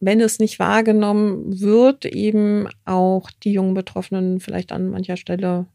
wenn 0.05 0.21
es 0.21 0.39
nicht 0.39 0.59
wahrgenommen 0.59 1.61
wird, 1.61 2.05
eben 2.05 2.69
auch 2.85 3.31
die 3.31 3.53
jungen 3.53 3.75
Betroffenen 3.75 4.41
vielleicht 4.41 4.73
an 4.73 4.91
mancher 4.91 5.17
Stelle 5.17 5.67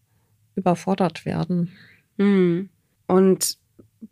überfordert 0.56 1.26
werden. 1.26 1.72
Mhm. 2.18 2.70
Und 3.08 3.58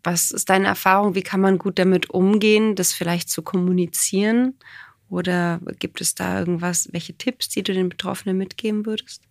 was 0.02 0.30
ist 0.30 0.50
deine 0.50 0.66
Erfahrung? 0.66 1.14
Wie 1.14 1.22
kann 1.22 1.40
man 1.40 1.58
gut 1.58 1.78
damit 1.78 2.10
umgehen, 2.10 2.74
das 2.74 2.92
vielleicht 2.92 3.30
zu 3.30 3.42
kommunizieren? 3.42 4.54
Oder 5.08 5.60
gibt 5.78 6.00
es 6.00 6.14
da 6.14 6.38
irgendwas, 6.38 6.88
welche 6.92 7.14
Tipps, 7.14 7.48
die 7.48 7.62
du 7.62 7.72
den 7.72 7.88
Betroffenen 7.88 8.36
mitgeben 8.36 8.84
würdest? 8.84 9.22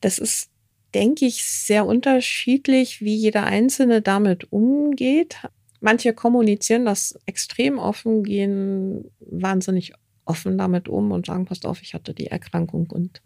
Das 0.00 0.18
ist, 0.18 0.50
denke 0.94 1.24
ich, 1.26 1.44
sehr 1.44 1.86
unterschiedlich, 1.86 3.00
wie 3.00 3.14
jeder 3.14 3.44
Einzelne 3.44 4.02
damit 4.02 4.52
umgeht. 4.52 5.38
Manche 5.84 6.14
kommunizieren 6.14 6.86
das 6.86 7.20
extrem 7.26 7.78
offen, 7.78 8.22
gehen 8.24 9.10
wahnsinnig 9.20 9.92
offen 10.24 10.56
damit 10.56 10.88
um 10.88 11.12
und 11.12 11.26
sagen, 11.26 11.44
passt 11.44 11.66
auf, 11.66 11.82
ich 11.82 11.92
hatte 11.92 12.14
die 12.14 12.28
Erkrankung 12.28 12.88
und 12.88 13.20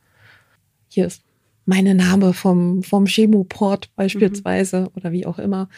hier 0.89 1.07
ist 1.07 1.23
meine 1.67 1.95
Name 1.95 2.33
vom, 2.33 2.83
vom 2.83 3.07
Chemoport 3.07 3.95
beispielsweise 3.95 4.81
mhm. 4.81 4.89
oder 4.97 5.13
wie 5.13 5.25
auch 5.25 5.39
immer. 5.39 5.69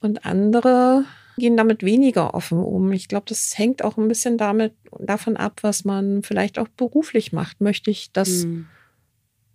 Und 0.00 0.24
andere 0.24 1.04
gehen 1.36 1.58
damit 1.58 1.82
weniger 1.82 2.32
offen 2.32 2.60
um. 2.60 2.90
Ich 2.92 3.06
glaube, 3.06 3.26
das 3.28 3.58
hängt 3.58 3.84
auch 3.84 3.98
ein 3.98 4.08
bisschen 4.08 4.38
damit, 4.38 4.72
davon 5.00 5.36
ab, 5.36 5.58
was 5.60 5.84
man 5.84 6.22
vielleicht 6.22 6.58
auch 6.58 6.68
beruflich 6.68 7.34
macht. 7.34 7.60
Möchte 7.60 7.90
ich, 7.90 8.10
dass 8.10 8.46
mhm. 8.46 8.68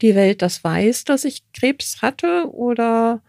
die 0.03 0.13
Welt 0.13 0.43
das 0.43 0.63
weiß, 0.63 1.05
dass 1.05 1.25
ich 1.25 1.41
Krebs 1.53 2.03
hatte 2.03 2.51
oder 2.51 3.23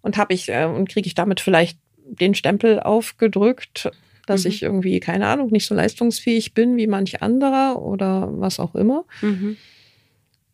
und 0.00 0.16
habe 0.16 0.32
ich 0.32 0.48
äh, 0.48 0.64
und 0.64 0.88
kriege 0.88 1.06
ich 1.06 1.14
damit 1.14 1.40
vielleicht 1.40 1.78
den 2.08 2.34
Stempel 2.34 2.80
aufgedrückt, 2.80 3.90
dass 4.26 4.44
mhm. 4.44 4.50
ich 4.50 4.62
irgendwie, 4.62 5.00
keine 5.00 5.26
Ahnung, 5.26 5.48
nicht 5.50 5.66
so 5.66 5.74
leistungsfähig 5.74 6.54
bin 6.54 6.76
wie 6.76 6.86
manch 6.86 7.22
anderer 7.22 7.82
oder 7.82 8.28
was 8.32 8.60
auch 8.60 8.74
immer. 8.74 9.04
Mhm. 9.22 9.56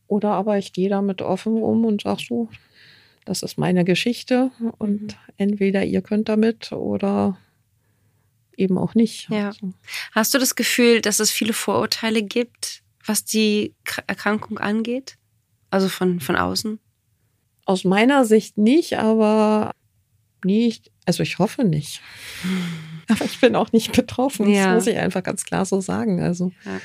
Oder 0.07 0.32
aber 0.32 0.59
ich 0.59 0.72
gehe 0.72 0.88
damit 0.88 1.22
offen 1.22 1.62
um 1.62 1.84
und 1.84 2.03
sage 2.03 2.22
so, 2.28 2.48
das 3.24 3.42
ist 3.42 3.57
meine 3.57 3.84
Geschichte 3.84 4.50
und 4.78 5.03
mhm. 5.03 5.09
entweder 5.36 5.84
ihr 5.84 6.03
könnt 6.03 6.28
damit 6.28 6.72
oder 6.72 7.38
eben 8.57 8.78
auch 8.78 8.94
nicht. 8.94 9.28
Ja. 9.30 9.48
Also. 9.48 9.72
Hast 10.12 10.34
du 10.34 10.38
das 10.38 10.55
Gefühl, 10.55 11.00
dass 11.00 11.20
es 11.20 11.30
viele 11.30 11.53
Vorurteile 11.53 12.22
gibt, 12.22 12.82
was 13.05 13.24
die 13.24 13.74
Erkrankung 14.07 14.59
angeht? 14.59 15.16
Also 15.70 15.88
von, 15.88 16.20
von 16.20 16.36
außen? 16.36 16.78
Aus 17.64 17.84
meiner 17.84 18.24
Sicht 18.24 18.59
nicht, 18.59 18.98
aber 18.98 19.72
nicht, 20.45 20.90
also 21.07 21.22
ich 21.22 21.38
hoffe 21.38 21.64
nicht. 21.64 22.01
Aber 23.09 23.24
ich 23.24 23.40
bin 23.40 23.57
auch 23.57 23.72
nicht 23.72 23.93
betroffen, 23.93 24.49
ja. 24.49 24.74
das 24.74 24.84
muss 24.84 24.95
ich 24.95 24.99
einfach 24.99 25.22
ganz 25.22 25.45
klar 25.45 25.64
so 25.64 25.80
sagen. 25.80 26.20
Also. 26.20 26.53
Ja 26.64 26.80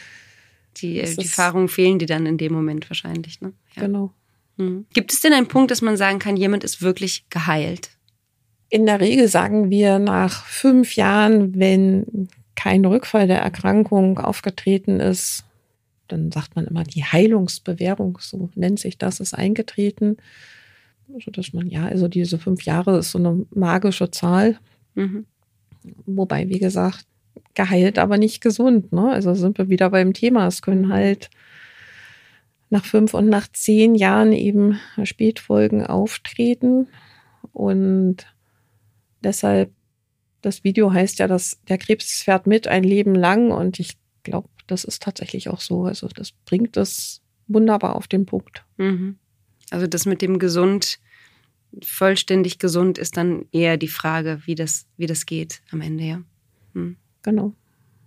die, 0.81 1.01
die 1.01 1.23
Erfahrungen 1.23 1.67
fehlen 1.67 1.99
dir 1.99 2.07
dann 2.07 2.25
in 2.25 2.37
dem 2.37 2.53
Moment 2.53 2.89
wahrscheinlich. 2.89 3.41
Ne? 3.41 3.53
Ja. 3.75 3.83
Genau. 3.83 4.13
Mhm. 4.57 4.85
Gibt 4.93 5.13
es 5.13 5.21
denn 5.21 5.33
einen 5.33 5.47
Punkt, 5.47 5.71
dass 5.71 5.81
man 5.81 5.97
sagen 5.97 6.19
kann, 6.19 6.37
jemand 6.37 6.63
ist 6.63 6.81
wirklich 6.81 7.25
geheilt? 7.29 7.91
In 8.69 8.85
der 8.85 8.99
Regel 8.99 9.27
sagen 9.27 9.69
wir 9.69 9.99
nach 9.99 10.45
fünf 10.45 10.95
Jahren, 10.95 11.57
wenn 11.57 12.27
kein 12.55 12.83
Rückfall 12.85 13.27
der 13.27 13.39
Erkrankung 13.39 14.19
aufgetreten 14.19 14.99
ist, 14.99 15.45
dann 16.07 16.31
sagt 16.31 16.55
man 16.55 16.65
immer, 16.65 16.83
die 16.83 17.03
Heilungsbewährung, 17.03 18.17
so 18.21 18.49
nennt 18.55 18.79
sich 18.79 18.97
das, 18.97 19.19
ist 19.19 19.33
eingetreten. 19.33 20.17
So 21.19 21.31
dass 21.31 21.53
man, 21.53 21.67
ja, 21.67 21.85
also 21.85 22.07
diese 22.07 22.37
fünf 22.37 22.63
Jahre 22.63 22.97
ist 22.97 23.11
so 23.11 23.19
eine 23.19 23.45
magische 23.51 24.11
Zahl. 24.11 24.59
Mhm. 24.95 25.25
Wobei, 26.05 26.49
wie 26.49 26.59
gesagt, 26.59 27.05
geheilt, 27.53 27.97
aber 27.97 28.17
nicht 28.17 28.41
gesund. 28.41 28.91
Ne? 28.91 29.09
Also 29.09 29.33
sind 29.33 29.57
wir 29.57 29.69
wieder 29.69 29.89
beim 29.89 30.13
Thema. 30.13 30.47
Es 30.47 30.61
können 30.61 30.91
halt 30.91 31.29
nach 32.69 32.85
fünf 32.85 33.13
und 33.13 33.29
nach 33.29 33.47
zehn 33.51 33.95
Jahren 33.95 34.33
eben 34.33 34.79
Spätfolgen 35.03 35.85
auftreten. 35.85 36.87
Und 37.53 38.27
deshalb, 39.23 39.71
das 40.41 40.63
Video 40.63 40.93
heißt 40.93 41.19
ja, 41.19 41.27
dass 41.27 41.59
der 41.67 41.77
Krebs 41.77 42.21
fährt 42.21 42.47
mit 42.47 42.67
ein 42.67 42.83
Leben 42.83 43.15
lang. 43.15 43.51
Und 43.51 43.79
ich 43.79 43.97
glaube, 44.23 44.49
das 44.67 44.83
ist 44.83 45.01
tatsächlich 45.01 45.49
auch 45.49 45.61
so. 45.61 45.85
Also 45.85 46.07
das 46.07 46.31
bringt 46.31 46.77
es 46.77 47.21
wunderbar 47.47 47.95
auf 47.95 48.07
den 48.07 48.25
Punkt. 48.25 48.65
Mhm. 48.77 49.17
Also 49.71 49.87
das 49.87 50.05
mit 50.05 50.21
dem 50.21 50.39
gesund, 50.39 50.99
vollständig 51.83 52.59
gesund 52.59 52.97
ist 52.97 53.17
dann 53.17 53.45
eher 53.51 53.77
die 53.77 53.87
Frage, 53.87 54.41
wie 54.45 54.55
das, 54.55 54.87
wie 54.97 55.07
das 55.07 55.25
geht 55.25 55.61
am 55.71 55.81
Ende, 55.81 56.03
ja. 56.03 56.21
Hm. 56.73 56.95
Genau. 57.23 57.53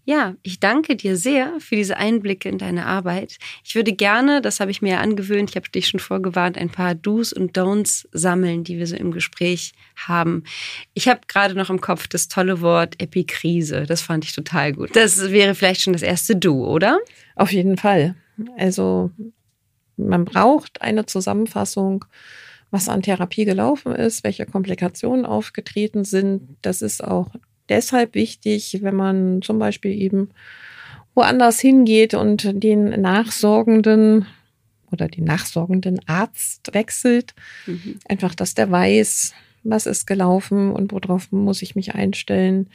Ja, 0.06 0.34
ich 0.42 0.58
danke 0.58 0.96
dir 0.96 1.16
sehr 1.16 1.60
für 1.60 1.76
diese 1.76 1.96
Einblicke 1.96 2.48
in 2.48 2.58
deine 2.58 2.86
Arbeit. 2.86 3.36
Ich 3.62 3.74
würde 3.74 3.92
gerne, 3.92 4.40
das 4.40 4.58
habe 4.58 4.70
ich 4.70 4.82
mir 4.82 4.94
ja 4.94 5.00
angewöhnt, 5.00 5.50
ich 5.50 5.56
habe 5.56 5.68
dich 5.68 5.88
schon 5.88 6.00
vorgewarnt, 6.00 6.56
ein 6.58 6.70
paar 6.70 6.94
Do's 6.94 7.32
und 7.32 7.56
Don'ts 7.56 8.08
sammeln, 8.10 8.64
die 8.64 8.78
wir 8.78 8.86
so 8.86 8.96
im 8.96 9.12
Gespräch 9.12 9.72
haben. 9.94 10.42
Ich 10.94 11.06
habe 11.06 11.20
gerade 11.28 11.54
noch 11.54 11.70
im 11.70 11.80
Kopf 11.80 12.08
das 12.08 12.28
tolle 12.28 12.60
Wort 12.60 13.00
Epikrise. 13.00 13.84
Das 13.86 14.02
fand 14.02 14.24
ich 14.24 14.34
total 14.34 14.72
gut. 14.72 14.96
Das 14.96 15.30
wäre 15.30 15.54
vielleicht 15.54 15.82
schon 15.82 15.92
das 15.92 16.02
erste 16.02 16.34
Do, 16.34 16.66
oder? 16.66 16.98
Auf 17.36 17.52
jeden 17.52 17.76
Fall. 17.76 18.16
Also 18.56 19.10
man 20.08 20.24
braucht 20.24 20.82
eine 20.82 21.06
Zusammenfassung, 21.06 22.04
was 22.70 22.88
an 22.88 23.02
Therapie 23.02 23.44
gelaufen 23.44 23.94
ist, 23.94 24.24
welche 24.24 24.46
Komplikationen 24.46 25.26
aufgetreten 25.26 26.04
sind. 26.04 26.56
Das 26.62 26.82
ist 26.82 27.02
auch 27.02 27.28
deshalb 27.68 28.14
wichtig, 28.14 28.78
wenn 28.82 28.94
man 28.94 29.42
zum 29.42 29.58
Beispiel 29.58 29.92
eben 29.92 30.30
woanders 31.14 31.58
hingeht 31.58 32.14
und 32.14 32.62
den 32.62 33.00
nachsorgenden 33.00 34.26
oder 34.92 35.08
den 35.08 35.24
nachsorgenden 35.24 36.00
Arzt 36.06 36.72
wechselt. 36.72 37.34
Mhm. 37.66 37.98
Einfach, 38.08 38.34
dass 38.34 38.54
der 38.54 38.70
weiß, 38.70 39.34
was 39.62 39.86
ist 39.86 40.06
gelaufen 40.06 40.72
und 40.72 40.92
worauf 40.92 41.30
muss 41.32 41.62
ich 41.62 41.76
mich 41.76 41.94
einstellen. 41.94 42.68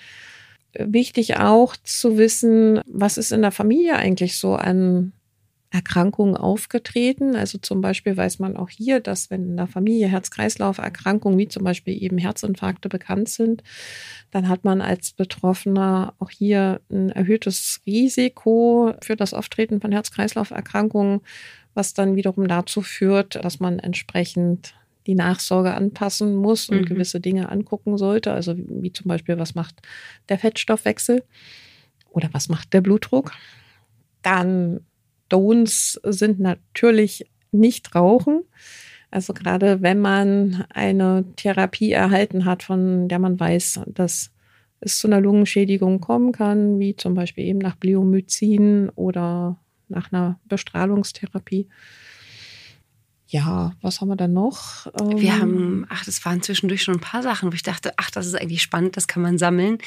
Wichtig 0.77 1.37
auch 1.37 1.75
zu 1.77 2.17
wissen, 2.17 2.81
was 2.85 3.17
ist 3.17 3.31
in 3.31 3.41
der 3.41 3.51
Familie 3.51 3.95
eigentlich 3.95 4.37
so 4.37 4.55
an 4.55 5.13
Erkrankungen 5.75 6.37
aufgetreten. 6.37 7.35
Also 7.35 7.57
zum 7.57 7.81
Beispiel 7.81 8.15
weiß 8.15 8.39
man 8.39 8.55
auch 8.55 8.69
hier, 8.69 9.01
dass 9.01 9.29
wenn 9.29 9.43
in 9.43 9.57
der 9.57 9.67
Familie 9.67 10.07
Herz-Kreislauf-Erkrankungen 10.07 11.37
wie 11.37 11.49
zum 11.49 11.65
Beispiel 11.65 12.01
eben 12.01 12.17
Herzinfarkte 12.17 12.87
bekannt 12.87 13.27
sind, 13.27 13.61
dann 14.31 14.47
hat 14.47 14.63
man 14.63 14.81
als 14.81 15.11
Betroffener 15.11 16.13
auch 16.19 16.29
hier 16.29 16.79
ein 16.89 17.09
erhöhtes 17.09 17.81
Risiko 17.85 18.93
für 19.03 19.17
das 19.17 19.33
Auftreten 19.33 19.81
von 19.81 19.91
Herz-Kreislauf-Erkrankungen, 19.91 21.19
was 21.73 21.93
dann 21.93 22.15
wiederum 22.15 22.47
dazu 22.47 22.81
führt, 22.81 23.35
dass 23.35 23.59
man 23.59 23.79
entsprechend 23.79 24.73
die 25.07 25.15
Nachsorge 25.15 25.73
anpassen 25.73 26.35
muss 26.35 26.69
und 26.69 26.81
mhm. 26.81 26.85
gewisse 26.85 27.19
Dinge 27.19 27.49
angucken 27.49 27.97
sollte. 27.97 28.31
Also 28.31 28.55
wie 28.57 28.93
zum 28.93 29.09
Beispiel, 29.09 29.37
was 29.37 29.55
macht 29.55 29.75
der 30.29 30.39
Fettstoffwechsel 30.39 31.23
oder 32.09 32.29
was 32.31 32.47
macht 32.47 32.71
der 32.73 32.81
Blutdruck. 32.81 33.33
Dann 34.21 34.79
Don'ts 35.29 35.99
sind 36.03 36.39
natürlich 36.39 37.25
nicht 37.51 37.95
rauchen. 37.95 38.43
Also 39.11 39.33
gerade 39.33 39.81
wenn 39.81 39.99
man 39.99 40.65
eine 40.73 41.23
Therapie 41.35 41.91
erhalten 41.91 42.45
hat, 42.45 42.63
von 42.63 43.07
der 43.07 43.19
man 43.19 43.39
weiß, 43.39 43.81
dass 43.87 44.31
es 44.81 44.99
zu 44.99 45.07
einer 45.07 45.21
Lungenschädigung 45.21 46.01
kommen 46.01 46.31
kann, 46.31 46.79
wie 46.79 46.95
zum 46.95 47.13
Beispiel 47.13 47.45
eben 47.45 47.59
nach 47.59 47.75
Bleomycin 47.75 48.89
oder 48.95 49.57
nach 49.87 50.11
einer 50.11 50.39
Bestrahlungstherapie, 50.45 51.67
ja, 53.35 53.73
was 53.81 53.99
haben 53.99 54.07
wir 54.07 54.15
dann 54.15 54.31
noch? 54.31 54.87
Ähm 54.97 55.19
wir 55.19 55.37
haben, 55.37 55.85
ach, 55.89 56.05
das 56.05 56.23
waren 56.23 56.41
zwischendurch 56.41 56.83
schon 56.83 56.95
ein 56.95 57.01
paar 57.01 57.21
Sachen, 57.21 57.51
wo 57.51 57.55
ich 57.55 57.63
dachte, 57.63 57.91
ach, 57.97 58.09
das 58.09 58.27
ist 58.27 58.35
eigentlich 58.35 58.61
spannend, 58.61 58.95
das 58.95 59.07
kann 59.07 59.21
man 59.21 59.37
sammeln. 59.37 59.79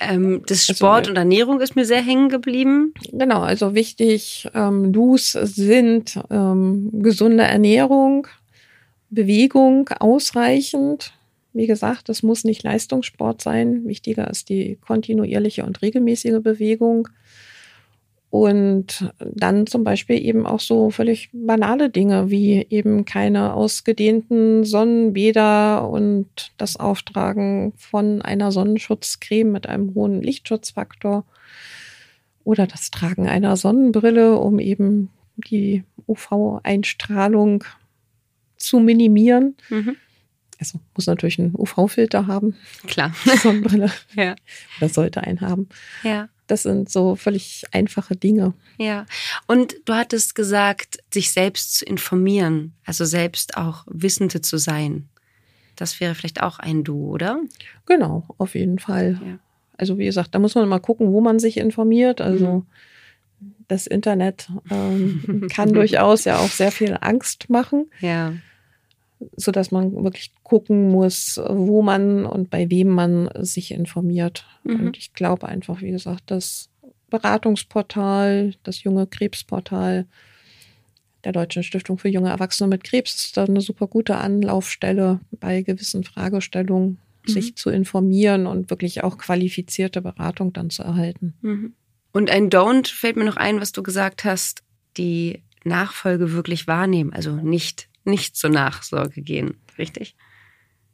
Ähm, 0.00 0.42
das 0.46 0.68
also, 0.68 0.74
Sport 0.74 0.98
also, 0.98 1.10
und 1.10 1.16
Ernährung 1.16 1.60
ist 1.60 1.76
mir 1.76 1.84
sehr 1.84 2.02
hängen 2.02 2.28
geblieben. 2.28 2.94
Genau, 3.12 3.40
also 3.40 3.74
wichtig, 3.76 4.48
ähm, 4.52 4.92
Do's 4.92 5.30
sind 5.30 6.18
ähm, 6.28 6.90
gesunde 6.92 7.44
Ernährung, 7.44 8.26
Bewegung 9.10 9.88
ausreichend. 10.00 11.12
Wie 11.52 11.68
gesagt, 11.68 12.08
es 12.08 12.24
muss 12.24 12.42
nicht 12.42 12.64
Leistungssport 12.64 13.42
sein. 13.42 13.86
Wichtiger 13.86 14.28
ist 14.28 14.48
die 14.48 14.76
kontinuierliche 14.84 15.64
und 15.64 15.82
regelmäßige 15.82 16.42
Bewegung. 16.42 17.08
Und 18.30 19.10
dann 19.18 19.66
zum 19.66 19.84
Beispiel 19.84 20.22
eben 20.22 20.46
auch 20.46 20.60
so 20.60 20.90
völlig 20.90 21.30
banale 21.32 21.88
Dinge 21.88 22.30
wie 22.30 22.66
eben 22.68 23.06
keine 23.06 23.54
ausgedehnten 23.54 24.64
Sonnenbäder 24.64 25.88
und 25.88 26.52
das 26.58 26.76
Auftragen 26.76 27.72
von 27.78 28.20
einer 28.20 28.52
Sonnenschutzcreme 28.52 29.50
mit 29.50 29.66
einem 29.66 29.94
hohen 29.94 30.22
Lichtschutzfaktor 30.22 31.24
oder 32.44 32.66
das 32.66 32.90
Tragen 32.90 33.28
einer 33.28 33.56
Sonnenbrille, 33.56 34.36
um 34.36 34.58
eben 34.58 35.10
die 35.36 35.84
UV-Einstrahlung 36.06 37.64
zu 38.58 38.78
minimieren. 38.80 39.56
Mhm. 39.70 39.96
Also 40.60 40.80
muss 40.94 41.06
natürlich 41.06 41.38
einen 41.38 41.54
UV-Filter 41.54 42.26
haben. 42.26 42.56
Klar. 42.86 43.14
Sonnenbrille. 43.42 43.90
ja. 44.14 44.34
Oder 44.78 44.88
sollte 44.88 45.22
einen 45.22 45.40
haben. 45.40 45.68
Ja. 46.02 46.28
Das 46.48 46.64
sind 46.64 46.90
so 46.90 47.14
völlig 47.14 47.64
einfache 47.72 48.16
Dinge. 48.16 48.54
Ja. 48.78 49.06
Und 49.46 49.76
du 49.84 49.94
hattest 49.94 50.34
gesagt, 50.34 50.98
sich 51.12 51.30
selbst 51.30 51.76
zu 51.76 51.84
informieren, 51.84 52.74
also 52.84 53.04
selbst 53.04 53.56
auch 53.56 53.84
Wissende 53.86 54.40
zu 54.40 54.58
sein. 54.58 55.08
Das 55.76 56.00
wäre 56.00 56.16
vielleicht 56.16 56.42
auch 56.42 56.58
ein 56.58 56.82
Du, 56.82 57.08
oder? 57.08 57.40
Genau, 57.86 58.26
auf 58.38 58.56
jeden 58.56 58.80
Fall. 58.80 59.20
Ja. 59.24 59.38
Also 59.76 59.96
wie 59.98 60.06
gesagt, 60.06 60.34
da 60.34 60.40
muss 60.40 60.56
man 60.56 60.68
mal 60.68 60.80
gucken, 60.80 61.12
wo 61.12 61.20
man 61.20 61.38
sich 61.38 61.58
informiert. 61.58 62.20
Also 62.20 62.64
mhm. 63.38 63.54
das 63.68 63.86
Internet 63.86 64.50
ähm, 64.70 65.46
kann 65.54 65.72
durchaus 65.72 66.24
ja 66.24 66.38
auch 66.38 66.50
sehr 66.50 66.72
viel 66.72 66.96
Angst 67.00 67.48
machen. 67.48 67.88
Ja 68.00 68.32
so 69.36 69.50
dass 69.50 69.70
man 69.70 69.92
wirklich 70.04 70.32
gucken 70.42 70.88
muss, 70.88 71.40
wo 71.48 71.82
man 71.82 72.24
und 72.24 72.50
bei 72.50 72.70
wem 72.70 72.88
man 72.88 73.28
sich 73.40 73.72
informiert. 73.72 74.46
Mhm. 74.64 74.86
Und 74.86 74.96
ich 74.96 75.12
glaube 75.12 75.48
einfach, 75.48 75.80
wie 75.80 75.90
gesagt, 75.90 76.30
das 76.30 76.70
Beratungsportal, 77.10 78.54
das 78.62 78.82
junge 78.82 79.06
Krebsportal 79.06 80.06
der 81.24 81.32
Deutschen 81.32 81.62
Stiftung 81.62 81.98
für 81.98 82.08
junge 82.08 82.30
Erwachsene 82.30 82.68
mit 82.68 82.84
Krebs 82.84 83.24
ist 83.24 83.36
da 83.36 83.44
eine 83.44 83.60
super 83.60 83.86
gute 83.88 84.16
Anlaufstelle 84.16 85.20
bei 85.32 85.62
gewissen 85.62 86.04
Fragestellungen, 86.04 86.98
mhm. 87.26 87.30
sich 87.30 87.56
zu 87.56 87.70
informieren 87.70 88.46
und 88.46 88.70
wirklich 88.70 89.02
auch 89.02 89.18
qualifizierte 89.18 90.00
Beratung 90.00 90.52
dann 90.52 90.70
zu 90.70 90.82
erhalten. 90.82 91.34
Mhm. 91.42 91.74
Und 92.12 92.30
ein 92.30 92.50
Don't 92.50 92.88
fällt 92.88 93.16
mir 93.16 93.24
noch 93.24 93.36
ein, 93.36 93.60
was 93.60 93.72
du 93.72 93.82
gesagt 93.82 94.24
hast, 94.24 94.62
die 94.96 95.42
Nachfolge 95.64 96.32
wirklich 96.32 96.66
wahrnehmen, 96.66 97.12
also 97.12 97.32
nicht 97.32 97.87
nicht 98.08 98.36
zur 98.36 98.50
Nachsorge 98.50 99.22
gehen, 99.22 99.56
richtig? 99.78 100.16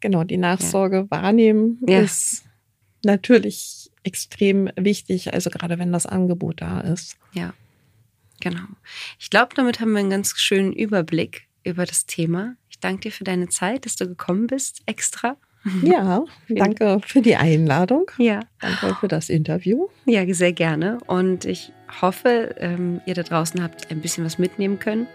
Genau, 0.01 0.25
die 0.25 0.37
Nachsorge 0.37 0.97
ja. 0.97 1.11
wahrnehmen 1.11 1.79
ja. 1.87 2.01
ist 2.01 2.45
natürlich 3.05 3.91
extrem 4.03 4.71
wichtig, 4.77 5.33
also 5.33 5.51
gerade 5.51 5.79
wenn 5.79 5.93
das 5.93 6.07
Angebot 6.07 6.61
da 6.61 6.81
ist. 6.81 7.17
Ja, 7.33 7.55
genau. 8.41 8.67
Ich 9.19 9.31
glaube, 9.31 9.55
damit 9.55 9.81
haben 9.81 9.93
wir 9.93 10.01
einen 10.01 10.11
ganz 10.11 10.39
schönen 10.39 10.73
Überblick 10.73 11.49
über 11.65 11.87
das 11.87 12.07
Thema. 12.07 12.57
Ich 12.69 12.79
danke 12.81 13.03
dir 13.03 13.13
für 13.13 13.25
deine 13.25 13.49
Zeit, 13.49 13.87
dass 13.87 13.97
du 13.97 14.07
gekommen 14.07 14.47
bist, 14.47 14.83
extra. 14.87 15.37
Ja, 15.83 16.25
danke 16.49 17.01
für 17.07 17.23
die 17.23 17.37
Einladung. 17.37 18.11
Ja. 18.19 18.41
Danke 18.61 18.97
für 19.01 19.09
das 19.09 19.31
Interview. 19.31 19.89
Ja, 20.05 20.23
sehr 20.35 20.53
gerne. 20.53 20.99
Und 21.07 21.47
ich 21.47 21.73
hoffe, 22.03 22.55
ähm, 22.59 23.01
ihr 23.07 23.15
da 23.15 23.23
draußen 23.23 23.63
habt 23.63 23.91
ein 23.91 24.01
bisschen 24.01 24.25
was 24.25 24.39
mitnehmen 24.39 24.79
können. 24.79 25.07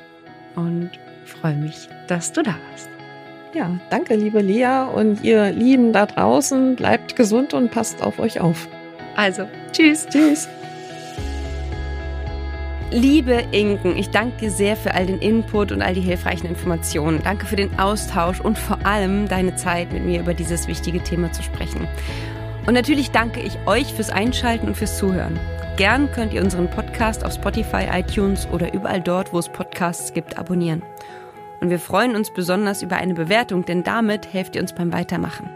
Und 0.56 0.90
freue 1.32 1.56
mich, 1.56 1.90
dass 2.08 2.32
du 2.32 2.44
da 2.44 2.56
warst. 2.70 2.90
Ja, 3.54 3.72
danke, 3.90 4.16
liebe 4.16 4.42
Lea 4.42 4.86
und 4.94 5.24
ihr 5.24 5.52
Lieben 5.52 5.92
da 5.92 6.06
draußen. 6.06 6.76
Bleibt 6.76 7.16
gesund 7.16 7.54
und 7.54 7.72
passt 7.72 8.04
auf 8.04 8.20
euch 8.20 8.40
auf. 8.40 8.68
Also, 9.16 9.48
tschüss. 9.72 10.06
Tschüss. 10.08 10.48
Liebe 12.92 13.44
Inken, 13.52 13.98
ich 13.98 14.10
danke 14.10 14.38
dir 14.38 14.52
sehr 14.52 14.76
für 14.76 14.96
all 14.96 15.06
den 15.06 15.20
Input 15.20 15.72
und 15.72 15.82
all 15.82 15.94
die 15.94 16.02
hilfreichen 16.02 16.48
Informationen. 16.48 17.22
Danke 17.24 17.46
für 17.46 17.56
den 17.56 17.78
Austausch 17.80 18.40
und 18.40 18.58
vor 18.58 18.84
allem 18.84 19.28
deine 19.28 19.56
Zeit, 19.56 19.94
mit 19.94 20.04
mir 20.04 20.20
über 20.20 20.34
dieses 20.34 20.68
wichtige 20.68 21.00
Thema 21.00 21.32
zu 21.32 21.44
sprechen. 21.44 21.88
Und 22.66 22.74
natürlich 22.74 23.12
danke 23.12 23.42
ich 23.42 23.58
euch 23.68 23.94
fürs 23.94 24.10
Einschalten 24.10 24.68
und 24.68 24.76
fürs 24.76 24.98
Zuhören. 24.98 25.40
Gern 25.78 26.12
könnt 26.12 26.34
ihr 26.34 26.42
unseren 26.42 26.70
Podcast 26.70 27.24
auf 27.24 27.34
Spotify, 27.34 27.88
iTunes 27.94 28.48
oder 28.52 28.74
überall 28.74 29.02
dort, 29.02 29.34
wo 29.34 29.40
es 29.40 29.50
Podcasts 29.50 30.14
gibt, 30.14 30.38
abonnieren. 30.38 30.82
Und 31.62 31.70
wir 31.70 31.80
freuen 31.80 32.16
uns 32.16 32.32
besonders 32.34 32.82
über 32.82 32.98
eine 32.98 33.14
Bewertung, 33.14 33.66
denn 33.66 33.84
damit 33.84 34.34
helft 34.34 34.56
ihr 34.56 34.62
uns 34.62 34.74
beim 34.74 34.94
Weitermachen. 34.94 35.50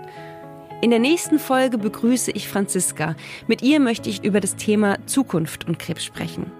In 0.81 0.89
der 0.89 0.99
nächsten 0.99 1.39
Folge 1.39 1.77
begrüße 1.77 2.31
ich 2.31 2.49
Franziska. 2.49 3.15
Mit 3.47 3.61
ihr 3.61 3.79
möchte 3.79 4.09
ich 4.09 4.23
über 4.23 4.41
das 4.41 4.57
Thema 4.57 4.97
Zukunft 5.05 5.65
und 5.65 5.79
Krebs 5.79 6.03
sprechen. 6.03 6.51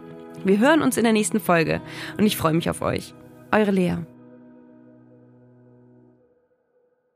Wir 0.45 0.59
hören 0.59 0.81
uns 0.81 0.97
in 0.97 1.03
der 1.03 1.13
nächsten 1.13 1.39
Folge 1.39 1.81
und 2.17 2.25
ich 2.25 2.37
freue 2.37 2.53
mich 2.53 2.69
auf 2.69 2.81
euch. 2.81 3.13
Eure 3.51 3.71
Lea. 3.71 3.97